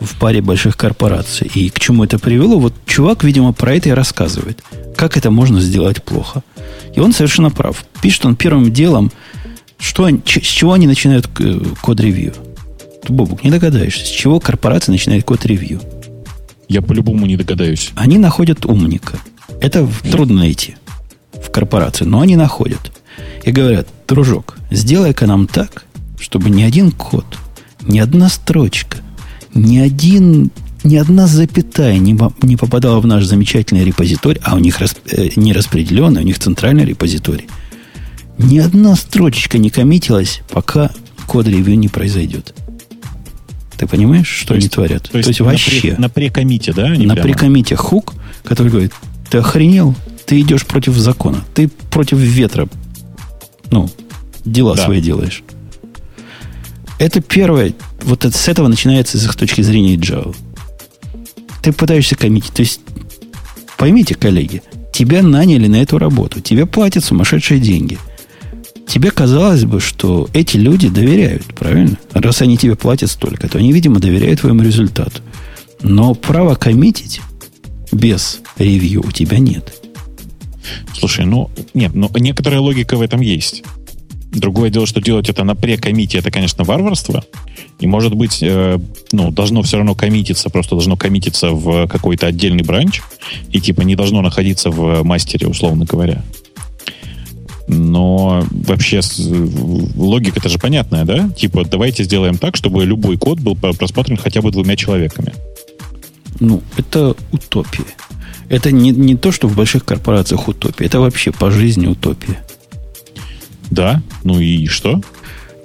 [0.00, 1.50] в паре больших корпораций.
[1.54, 2.58] И к чему это привело?
[2.58, 4.62] Вот чувак, видимо, про это и рассказывает.
[4.96, 6.42] Как это можно сделать плохо.
[6.94, 7.84] И он совершенно прав.
[8.00, 9.12] Пишет он первым делом,
[9.78, 12.34] что, с чего они начинают э, код-ревью.
[13.08, 15.80] Бобук, не догадаешься, с чего корпорация начинает код-ревью.
[16.68, 17.90] Я по-любому не догадаюсь.
[17.96, 19.18] Они находят умника.
[19.60, 20.76] Это трудно найти
[21.32, 22.92] в корпорации, но они находят.
[23.44, 25.84] И говорят, дружок, сделай-ка нам так,
[26.18, 27.24] чтобы ни один код,
[27.82, 28.98] ни одна строчка,
[29.54, 30.50] ни один
[30.82, 35.28] ни одна запятая не, не попадала в наш замечательный репозиторий, а у них расп, э,
[35.36, 37.48] не распределенный, у них центральный репозиторий.
[38.38, 40.90] Ни одна строчечка не коммитилась, пока
[41.26, 42.54] код-ревью не произойдет.
[43.76, 45.02] Ты понимаешь, что то они есть, творят?
[45.02, 45.96] То то есть вообще...
[45.98, 46.88] На, прекомите, да?
[46.88, 47.22] На прямо?
[47.22, 48.92] прекомите хук, который говорит,
[49.30, 49.94] ты охренел?
[50.24, 51.44] Ты идешь против закона.
[51.54, 52.68] Ты против ветра.
[53.70, 53.88] Ну,
[54.44, 54.84] дела да.
[54.84, 55.42] свои делаешь.
[56.98, 57.72] Это первое.
[58.02, 60.34] Вот это, с этого начинается с их точки зрения Java.
[61.62, 62.52] Ты пытаешься коммитить.
[62.52, 62.80] То есть,
[63.76, 66.40] поймите, коллеги, тебя наняли на эту работу.
[66.40, 67.98] Тебе платят сумасшедшие деньги–
[68.90, 71.96] тебе казалось бы, что эти люди доверяют, правильно?
[72.12, 75.22] Раз они тебе платят столько, то они, видимо, доверяют твоему результату.
[75.82, 77.20] Но право коммитить
[77.92, 79.72] без ревью у тебя нет.
[80.94, 83.62] Слушай, ну, нет, но некоторая логика в этом есть.
[84.32, 87.24] Другое дело, что делать это на прекомите, это, конечно, варварство.
[87.80, 88.78] И, может быть, э,
[89.10, 93.00] ну, должно все равно коммититься, просто должно коммититься в какой-то отдельный бранч.
[93.50, 96.22] И, типа, не должно находиться в мастере, условно говоря.
[97.66, 99.00] Но вообще
[99.96, 101.28] логика это же понятная, да?
[101.30, 105.32] Типа, давайте сделаем так, чтобы любой код был просмотрен хотя бы двумя человеками.
[106.40, 107.84] Ну, это утопия.
[108.50, 110.84] Это не, не то, что в больших корпорациях утопия.
[110.84, 112.44] Это вообще по жизни утопия.
[113.70, 115.00] Да, ну и что?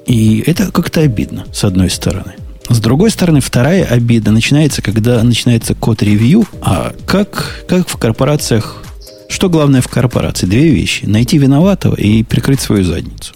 [0.06, 2.36] И это как-то обидно, с одной стороны.
[2.70, 6.46] С другой стороны, вторая обида начинается, когда начинается код-ревью.
[6.62, 8.84] А как, как в корпорациях...
[9.28, 10.46] Что главное в корпорации?
[10.46, 11.06] Две вещи.
[11.06, 13.34] Найти виноватого и прикрыть свою задницу.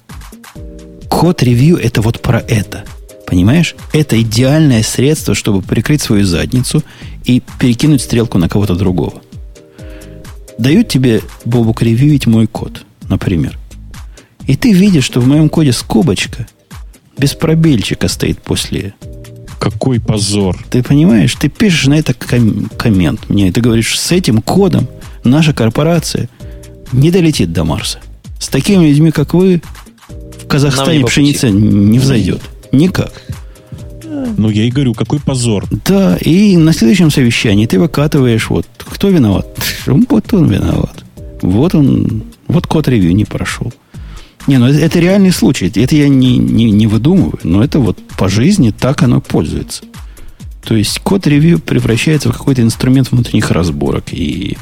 [1.10, 2.86] Код-ревью– это вот про это.
[3.26, 3.76] Понимаешь?
[3.94, 6.84] Это идеальное средство, чтобы прикрыть свою задницу
[7.26, 9.22] и перекинуть стрелку на кого-то другого.
[10.60, 13.57] Дают тебе, Бобук, ревьюить мой код, например.
[14.45, 16.48] И ты видишь, что в моем коде скобочка
[17.18, 18.94] без пробельчика стоит после
[19.57, 20.57] какой позор.
[20.69, 24.88] Ты понимаешь, ты пишешь на это ком- коммент мне, и ты говоришь, с этим кодом
[25.23, 26.30] наша корпорация
[26.91, 27.99] не долетит до Марса.
[28.38, 29.61] С такими людьми, как вы,
[30.10, 32.41] в Казахстане пшеница не взойдет.
[32.73, 33.14] Никак.
[34.38, 35.66] Ну, я и говорю, какой позор.
[35.86, 39.48] Да, и на следующем совещании ты выкатываешь, вот, кто виноват?
[39.86, 41.04] Вот он виноват.
[41.41, 43.72] Вот он, вот код ревью не прошел.
[44.48, 45.68] Не, ну это, это реальный случай.
[45.68, 49.84] Это я не, не, не выдумываю, но это вот по жизни так оно пользуется.
[50.64, 54.58] То есть код ревью превращается в какой-то инструмент внутренних разборок и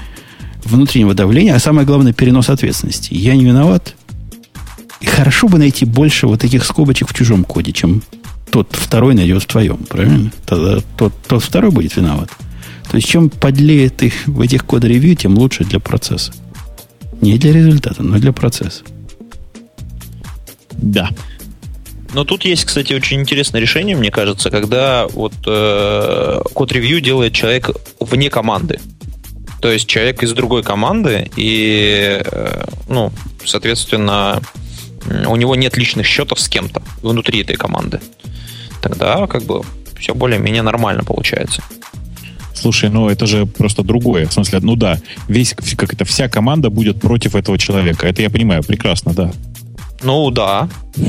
[0.63, 3.13] внутреннего давления, а самое главное, перенос ответственности.
[3.13, 3.95] Я не виноват.
[4.99, 8.01] И хорошо бы найти больше вот таких скобочек в чужом коде, чем
[8.51, 10.31] тот второй найдет в твоем, правильно?
[10.45, 12.29] Тогда тот, тот второй будет виноват.
[12.89, 16.33] То есть, чем подлее ты в этих код-ревью, тем лучше для процесса.
[17.21, 18.83] Не для результата, но для процесса.
[20.71, 21.09] Да.
[22.13, 27.71] Но тут есть, кстати, очень интересное решение, мне кажется, когда вот э, код-ревью делает человек
[27.99, 28.79] вне команды.
[29.61, 33.11] То есть человек из другой команды, и, э, ну,
[33.43, 34.41] соответственно,
[35.27, 37.99] у него нет личных счетов с кем-то внутри этой команды.
[38.81, 39.61] Тогда как бы
[39.97, 41.61] все более-менее нормально получается.
[42.53, 44.25] Слушай, ну это же просто другое.
[44.27, 48.07] В смысле, ну да, весь, как это, вся команда будет против этого человека.
[48.07, 49.31] Это я понимаю, прекрасно, да.
[50.01, 50.67] Ну да.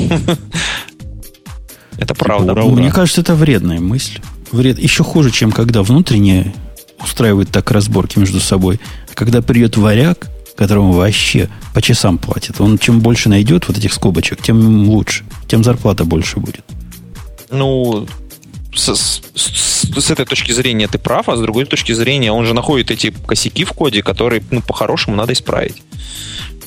[1.98, 2.54] Это правда.
[2.54, 4.20] Мне кажется, это вредная мысль.
[4.52, 6.54] Вред еще хуже, чем когда внутренние
[7.02, 8.80] устраивают так разборки между собой.
[9.10, 13.92] А когда придет варяг, которому вообще по часам платят, он чем больше найдет вот этих
[13.92, 16.64] скобочек, тем лучше, тем зарплата больше будет.
[17.50, 18.06] Ну,
[18.74, 22.54] с, с, с этой точки зрения ты прав, а с другой точки зрения он же
[22.54, 25.82] находит эти косяки в коде, которые, ну, по-хорошему надо исправить.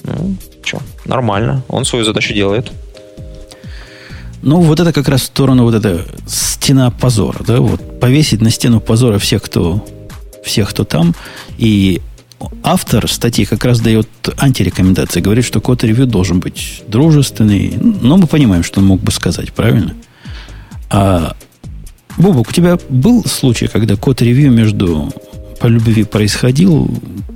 [0.03, 1.63] Ну, что, нормально.
[1.67, 2.71] Он свою задачу делает.
[4.41, 8.49] Ну, вот это как раз в сторону вот эта стена позора, да, вот повесить на
[8.49, 9.85] стену позора всех, кто,
[10.43, 11.13] всех, кто там.
[11.59, 12.01] И
[12.63, 17.73] автор статьи как раз дает антирекомендации, говорит, что код ревью должен быть дружественный.
[17.77, 19.93] Но мы понимаем, что он мог бы сказать, правильно?
[20.91, 21.35] А,
[22.17, 25.11] Бубук, у тебя был случай, когда код ревью между
[25.59, 26.89] по любви происходил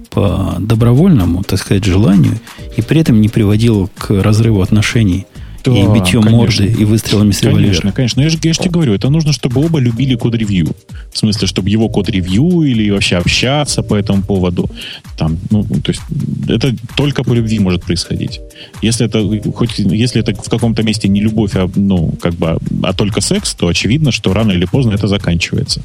[0.10, 2.40] по добровольному, так сказать, желанию,
[2.76, 5.26] и при этом не приводил к разрыву отношений
[5.74, 6.38] да, и битьем конечно.
[6.38, 7.68] морды, и выстрелами с револьвера.
[7.68, 8.22] Конечно, конечно.
[8.22, 10.76] Я же, я же тебе говорю, это нужно, чтобы оба любили код-ревью.
[11.12, 14.70] В смысле, чтобы его код-ревью или вообще общаться по этому поводу.
[15.18, 16.02] Там, ну, то есть,
[16.48, 18.42] это только по любви может происходить.
[18.82, 22.94] Если это, хоть, если это в каком-то месте не любовь, а, ну, как бы, а
[22.94, 25.82] только секс, то очевидно, что рано или поздно это заканчивается.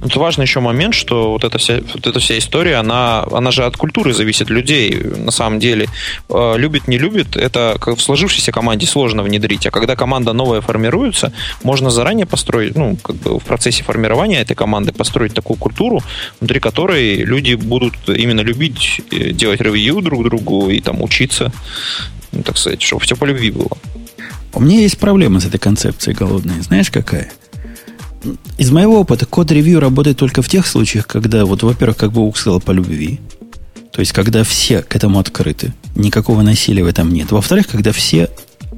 [0.00, 3.64] Тут важный еще момент, что вот эта вся, вот эта вся история, она, она же
[3.64, 4.94] от культуры зависит людей.
[4.94, 5.88] На самом деле,
[6.28, 9.66] э, любит, не любит, это как в сложившейся команде сложно внедрить.
[9.66, 11.32] А когда команда новая формируется,
[11.64, 16.00] можно заранее построить, ну, как бы в процессе формирования этой команды построить такую культуру,
[16.40, 21.52] внутри которой люди будут именно любить э, делать ревью друг другу и там учиться,
[22.30, 23.70] ну, так сказать, чтобы все по любви было.
[24.54, 26.60] У меня есть проблема с этой концепцией голодной.
[26.62, 27.32] Знаешь, какая?
[28.56, 32.60] Из моего опыта код-ревью работает только в тех случаях, когда, вот, во-первых, как Бог сказал,
[32.60, 33.20] по любви.
[33.92, 35.72] То есть, когда все к этому открыты.
[35.94, 37.32] Никакого насилия в этом нет.
[37.32, 38.30] Во-вторых, когда все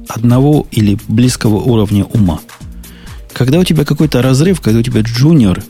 [0.07, 2.39] одного или близкого уровня ума.
[3.33, 5.63] Когда у тебя какой-то разрыв, когда у тебя джуниор,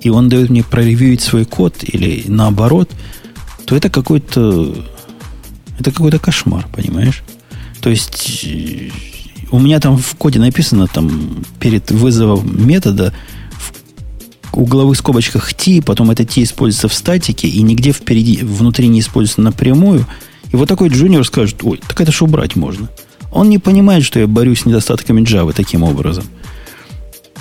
[0.00, 2.90] и он дает мне проревьюить свой код, или наоборот,
[3.66, 4.74] то это какой-то
[5.78, 7.22] это какой-то кошмар, понимаешь?
[7.80, 8.46] То есть
[9.54, 13.14] у меня там в коде написано, там, перед вызовом метода
[13.52, 18.98] в угловых скобочках t, потом это t используется в статике, и нигде впереди, внутри не
[18.98, 20.06] используется напрямую.
[20.52, 22.90] И вот такой джуниор скажет, ой, так это ж убрать можно.
[23.30, 26.24] Он не понимает, что я борюсь с недостатками Java таким образом.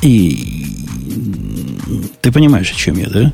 [0.04, 0.68] И
[2.22, 3.34] ты понимаешь, о чем я, да?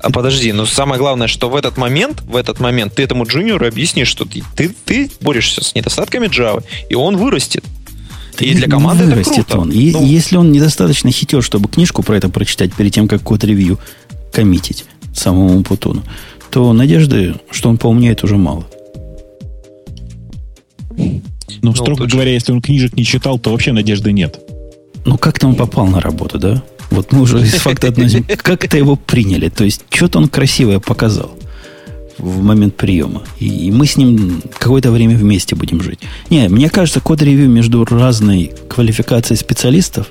[0.00, 3.66] А подожди, но самое главное, что в этот момент, в этот момент ты этому джуниору
[3.66, 7.64] объяснишь, что ты, ты, ты борешься с недостатками Java, и он вырастет.
[8.40, 9.58] И для команды это круто.
[9.58, 9.70] Он.
[9.70, 13.78] И, ну, если он недостаточно хитер, чтобы книжку про это прочитать перед тем, как код-ревью
[14.32, 14.84] коммитить,
[15.14, 16.02] самому Путуну,
[16.50, 18.66] то надежды, что он поумнеет, уже мало.
[20.96, 21.22] Ну,
[21.62, 22.16] ну строго точно.
[22.16, 24.38] говоря, если он книжек не читал, то вообще надежды нет.
[25.04, 26.62] Ну, как-то он попал на работу, да?
[26.90, 28.24] Вот мы уже из факта относим.
[28.36, 29.48] Как-то его приняли.
[29.48, 31.38] То есть, что-то он красивое показал
[32.18, 33.22] в момент приема.
[33.38, 36.00] И мы с ним какое-то время вместе будем жить.
[36.30, 40.08] Не, мне кажется, код-ревью между разной квалификацией специалистов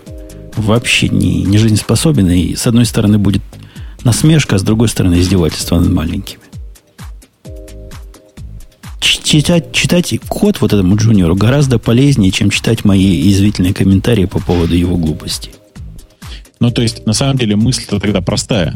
[0.56, 2.30] вообще не, не жизнеспособен.
[2.30, 3.42] И с одной стороны будет
[4.04, 6.42] насмешка, а с другой стороны издевательство над маленькими.
[9.00, 14.74] Читать, читать код вот этому джуниору гораздо полезнее, чем читать мои извительные комментарии по поводу
[14.74, 15.52] его глупости.
[16.60, 18.76] Ну, то есть, на самом деле, мысль-то тогда простая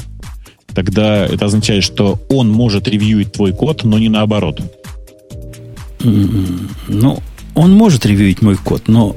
[0.74, 4.62] тогда это означает, что он может ревьюить твой код, но не наоборот.
[6.04, 7.20] Ну,
[7.54, 9.16] он может ревьюить мой код, но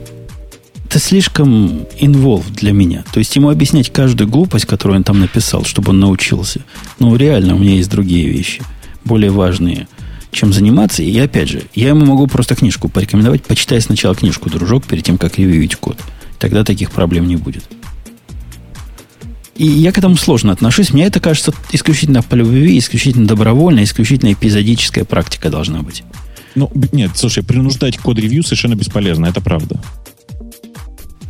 [0.86, 3.04] это слишком involved для меня.
[3.12, 6.60] То есть ему объяснять каждую глупость, которую он там написал, чтобы он научился.
[6.98, 8.62] Ну, реально, у меня есть другие вещи,
[9.04, 9.88] более важные,
[10.30, 11.02] чем заниматься.
[11.02, 13.42] И опять же, я ему могу просто книжку порекомендовать.
[13.42, 15.98] Почитай сначала книжку, дружок, перед тем, как ревьюить код.
[16.38, 17.64] Тогда таких проблем не будет.
[19.56, 20.92] И я к этому сложно отношусь.
[20.92, 26.02] Мне это кажется исключительно по любви, исключительно добровольно, исключительно эпизодическая практика должна быть.
[26.54, 29.80] Ну, нет, слушай, принуждать код-ревью совершенно бесполезно, это правда.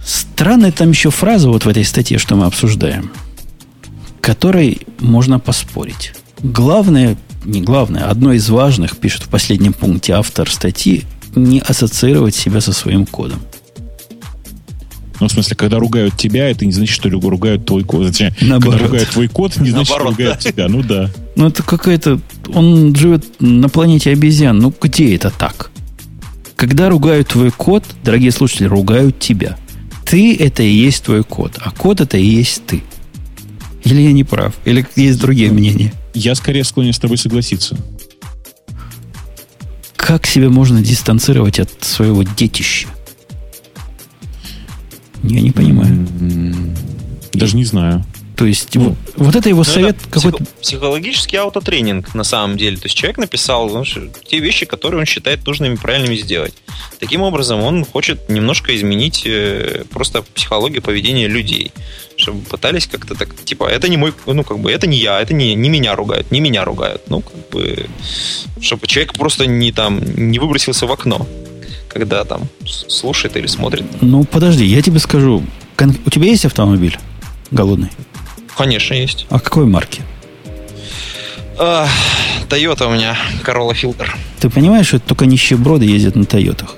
[0.05, 3.11] Странная там еще фраза вот в этой статье, что мы обсуждаем,
[4.21, 6.13] которой можно поспорить.
[6.43, 12.61] Главное, не главное, одно из важных, пишет в последнем пункте автор статьи, не ассоциировать себя
[12.61, 13.41] со своим кодом.
[15.21, 18.09] Ну, в смысле, когда ругают тебя, это не значит, что ругают твой код.
[18.09, 18.75] Точнее, Наоборот.
[18.75, 20.51] когда ругают твой код, не значит, Наоборот, что ругают да.
[20.51, 20.69] тебя.
[20.69, 21.11] Ну да.
[21.37, 22.21] Ну, это какая-то...
[22.49, 24.59] Он живет на планете обезьян.
[24.59, 25.71] Ну, где это так?
[26.57, 29.57] Когда ругают твой код, дорогие слушатели, ругают тебя.
[30.05, 32.83] Ты– это и есть твой код, а код– это и есть ты.
[33.85, 34.55] Или я не прав?
[34.65, 35.93] Или есть другие мнения?
[36.15, 37.77] Я скорее склонен с тобой согласиться.
[39.97, 42.89] Как себя можно дистанцировать от своего детища?
[45.29, 46.07] Я не понимаю.
[47.33, 48.05] Даже не знаю.
[48.37, 50.45] То есть, ну, вот, вот это его ну, совет это какой-то...
[50.61, 52.77] Психологический аутотренинг, на самом деле.
[52.77, 56.55] То есть, человек написал ну, те вещи, которые он считает нужными и правильными сделать.
[56.99, 61.71] Таким образом, он хочет немножко изменить э, просто психологию поведения людей.
[62.17, 65.33] Чтобы пытались как-то так, типа, это не мой, ну, как бы, это не я, это
[65.33, 67.03] не, не меня ругают, не меня ругают.
[67.09, 67.87] Ну, как бы,
[68.61, 71.27] чтобы человек просто не там, не выбросился в окно
[71.95, 73.85] когда там слушает или смотрит.
[74.03, 75.43] Ну, подожди, я тебе скажу.
[75.79, 76.99] У тебя есть автомобиль
[77.51, 77.91] голодный?
[78.59, 79.27] Конечно, есть.
[79.31, 80.03] А какой марки?
[82.49, 84.09] Тойота у меня, Corolla Filter.
[84.41, 86.75] Ты понимаешь, что только нищеброды ездят на Тойотах?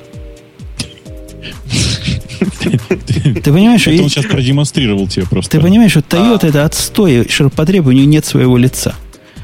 [2.60, 3.90] Ты понимаешь, что...
[3.90, 5.52] Это он сейчас продемонстрировал тебе просто.
[5.52, 8.94] Ты понимаешь, что Toyota это отстой, ширпотреб, у нее нет своего лица.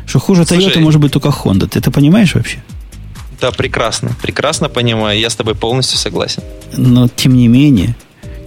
[0.06, 1.66] Что хуже Toyota может быть только Honda.
[1.66, 2.62] Ты это понимаешь вообще?
[3.42, 4.12] Да, прекрасно.
[4.22, 5.18] Прекрасно понимаю.
[5.18, 6.44] Я с тобой полностью согласен.
[6.76, 7.96] Но, тем не менее,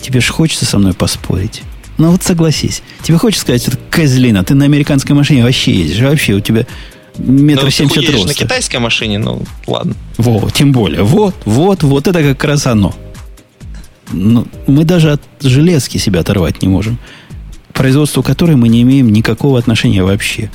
[0.01, 1.63] тебе же хочется со мной поспорить.
[1.97, 2.81] Ну вот согласись.
[3.03, 6.65] Тебе хочется сказать, что козлина, ты на американской машине вообще ездишь, вообще у тебя
[7.17, 8.27] метр ну, семьдесят роста.
[8.29, 9.95] на китайской машине, ну ладно.
[10.17, 11.03] Во, тем более.
[11.03, 12.95] Вот, вот, вот это как раз оно.
[14.13, 16.99] Ну, мы даже от железки себя оторвать не можем.
[17.73, 20.49] Производству которой мы не имеем никакого отношения вообще.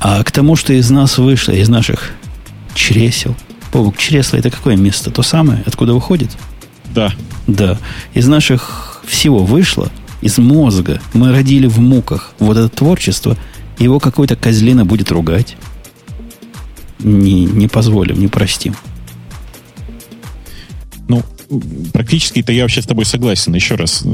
[0.00, 2.12] А к тому, что из нас вышло, из наших
[2.74, 3.34] чресел.
[3.72, 5.10] Бобок, чресло это какое место?
[5.10, 6.30] То самое, откуда выходит?
[6.94, 7.12] Да.
[7.46, 7.78] Да.
[8.14, 9.90] Из наших всего вышло,
[10.20, 11.00] из мозга.
[11.14, 13.36] Мы родили в муках вот это творчество.
[13.78, 15.56] Его какой-то козлина будет ругать.
[16.98, 18.76] Не, не позволим, не простим.
[21.08, 21.22] Ну,
[21.92, 23.54] практически-то я вообще с тобой согласен.
[23.54, 24.04] Еще раз,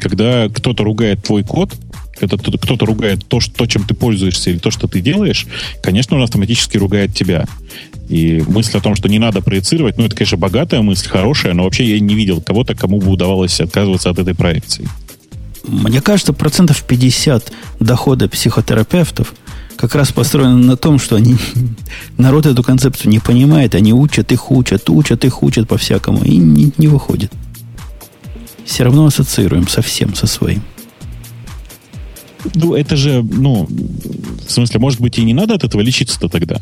[0.00, 1.74] когда кто-то ругает твой код,
[2.18, 5.46] когда кто-то ругает то, что, чем ты пользуешься или то, что ты делаешь,
[5.82, 7.46] конечно, он автоматически ругает тебя.
[8.08, 11.64] И мысль о том, что не надо проецировать, ну, это, конечно, богатая мысль, хорошая, но
[11.64, 14.88] вообще я не видел кого-то, кому бы удавалось отказываться от этой проекции.
[15.66, 19.34] Мне кажется, процентов 50 дохода психотерапевтов
[19.76, 21.36] как раз построено на том, что они,
[22.18, 26.72] народ эту концепцию не понимает, они учат их, учат, учат их, учат по-всякому, и не,
[26.78, 27.32] не выходит.
[28.64, 30.62] Все равно ассоциируем совсем со своим.
[32.54, 33.68] Ну, это же, ну,
[34.46, 36.60] в смысле, может быть, и не надо от этого лечиться-то тогда?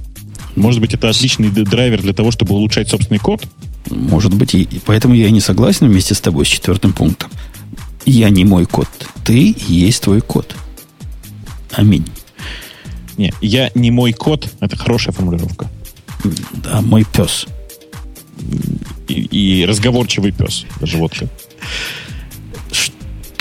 [0.56, 3.44] Может быть, это отличный драйвер для того, чтобы улучшать собственный код?
[3.90, 7.30] Может быть, и поэтому я и не согласен вместе с тобой с четвертым пунктом.
[8.06, 8.88] Я не мой код.
[9.24, 10.54] Ты есть твой код.
[11.72, 12.06] Аминь.
[13.16, 15.70] Не, я не мой код, это хорошая формулировка.
[16.52, 17.46] Да, мой пес.
[19.08, 21.28] И, и разговорчивый пес, даже вот как.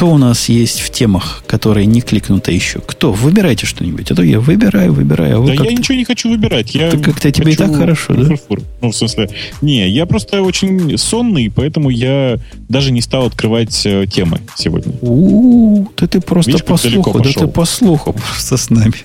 [0.04, 2.82] Кто у нас есть в темах, которые не кликнуто еще?
[2.82, 3.14] Кто?
[3.14, 4.12] Выбирайте что-нибудь.
[4.12, 5.44] А то я выбираю, выбираю.
[5.44, 6.76] А да я ничего не хочу выбирать.
[6.76, 8.36] Я как-то тебе и так хорошо, да?
[8.82, 9.30] Ну, в смысле,
[9.62, 14.92] не, я просто очень сонный, поэтому я даже не стал открывать э, темы сегодня.
[15.00, 18.96] У-у-у, да ты просто Видишь, по слуху, да ты по слуху просто с нами.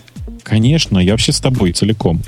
[0.42, 2.22] Конечно, я вообще с тобой целиком.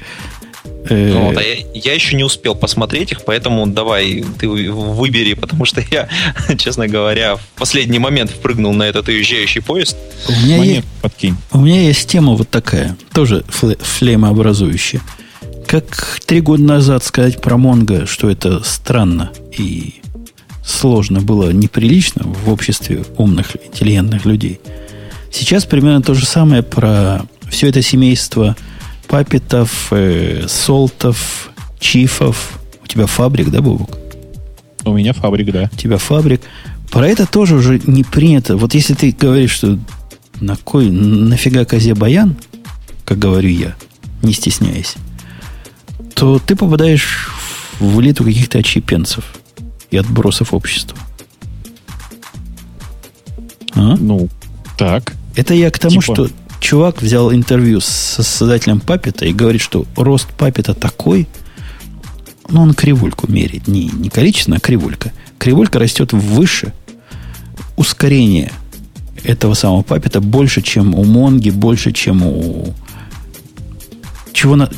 [0.88, 5.64] Э, вот, а я, я еще не успел посмотреть их, поэтому давай ты выбери, потому
[5.64, 6.08] что я,
[6.58, 9.96] честно говоря, в последний момент впрыгнул на этот уезжающий поезд.
[10.28, 11.36] У меня, Монет есть, подкинь.
[11.52, 15.00] у меня есть тема вот такая, тоже флеймообразующая.
[15.66, 20.00] Как три года назад сказать про Монго, что это странно и
[20.64, 24.60] сложно было неприлично в обществе умных, интеллигентных людей.
[25.32, 28.56] Сейчас примерно то же самое про все это семейство
[29.10, 31.50] папитов, э, солтов,
[31.80, 32.60] чифов.
[32.84, 33.98] У тебя фабрик, да, Бобок?
[34.84, 35.68] У меня фабрик, да.
[35.72, 36.40] У тебя фабрик.
[36.90, 38.56] Про это тоже уже не принято.
[38.56, 39.78] Вот если ты говоришь, что
[40.40, 42.36] на кой, нафига козе баян,
[43.04, 43.74] как говорю я,
[44.22, 44.94] не стесняясь,
[46.14, 47.30] то ты попадаешь
[47.80, 49.24] в элиту каких-то отщепенцев
[49.90, 50.96] и отбросов общества.
[53.74, 53.96] А?
[53.98, 54.28] Ну,
[54.78, 55.14] так.
[55.34, 56.14] Это я к тому, типа...
[56.14, 56.30] что
[56.60, 61.26] чувак взял интервью с создателем Папета и говорит, что рост Папета такой,
[62.48, 63.66] ну, он кривульку меряет.
[63.66, 65.12] Не, не количественно, а кривулька.
[65.38, 66.72] Кривулька растет выше.
[67.76, 68.52] Ускорение
[69.24, 72.74] этого самого Папета больше, чем у Монги, больше, чем у...
[74.32, 74.70] Чего, на...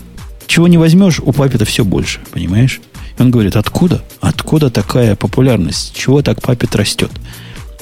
[0.46, 2.80] Чего не возьмешь, у Папета все больше, понимаешь?
[3.18, 4.02] И он говорит, откуда?
[4.20, 5.94] Откуда такая популярность?
[5.94, 7.10] Чего так Папет растет?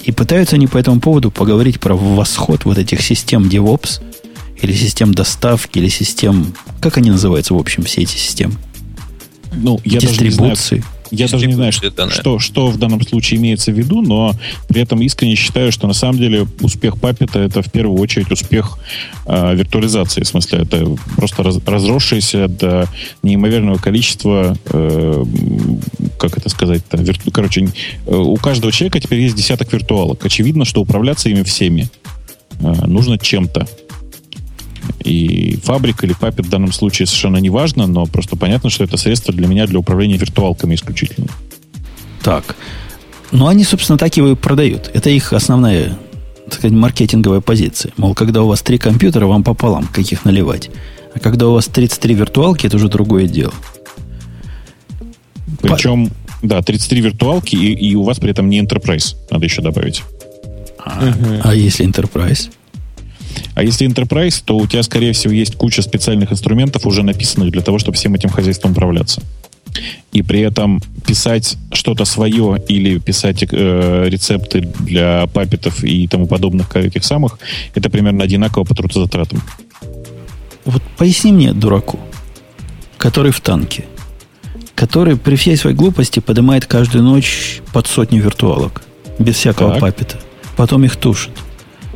[0.02, 4.01] И пытаются они по этому поводу поговорить про восход вот этих систем DevOps,
[4.62, 6.55] или систем доставки, или систем...
[6.81, 8.55] Как они называются, в общем, все эти системы?
[9.52, 10.39] Ну, я Дистрибуции.
[10.39, 13.74] Даже не знаю, я даже не знаю, что, что, что в данном случае имеется в
[13.74, 14.32] виду, но
[14.69, 18.78] при этом искренне считаю, что на самом деле успех Папета это в первую очередь успех
[19.27, 20.23] э, виртуализации.
[20.23, 22.89] В смысле, это просто раз, разросшееся до
[23.23, 25.24] неимоверного количества, э,
[26.19, 27.69] как это сказать-то, вирту, короче,
[28.07, 30.24] э, у каждого человека теперь есть десяток виртуалок.
[30.24, 31.89] Очевидно, что управляться ими всеми
[32.61, 33.66] э, нужно чем-то.
[35.05, 38.97] И фабрика или папет в данном случае совершенно не важно, но просто понятно, что это
[38.97, 41.28] средство для меня для управления виртуалками исключительно.
[42.22, 42.56] Так.
[43.32, 44.90] Ну, они, собственно, так его и продают.
[44.93, 45.98] Это их основная,
[46.44, 47.93] так сказать, маркетинговая позиция.
[47.97, 50.70] Мол, когда у вас три компьютера, вам пополам, каких наливать.
[51.14, 53.55] А когда у вас 33 виртуалки, это уже другое дело.
[55.62, 56.10] Причем,
[56.43, 60.02] да, 33 виртуалки, и, и у вас при этом не Enterprise, надо еще добавить.
[60.78, 61.40] А, угу.
[61.43, 62.51] а если Enterprise?
[63.55, 67.62] А если Enterprise, то у тебя, скорее всего, есть куча специальных инструментов, уже написанных для
[67.62, 69.23] того, чтобы всем этим хозяйством управляться.
[70.12, 76.74] И при этом писать что-то свое или писать э, рецепты для папетов и тому подобных
[76.74, 77.39] этих самых,
[77.74, 79.43] это примерно одинаково по трудозатратам.
[80.65, 82.01] Вот поясни мне, дураку,
[82.98, 83.85] который в танке,
[84.74, 88.82] который при всей своей глупости поднимает каждую ночь под сотню виртуалок,
[89.19, 89.81] без всякого так.
[89.81, 90.16] папета,
[90.57, 91.32] потом их тушит–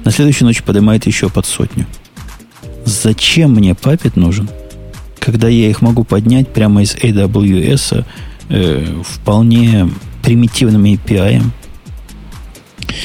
[0.05, 1.87] на следующую ночь поднимает еще под сотню.
[2.85, 4.49] Зачем мне папет нужен,
[5.19, 8.05] когда я их могу поднять прямо из AWS
[8.51, 9.89] э, вполне
[10.23, 11.43] примитивным API?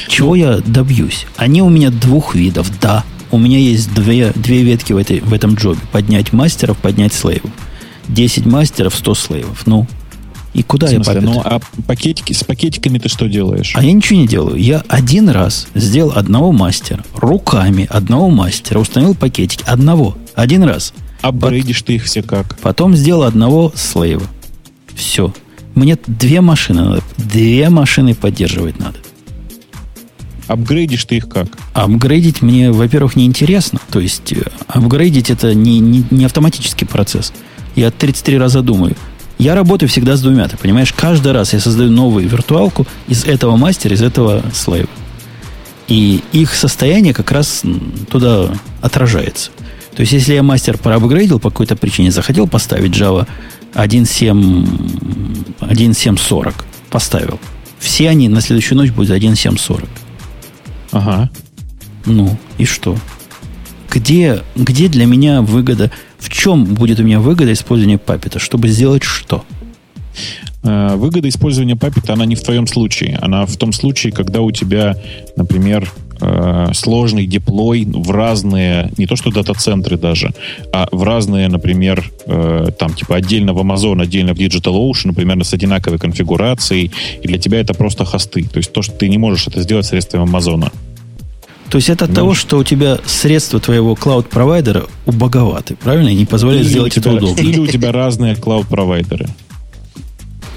[0.07, 1.26] Чего я добьюсь?
[1.38, 3.03] Они у меня двух видов, да.
[3.31, 5.80] У меня есть две, две ветки в, этой, в этом джобе.
[5.91, 7.51] Поднять мастеров, поднять слейвов.
[8.09, 9.67] 10 мастеров, 100 слейвов.
[9.67, 9.88] Ну,
[10.53, 11.35] и куда в смысле, я папет?
[11.35, 13.73] Ну, а пакетики, с пакетиками ты что делаешь?
[13.76, 14.55] А я ничего не делаю.
[14.55, 17.03] Я один раз сделал одного мастера.
[17.13, 18.80] Руками одного мастера.
[18.80, 19.63] Установил пакетики.
[19.67, 20.17] Одного.
[20.34, 20.93] Один раз.
[21.21, 22.57] Апгрейдишь ты их все как?
[22.59, 24.26] Потом сделал одного слейва.
[24.95, 25.34] Все.
[25.76, 27.03] Мне две машины надо.
[27.17, 28.97] Две машины поддерживать надо.
[30.47, 31.47] Апгрейдишь ты их как?
[31.73, 33.80] Апгрейдить мне, во-первых, неинтересно.
[33.91, 37.34] То есть, э, апгрейдить это не, не, не автоматический процесс.
[37.76, 38.95] Я 33 раза думаю–
[39.40, 40.94] я работаю всегда с двумя, ты понимаешь?
[40.94, 44.90] Каждый раз я создаю новую виртуалку из этого мастера, из этого слейва.
[45.88, 47.64] И их состояние как раз
[48.11, 48.49] туда
[48.82, 49.52] отражается.
[49.95, 53.26] То есть, если я мастер проапгрейдил по какой-то причине, захотел поставить Java
[53.74, 56.53] 1.7.40,
[56.90, 57.40] поставил.
[57.80, 59.88] Все они на следующую ночь будут 1.7.40.
[60.91, 61.30] Ага.
[62.06, 62.98] Ну, и что?
[63.90, 68.39] Где, где для меня выгода в чем будет у меня выгода использования папета?
[68.39, 69.43] Чтобы сделать что?
[70.61, 73.17] Э, выгода использования папета, она не в твоем случае.
[73.21, 74.97] Она в том случае, когда у тебя,
[75.37, 75.89] например,
[76.19, 80.31] э, сложный деплой в разные, не то что дата-центры даже,
[80.73, 85.53] а в разные, например, э, там типа отдельно в Amazon, отдельно в DigitalOcean, например, с
[85.53, 86.91] одинаковой конфигурацией,
[87.21, 88.43] и для тебя это просто хосты.
[88.43, 90.71] То есть то, что ты не можешь это сделать средством Амазона.
[91.69, 96.09] То есть это от того, что у тебя средства твоего клауд-провайдера убоговаты, правильно?
[96.09, 97.41] И не позволяют сделать тебя, это удобно.
[97.41, 99.29] Или у тебя разные клауд-провайдеры.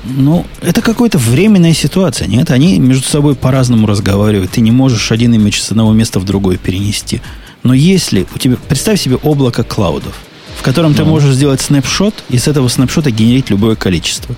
[0.05, 2.51] Ну, это какая-то временная ситуация, нет?
[2.51, 4.52] Они между собой по-разному разговаривают.
[4.52, 7.20] Ты не можешь один имидж с одного места в другое перенести.
[7.62, 8.56] Но если у тебя...
[8.68, 10.18] Представь себе облако клаудов,
[10.59, 10.97] в котором ну.
[10.97, 14.34] ты можешь сделать снапшот и с этого снапшота генерить любое количество.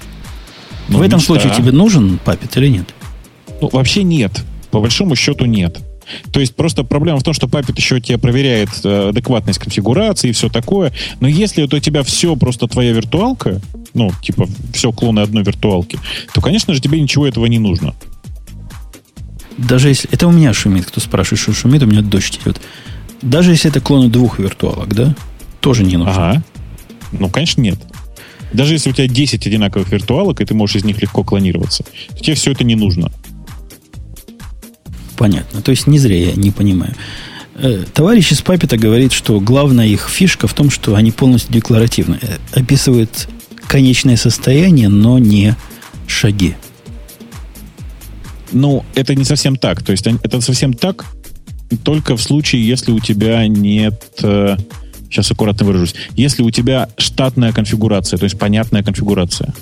[0.89, 1.33] Ну, в этом мечта.
[1.33, 2.95] случае тебе нужен папет или нет?
[3.63, 4.43] Ну, вообще нет.
[4.71, 5.79] По большому счету нет.
[6.33, 10.33] То есть просто проблема в том, что Puppet еще тебе проверяет э, адекватность конфигурации и
[10.33, 10.93] все такое.
[11.21, 13.61] Но если вот у тебя все просто твоя виртуалка,
[13.95, 15.99] ну, типа все клоны одной виртуалки,
[16.33, 17.95] то, конечно же, тебе ничего этого не нужно.
[19.57, 20.11] Даже если...
[20.11, 22.61] Это у меня шумит, кто спрашивает, что шумит, у меня дождь идет.
[23.23, 25.15] Даже если это клоны двух виртуалок, да?
[25.61, 26.31] Тоже не нужно.
[26.31, 26.43] Ага.
[27.13, 27.79] Ну, конечно, нет.
[28.53, 32.23] Даже если у тебя 10 одинаковых виртуалок, и ты можешь из них легко клонироваться, то
[32.23, 33.11] тебе все это не нужно.
[35.17, 35.63] Понятно.
[35.63, 36.95] То есть не зря я не понимаю.
[37.57, 42.19] Э, товарищ из Папита говорит, что главная их фишка в том, что они полностью декларативны.
[42.21, 43.29] Э, описывают
[43.69, 45.55] конечное состояние, но не
[46.07, 46.55] шаги.
[48.53, 49.83] Ну, это не совсем так.
[49.83, 51.07] То есть это совсем так
[51.83, 54.01] только в случае, если у тебя нет...
[54.19, 55.95] Сейчас э, аккуратно выражусь.
[56.15, 59.55] Если у тебя штатная конфигурация, то есть понятная конфигурация.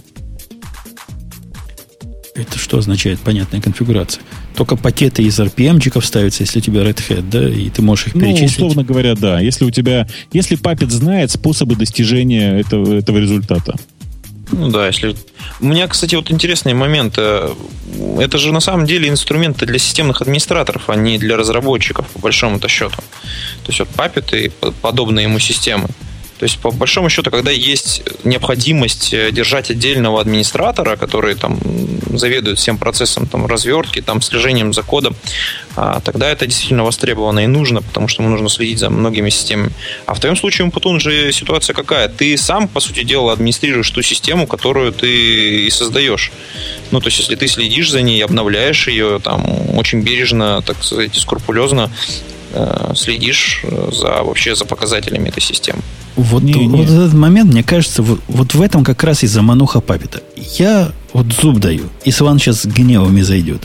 [2.34, 4.22] Это что означает понятная конфигурация?
[4.56, 8.14] Только пакеты из RPM-чиков ставятся, если у тебя Red Hat, да, и ты можешь их
[8.14, 8.58] перечислить?
[8.58, 9.38] Ну, условно говоря, да.
[9.38, 13.76] Если у тебя, если Puppet знает способы достижения этого, этого результата.
[14.50, 15.14] Ну да, если...
[15.60, 17.14] У меня, кстати, вот интересный момент.
[17.18, 17.54] Э,
[18.18, 22.68] это же на самом деле инструменты для системных администраторов, а не для разработчиков, по большому-то
[22.68, 22.96] счету.
[22.96, 24.50] То есть вот Puppet и
[24.80, 25.88] подобные ему системы.
[26.42, 31.56] То есть, по большому счету, когда есть необходимость э, держать отдельного администратора, который там
[32.18, 35.14] заведует всем процессом там, развертки, там, слежением за кодом,
[35.76, 39.70] а, тогда это действительно востребовано и нужно, потому что ему нужно следить за многими системами.
[40.04, 42.08] А в твоем случае, Умпутун, же ситуация какая?
[42.08, 46.32] Ты сам, по сути дела, администрируешь ту систему, которую ты и создаешь.
[46.90, 51.14] Ну, то есть, если ты следишь за ней, обновляешь ее, там, очень бережно, так сказать,
[51.14, 51.88] скрупулезно
[52.94, 55.80] следишь э, за вообще за показателями этой системы.
[56.16, 56.84] Вот, не, вот не.
[56.84, 60.22] этот момент, мне кажется, вот, вот в этом как раз и замануха Папита.
[60.36, 63.62] Я вот зуб даю, и Сван сейчас гневами зайдет.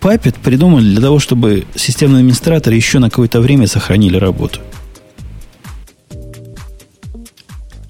[0.00, 4.60] Папит придумали для того, чтобы системные администраторы еще на какое-то время сохранили работу.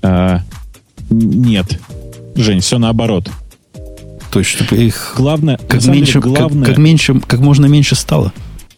[0.03, 0.41] А,
[1.11, 1.79] нет.
[2.35, 3.31] Жень, все наоборот.
[4.31, 6.65] То есть, чтобы их главное, как, меньше, деле, главное...
[6.65, 8.33] Как, как, меньше, как можно меньше стало.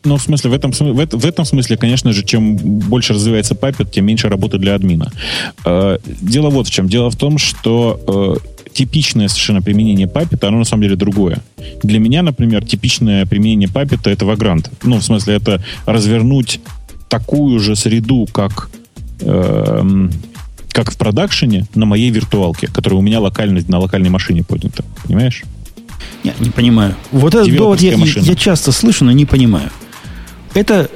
[0.05, 3.91] Ну, в смысле, в этом, в, в этом смысле, конечно же, чем больше развивается Puppet,
[3.91, 5.13] тем меньше работы для админа.
[5.65, 6.89] Э, дело вот в чем.
[6.89, 8.01] Дело в том, что
[8.45, 11.41] э, типичное совершенно применение Puppet, оно на самом деле другое.
[11.83, 14.71] Для меня, например, типичное применение Puppet это Vagrant.
[14.85, 16.61] Ну, в смысле, это развернуть
[17.09, 18.71] такую же среду, как
[19.21, 20.09] э,
[20.73, 24.85] как в продакшене на моей виртуалке, которая у меня локально, на локальной машине поднята.
[25.05, 25.43] Понимаешь?
[26.23, 26.95] Я не понимаю.
[27.13, 29.71] Вот этот довод я, я часто слышу, но не понимаю.
[30.55, 30.91] Это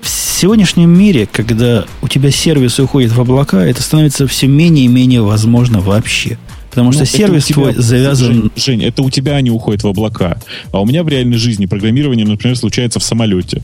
[0.00, 4.88] в сегодняшнем мире, когда у тебя сервисы уходят в облака, это становится все менее и
[4.88, 6.38] менее возможно вообще.
[6.70, 8.34] Потому что ну, сервис тебя, твой завязан...
[8.34, 10.38] Жень, Жень, это у тебя они уходят в облака.
[10.72, 13.60] А у меня в реальной жизни программирование, например, случается в самолете.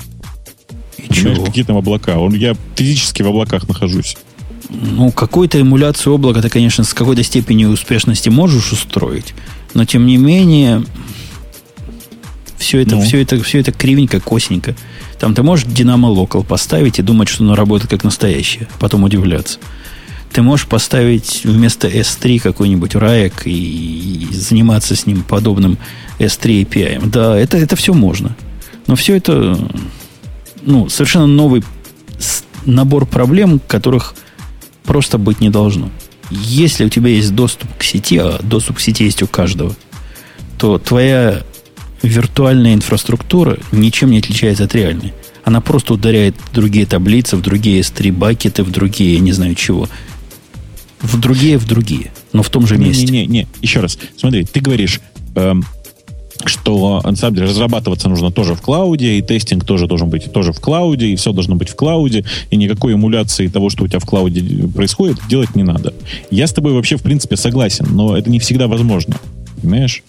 [0.98, 1.44] И чего?
[1.44, 2.18] Какие там облака?
[2.18, 4.16] Он, я физически в облаках нахожусь.
[4.68, 9.34] Ну, какую-то эмуляцию облака ты, конечно, с какой-то степенью успешности можешь устроить.
[9.74, 10.84] Но, тем не менее,
[12.58, 13.02] все это, ну.
[13.02, 14.74] все это, все это кривенько, косенько.
[15.18, 19.58] Там ты можешь Dynamo Local поставить и думать, что оно работает как настоящее, потом удивляться.
[20.32, 25.78] Ты можешь поставить вместо S3 какой-нибудь раек и, и заниматься с ним подобным
[26.18, 27.08] S3 API.
[27.08, 28.36] Да, это, это все можно.
[28.86, 29.58] Но все это
[30.62, 31.64] ну, совершенно новый
[32.66, 34.14] набор проблем, которых
[34.84, 35.90] просто быть не должно.
[36.30, 39.74] Если у тебя есть доступ к сети, а доступ к сети есть у каждого,
[40.58, 41.42] то твоя
[42.02, 45.12] виртуальная инфраструктура ничем не отличается от реальной.
[45.44, 49.54] Она просто ударяет в другие таблицы, в другие S3 бакеты, в другие, я не знаю
[49.54, 49.88] чего.
[51.00, 52.10] В другие, в другие.
[52.32, 53.04] Но в том же месте.
[53.04, 53.98] Не-не-не, еще раз.
[54.16, 55.00] Смотри, ты говоришь,
[55.36, 55.64] эм,
[56.44, 60.52] что на самом деле разрабатываться нужно тоже в клауде, и тестинг тоже должен быть тоже
[60.52, 64.00] в клауде, и все должно быть в клауде, и никакой эмуляции того, что у тебя
[64.00, 65.94] в клауде происходит, делать не надо.
[66.30, 69.16] Я с тобой вообще, в принципе, согласен, но это не всегда возможно.
[69.60, 70.02] Понимаешь?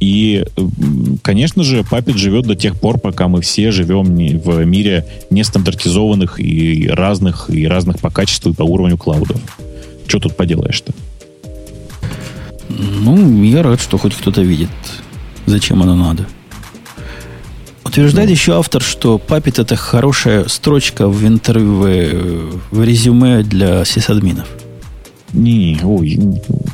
[0.00, 0.44] И,
[1.22, 4.04] конечно же, Puppet живет до тех пор, пока мы все живем
[4.38, 9.40] в мире нестандартизованных и разных, и разных по качеству и по уровню клаудов.
[10.06, 10.92] Что тут поделаешь-то?
[12.68, 14.68] Ну, я рад, что хоть кто-то видит,
[15.46, 16.26] зачем оно надо.
[17.84, 18.34] Утверждает ну.
[18.34, 24.48] еще автор, что Puppet это хорошая строчка в интервью, в, в резюме для сисадминов.
[25.34, 26.18] Не, ой,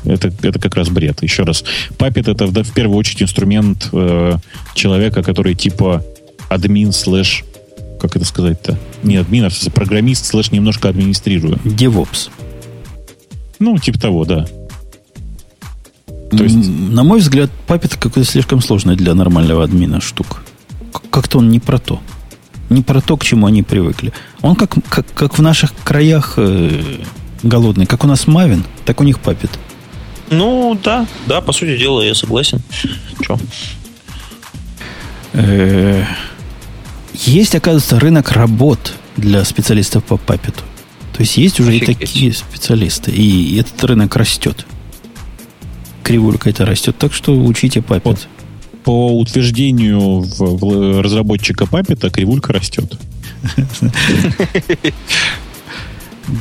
[0.04, 1.22] это, это как раз бред.
[1.22, 1.64] Еще раз,
[1.98, 4.36] Puppet это в, в первую очередь инструмент э,
[4.74, 6.04] человека, который типа
[6.50, 7.44] админ слэш,
[7.98, 8.78] как это сказать-то?
[9.02, 11.56] Не админ, а программист слэш немножко администрирую.
[11.64, 12.28] DevOps.
[13.58, 14.46] Ну, типа того, да.
[16.30, 16.56] То есть...
[16.56, 20.36] На мой взгляд, Puppet какой-то слишком сложный для нормального админа штука.
[21.10, 22.00] Как-то он не про то.
[22.68, 24.12] Не про то, к чему они привыкли.
[24.42, 26.82] Он как, как, как в наших краях э,
[27.42, 27.86] голодный.
[27.86, 29.50] Как у нас Мавин, так у них Puppet.
[30.30, 32.62] Ну, да, да, по сути дела, я согласен.
[33.20, 33.38] Че?
[35.32, 36.04] Э,
[37.14, 40.54] есть, оказывается, рынок работ для специалистов по Puppet.
[41.12, 41.88] То есть есть уже Офигеть.
[41.88, 43.10] и такие специалисты.
[43.10, 44.66] И этот рынок растет.
[46.02, 46.96] Кривулька это растет.
[46.98, 48.26] Так что учите Puppet
[48.84, 52.98] по утверждению в, в разработчика Папета кривулька растет.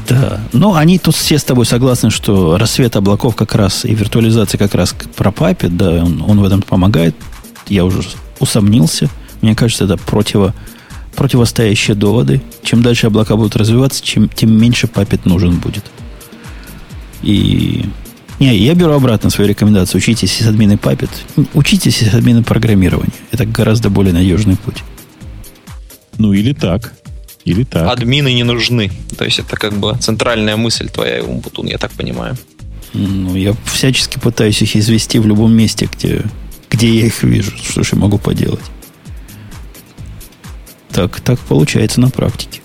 [0.08, 0.42] Да.
[0.54, 4.76] Но они тут все с тобой согласны, что рассвет облаков как раз и виртуализация как
[4.76, 7.16] раз про Puppet, да, он, он в этом помогает.
[7.68, 8.02] Я уже
[8.40, 9.10] усомнился.
[9.42, 10.54] Мне кажется, это противо,
[11.16, 12.42] противостоящие доводы.
[12.64, 15.86] Чем дальше облака будут развиваться, чем, тем меньше Puppet нужен будет.
[17.22, 17.86] И
[18.40, 20.00] не, я беру обратно свою рекомендацию.
[20.00, 21.10] Учитесь сисадмины Puppet.
[21.54, 23.14] Учитесь сисадмины программирования.
[23.32, 24.84] Это гораздо более надежный путь.
[26.18, 26.94] Ну, или так.
[27.50, 27.90] Или так.
[27.90, 28.92] Админы не нужны.
[29.18, 32.38] То есть это как бы центральная мысль твоя, Умбутун, я так понимаю.
[32.94, 36.22] Ну, я всячески пытаюсь их извести в любом месте, где,
[36.70, 37.52] где я их вижу.
[37.58, 38.62] Что ж я могу поделать?
[40.92, 42.62] Так, так получается на практике.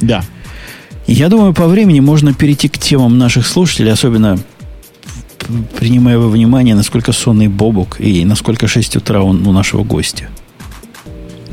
[0.00, 0.24] Да,
[1.06, 4.38] я думаю, по времени можно перейти к темам наших слушателей, особенно
[5.78, 10.30] принимая во внимание, насколько сонный Бобук и насколько 6 утра он у нашего гостя.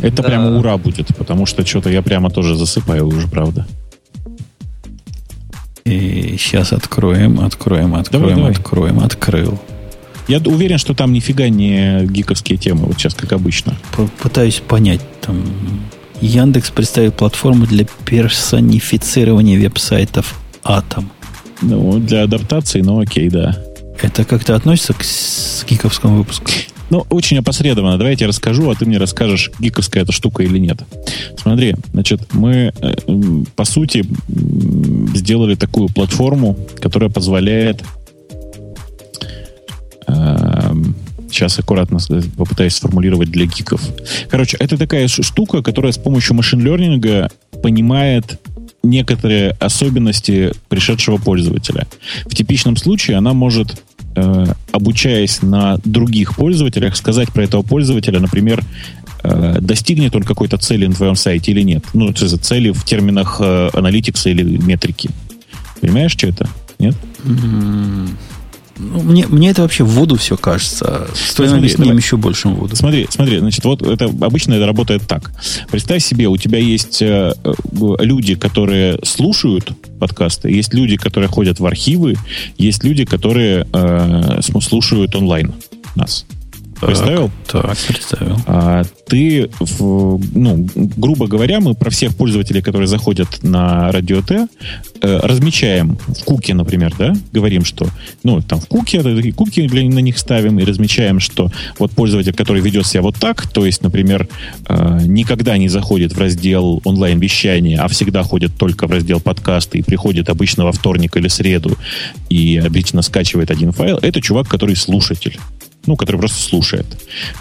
[0.01, 0.23] Это да.
[0.23, 3.65] прямо ура будет, потому что что-то я прямо тоже засыпаю уже, правда.
[5.85, 8.51] И сейчас откроем, откроем, откроем, давай, давай.
[8.51, 9.59] откроем, открыл.
[10.27, 13.75] Я уверен, что там нифига не гиковские темы, вот сейчас, как обычно.
[14.19, 15.43] Пытаюсь понять, там
[16.21, 21.11] Яндекс представит платформу для персонифицирования веб-сайтов Атом.
[21.61, 23.55] Ну, для адаптации, ну окей, да.
[24.01, 26.49] Это как-то относится к, к гиковскому выпуску?
[26.89, 27.97] Ну, очень опосредованно.
[27.97, 30.79] Давайте я расскажу, а ты мне расскажешь, гиковская эта штука или нет.
[31.37, 32.93] Смотри, значит, мы, э,
[33.55, 34.05] по сути,
[35.15, 37.83] сделали такую платформу, которая позволяет
[40.07, 40.95] эм,
[41.29, 41.99] сейчас аккуратно
[42.37, 43.81] попытаюсь сформулировать для гиков.
[44.29, 47.29] Короче, это такая штука, которая с помощью машин-лернинга
[47.61, 48.39] понимает
[48.83, 51.87] некоторые особенности пришедшего пользователя.
[52.25, 53.81] В типичном случае она может,
[54.15, 58.63] э, обучаясь на других пользователях, сказать про этого пользователя, например,
[59.23, 61.83] э, достигнет он какой-то цели на твоем сайте или нет.
[61.93, 65.09] Ну, то есть цели в терминах э, аналитикса или метрики.
[65.81, 66.47] Понимаешь, что это?
[66.79, 66.95] Нет?
[67.23, 68.09] Mm-hmm.
[68.77, 71.07] Ну, мне, мне это вообще в воду все кажется.
[71.13, 72.75] Стоит смотри, с ним еще большим в воду.
[72.75, 75.31] Смотри, смотри, значит, вот это обычно это работает так.
[75.71, 77.53] Представь себе, у тебя есть э, э
[77.99, 82.15] люди, которые слушают подкасты, есть люди, которые ходят в архивы,
[82.57, 85.53] есть люди, которые э, слушают онлайн
[85.95, 86.25] нас.
[86.87, 87.31] Представил?
[87.47, 88.37] Так, представил.
[88.47, 94.47] А, ты, в, ну, грубо говоря, мы про всех пользователей, которые заходят на Радио Т,
[95.01, 97.87] э, размечаем в куке, например, да, говорим, что,
[98.23, 102.33] ну, там в куке, такие куки для, на них ставим и размечаем, что вот пользователь,
[102.33, 104.27] который ведет себя вот так, то есть, например,
[104.67, 109.81] э, никогда не заходит в раздел онлайн-вещания, а всегда ходит только в раздел подкасты и
[109.81, 111.77] приходит обычно во вторник или среду
[112.29, 115.39] и обычно скачивает один файл, это чувак, который слушатель
[115.87, 116.85] ну, который просто слушает.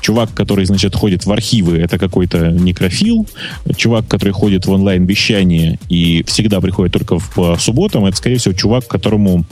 [0.01, 3.27] Чувак, который, значит, ходит в архивы, это какой-то некрофил.
[3.77, 8.55] Чувак, который ходит в онлайн-вещание и всегда приходит только в, по субботам, это, скорее всего,
[8.55, 9.45] чувак, которому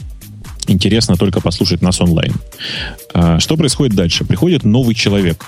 [0.69, 2.33] интересно только послушать нас онлайн.
[3.15, 4.25] А, что происходит дальше?
[4.25, 5.45] Приходит новый человек.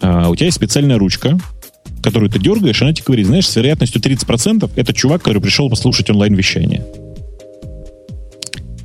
[0.00, 1.38] А, у тебя есть специальная ручка,
[2.02, 6.10] которую ты дергаешь, она тебе говорит, знаешь, с вероятностью 30% это чувак, который пришел послушать
[6.10, 6.86] онлайн-вещание.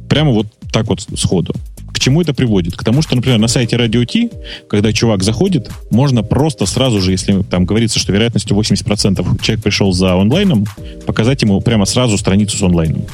[0.09, 1.53] Прямо вот так вот сходу
[2.01, 2.75] чему это приводит?
[2.75, 4.29] К тому, что, например, на сайте Radio T,
[4.67, 9.93] когда чувак заходит, можно просто сразу же, если там говорится, что вероятностью 80% человек пришел
[9.93, 10.65] за онлайном,
[11.05, 13.05] показать ему прямо сразу страницу с онлайном.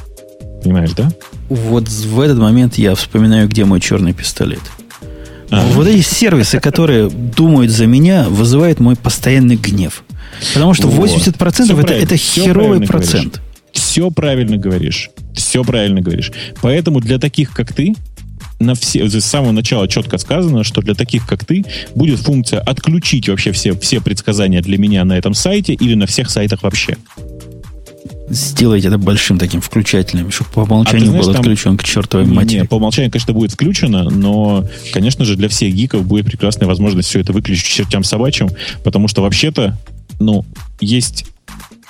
[0.64, 1.12] Понимаешь, да?
[1.50, 4.62] Вот в этот момент я вспоминаю, где мой черный пистолет.
[5.50, 5.66] А.
[5.74, 10.04] Вот эти сервисы, которые думают за меня, вызывают мой постоянный гнев.
[10.54, 11.86] Потому что 80% вот.
[11.86, 13.36] это, это херовый процент.
[13.36, 13.42] Говоришь.
[13.72, 15.10] Все правильно говоришь.
[15.34, 16.32] Все правильно говоришь.
[16.62, 17.96] Поэтому для таких, как ты,
[18.60, 21.64] на все, с самого начала четко сказано, что для таких, как ты,
[21.96, 26.30] будет функция отключить вообще все, все предсказания для меня на этом сайте или на всех
[26.30, 26.98] сайтах вообще.
[28.30, 32.60] Сделайте это большим таким включателем, чтобы по умолчанию а знаешь, был отключен к чертовой матери.
[32.60, 37.08] Не, по умолчанию, конечно, будет включено, но, конечно же, для всех гиков будет прекрасная возможность
[37.08, 38.50] все это выключить к чертям собачьим,
[38.84, 39.78] потому что вообще-то,
[40.20, 40.46] ну,
[40.82, 41.26] есть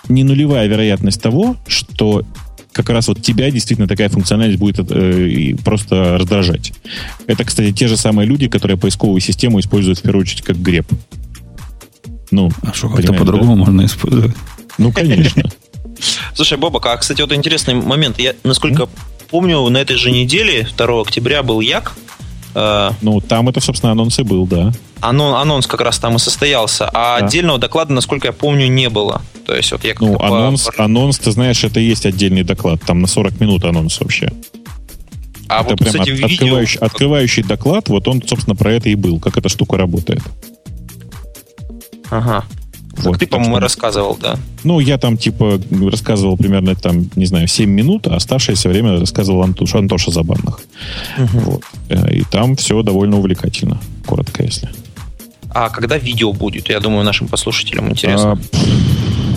[0.10, 2.23] не нулевая вероятность того, что
[2.77, 6.73] как раз вот тебя действительно такая функциональность будет э, просто раздражать.
[7.25, 10.85] Это, кстати, те же самые люди, которые поисковую систему используют в первую очередь как греб.
[12.29, 13.59] Ну, а что, как-то по-другому да?
[13.59, 14.35] можно использовать?
[14.77, 15.43] Ну, конечно.
[16.35, 18.19] Слушай, Бобок, а, кстати, вот интересный момент.
[18.19, 18.87] Я, насколько
[19.29, 21.97] помню, на этой же неделе, 2 октября, был Як.
[22.57, 24.71] Э, ну, там это, собственно, анонс и был, да.
[24.99, 26.89] Анон, анонс как раз там и состоялся.
[26.91, 27.25] А да.
[27.27, 29.21] отдельного доклада, насколько я помню, не было.
[29.45, 30.84] То есть вот я Ну, анонс, по...
[30.84, 32.81] анонс, ты знаешь, это есть отдельный доклад.
[32.84, 34.31] Там на 40 минут анонс вообще.
[35.47, 36.25] А это вот, прям кстати, от, видео...
[36.25, 40.23] открывающий, открывающий доклад, вот он, собственно, про это и был, как эта штука работает.
[42.09, 42.43] Ага.
[42.98, 43.61] Вот, ты, по-моему, что...
[43.61, 44.38] рассказывал, да.
[44.64, 49.44] Ну, я там, типа, рассказывал примерно, там, не знаю, 7 минут, а оставшееся время рассказывал
[49.44, 50.60] Антош, Антоша Забанных.
[51.18, 51.40] Угу.
[51.40, 51.64] Вот.
[51.90, 54.69] Э, и там все довольно увлекательно, коротко, если.
[55.49, 56.69] А когда видео будет?
[56.69, 58.40] Я думаю, нашим послушателям интересно.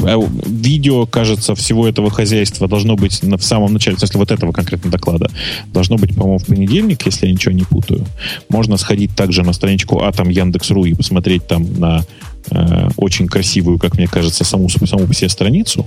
[0.02, 4.30] А, э, видео, кажется, всего этого хозяйства должно быть в самом начале, в смысле вот
[4.30, 5.30] этого конкретно доклада,
[5.66, 8.04] должно быть, по-моему, в понедельник, если я ничего не путаю.
[8.48, 12.04] Можно сходить также на страничку Атом Яндекс.ру и посмотреть там на
[12.50, 15.86] э, очень красивую, как мне кажется, саму, саму по себе страницу.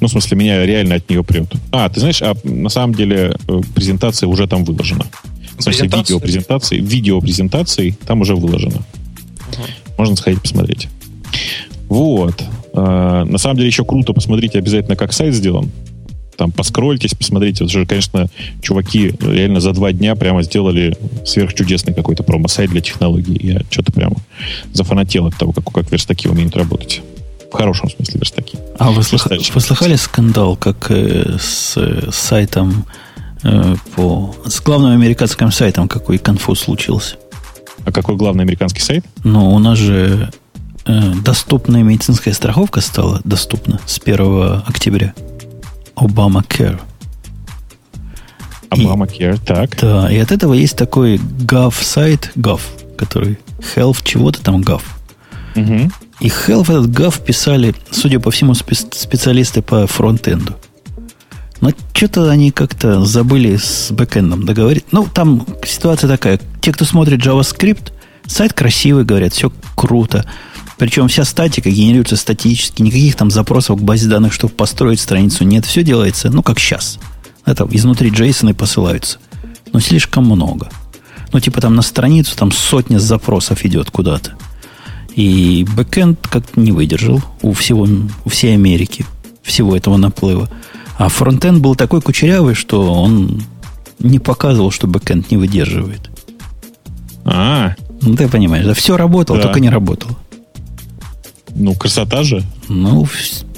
[0.00, 1.52] Ну, в смысле, меня реально от нее прет.
[1.72, 5.06] А, ты знаешь, а на самом деле э, презентация уже там выложена.
[5.58, 8.76] В смысле, видео презентации, видео презентации там уже выложено.
[8.76, 9.62] Угу.
[9.98, 10.88] Можно сходить посмотреть.
[11.88, 12.42] Вот.
[12.74, 15.70] А, на самом деле еще круто посмотрите обязательно, как сайт сделан.
[16.36, 17.64] Там поскрольтесь, посмотрите.
[17.64, 18.28] Это же, конечно,
[18.62, 23.38] чуваки реально за два дня прямо сделали сверхчудесный какой-то промо-сайт для технологий.
[23.40, 24.16] Я что-то прямо
[24.72, 27.02] зафанател от того, как, как верстаки умеют работать.
[27.52, 28.58] В хорошем смысле верстаки.
[28.78, 29.26] А вы, слых...
[29.26, 32.84] вы слыхали скандал, как э, с, с сайтом
[33.44, 34.34] э, по...
[34.46, 37.16] с главным американским сайтом какой конфуз случился?
[37.84, 39.04] А какой главный американский сайт?
[39.22, 40.32] Ну, у нас же
[40.86, 45.14] э, доступная медицинская страховка стала доступна с 1 октября.
[45.96, 46.80] Obama Care.
[48.70, 49.76] Obama Care, так.
[49.80, 52.60] Да, и от этого есть такой gov сайт, gov,
[52.96, 53.38] который
[53.74, 54.82] health чего-то там gov.
[55.56, 55.90] Угу.
[56.20, 60.56] И health этот gov писали, судя по всему, специалисты по фронтенду.
[61.60, 64.84] Но что-то они как-то забыли с бэкэндом договорить.
[64.92, 66.38] Ну, там ситуация такая.
[66.60, 67.92] Те, кто смотрит JavaScript,
[68.26, 70.26] сайт красивый, говорят, все круто.
[70.76, 75.64] Причем вся статика генерируется статически, никаких там запросов к базе данных, чтобы построить страницу нет.
[75.64, 76.98] Все делается, ну, как сейчас.
[77.44, 79.18] Это изнутри JSON и посылаются.
[79.72, 80.68] Но слишком много.
[81.32, 84.34] Ну, типа там на страницу там сотня запросов идет куда-то.
[85.14, 87.86] И бэкэнд как не выдержал у всего,
[88.24, 89.06] у всей Америки,
[89.42, 90.48] всего этого наплыва.
[90.96, 93.42] А фронтенд был такой кучерявый, что он
[93.98, 96.10] не показывал, что бэкэнд не выдерживает.
[97.24, 99.44] А, ну ты понимаешь, да все работало, да.
[99.44, 100.16] только не работало.
[101.54, 102.42] Ну, красота же.
[102.68, 103.06] Ну,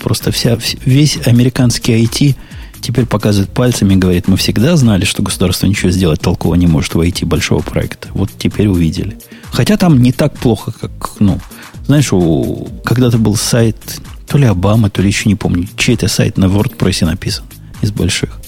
[0.03, 2.37] просто вся, весь американский IT
[2.81, 6.95] теперь показывает пальцами и говорит, мы всегда знали, что государство ничего сделать толково не может
[6.95, 8.09] в IT большого проекта.
[8.13, 9.19] Вот теперь увидели.
[9.51, 11.41] Хотя там не так плохо, как, ну,
[11.87, 13.77] знаешь, у, когда-то был сайт,
[14.29, 17.45] то ли Обама, то ли еще не помню, чей-то сайт на WordPress написан
[17.81, 18.39] из больших.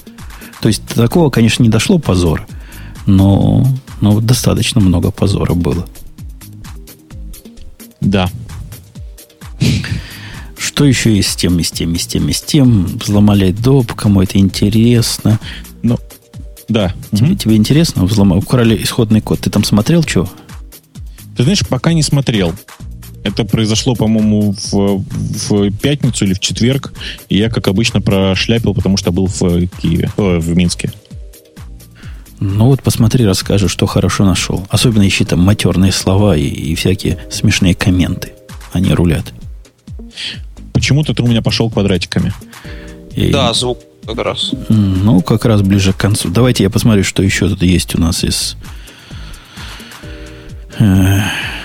[0.60, 2.46] То есть до такого, конечно, не дошло позора,
[3.06, 3.66] но,
[4.00, 5.86] но достаточно много позора было.
[8.00, 8.28] Да,
[10.78, 12.84] что еще есть с тем, и с тем, и с тем, и с тем?
[12.84, 15.40] Взломали доп, кому это интересно.
[15.82, 15.98] Ну,
[16.68, 16.94] да.
[17.10, 17.34] Тебе, угу.
[17.34, 18.04] тебе интересно?
[18.04, 19.40] Взломали, украли исходный код.
[19.40, 20.28] Ты там смотрел, что?
[21.36, 22.54] Ты знаешь, пока не смотрел.
[23.24, 25.04] Это произошло, по-моему, в,
[25.48, 26.92] в пятницу или в четверг.
[27.28, 30.92] И я, как обычно, прошляпил, потому что был в Киеве, о, в Минске.
[32.38, 34.64] Ну вот посмотри, расскажи, что хорошо нашел.
[34.70, 38.34] Особенно ищи там матерные слова и, и всякие смешные комменты.
[38.72, 39.34] Они рулят.
[40.78, 42.32] Почему-то ты у меня пошел квадратиками.
[43.16, 43.32] И...
[43.32, 44.52] Да, звук как раз.
[44.68, 46.28] Ну, как раз ближе к концу.
[46.28, 48.56] Давайте я посмотрю, что еще тут есть у нас из,
[50.78, 51.18] э,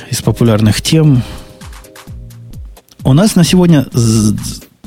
[0.10, 1.22] из популярных тем.
[3.04, 3.86] У нас на сегодня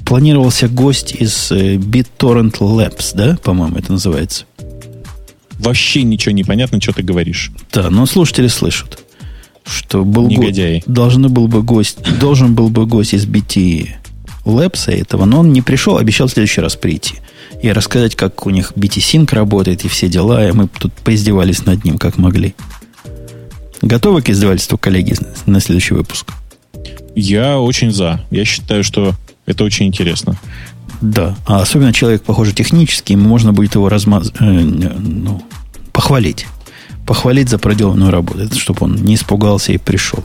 [0.04, 4.44] планировался гость из э, BitTorrent Labs, да, по-моему, это называется.
[5.60, 7.52] Вообще ничего не понятно, что ты говоришь.
[7.72, 8.98] Да, но слушатели слышат
[9.66, 10.82] что был Негодяй.
[10.86, 10.92] Го...
[10.92, 13.88] Должен был бы гость, должен был бы гость из BT
[14.46, 17.16] Labs этого, но он не пришел, обещал в следующий раз прийти.
[17.62, 21.84] И рассказать, как у них BT-Sync работает и все дела, и мы тут поиздевались над
[21.84, 22.54] ним, как могли.
[23.82, 25.16] Готовы к издевательству, коллеги,
[25.46, 26.32] на следующий выпуск?
[27.14, 28.24] Я очень за.
[28.30, 29.14] Я считаю, что
[29.46, 30.36] это очень интересно.
[31.00, 34.32] Да, а особенно человек, похоже, технический, ему можно будет его размаз...
[34.38, 35.42] Э, ну,
[35.92, 36.46] похвалить.
[37.06, 40.22] Похвалить за проделанную работу, чтобы он не испугался и пришел.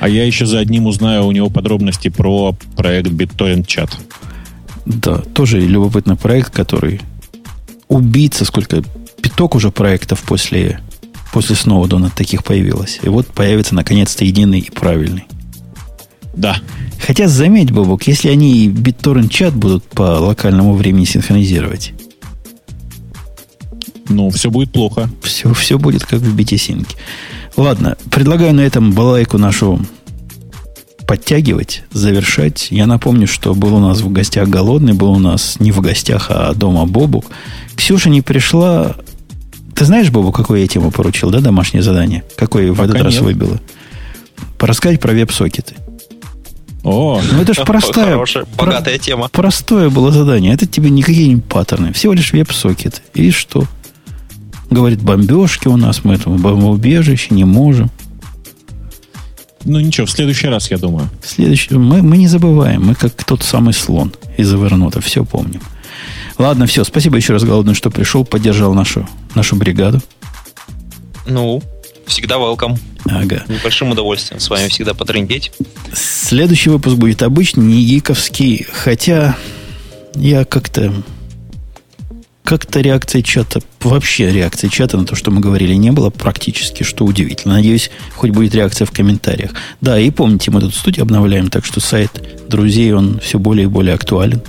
[0.00, 3.90] А я еще за одним узнаю у него подробности про проект BitTorrent Chat.
[4.86, 7.00] Да, тоже любопытный проект, который
[7.88, 8.82] убийца, сколько
[9.20, 10.80] пяток уже проектов после,
[11.32, 13.00] после Сноудона таких появилось.
[13.02, 15.24] И вот появится наконец-то единый и правильный.
[16.34, 16.58] Да.
[17.04, 21.92] Хотя, заметь, Бобок, если они BitTorrent чат будут по локальному времени синхронизировать,
[24.08, 25.10] ну, все будет плохо.
[25.22, 26.86] Все, все будет как в BT-Sync.
[27.56, 29.80] Ладно, предлагаю на этом балайку нашу
[31.08, 32.68] подтягивать, завершать.
[32.70, 36.26] Я напомню, что был у нас в гостях голодный, был у нас не в гостях,
[36.28, 37.24] а дома Бобук.
[37.74, 38.94] Ксюша не пришла.
[39.74, 42.24] Ты знаешь, Бобу, какую я тему поручил, да, домашнее задание?
[42.36, 43.58] Какое в этот раз выбило?
[44.58, 45.76] Порассказать про веб-сокеты.
[46.84, 49.28] О, ну это же простая, хорошая, богатая про, тема.
[49.28, 50.52] Простое было задание.
[50.52, 51.92] Это тебе никакие не паттерны.
[51.94, 53.00] Всего лишь веб-сокеты.
[53.14, 53.64] И что?
[54.70, 57.90] Говорит, бомбежки у нас, мы этому бомбоубежище не можем.
[59.64, 61.08] Ну ничего, в следующий раз, я думаю.
[61.22, 65.60] Следующий, мы, мы не забываем, мы как тот самый слон из Эвернота, все помним.
[66.38, 70.00] Ладно, все, спасибо еще раз, Голодный, что пришел, поддержал нашу, нашу бригаду.
[71.26, 71.62] Ну,
[72.06, 72.78] всегда welcome.
[73.06, 73.44] Ага.
[73.62, 75.52] Большим удовольствием с вами всегда потрындеть.
[75.92, 79.36] Следующий выпуск будет обычный, не гиковский, хотя
[80.14, 80.92] я как-то
[82.48, 87.04] как-то реакции чата, вообще реакции чата на то, что мы говорили, не было практически, что
[87.04, 87.56] удивительно.
[87.56, 89.50] Надеюсь, хоть будет реакция в комментариях.
[89.82, 92.10] Да, и помните, мы тут студию обновляем, так что сайт
[92.48, 94.40] друзей, он все более и более актуален.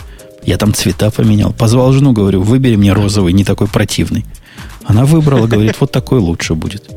[0.45, 1.51] Я там цвета поменял.
[1.51, 4.23] Позвал жену, говорю, выбери мне розовый, не такой противный.
[4.85, 6.89] Она выбрала, говорит, вот такой лучше будет.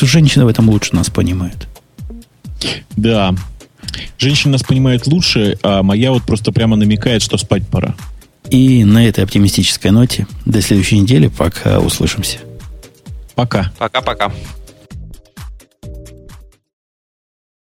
[0.00, 1.68] Женщина в этом лучше нас понимает.
[2.96, 3.34] Да.
[4.16, 7.94] Женщина нас понимает лучше, а моя вот просто прямо намекает, что спать пора.
[8.52, 11.28] И на этой оптимистической ноте до следующей недели.
[11.28, 12.36] Пока услышимся.
[13.34, 13.72] Пока.
[13.78, 14.30] Пока-пока.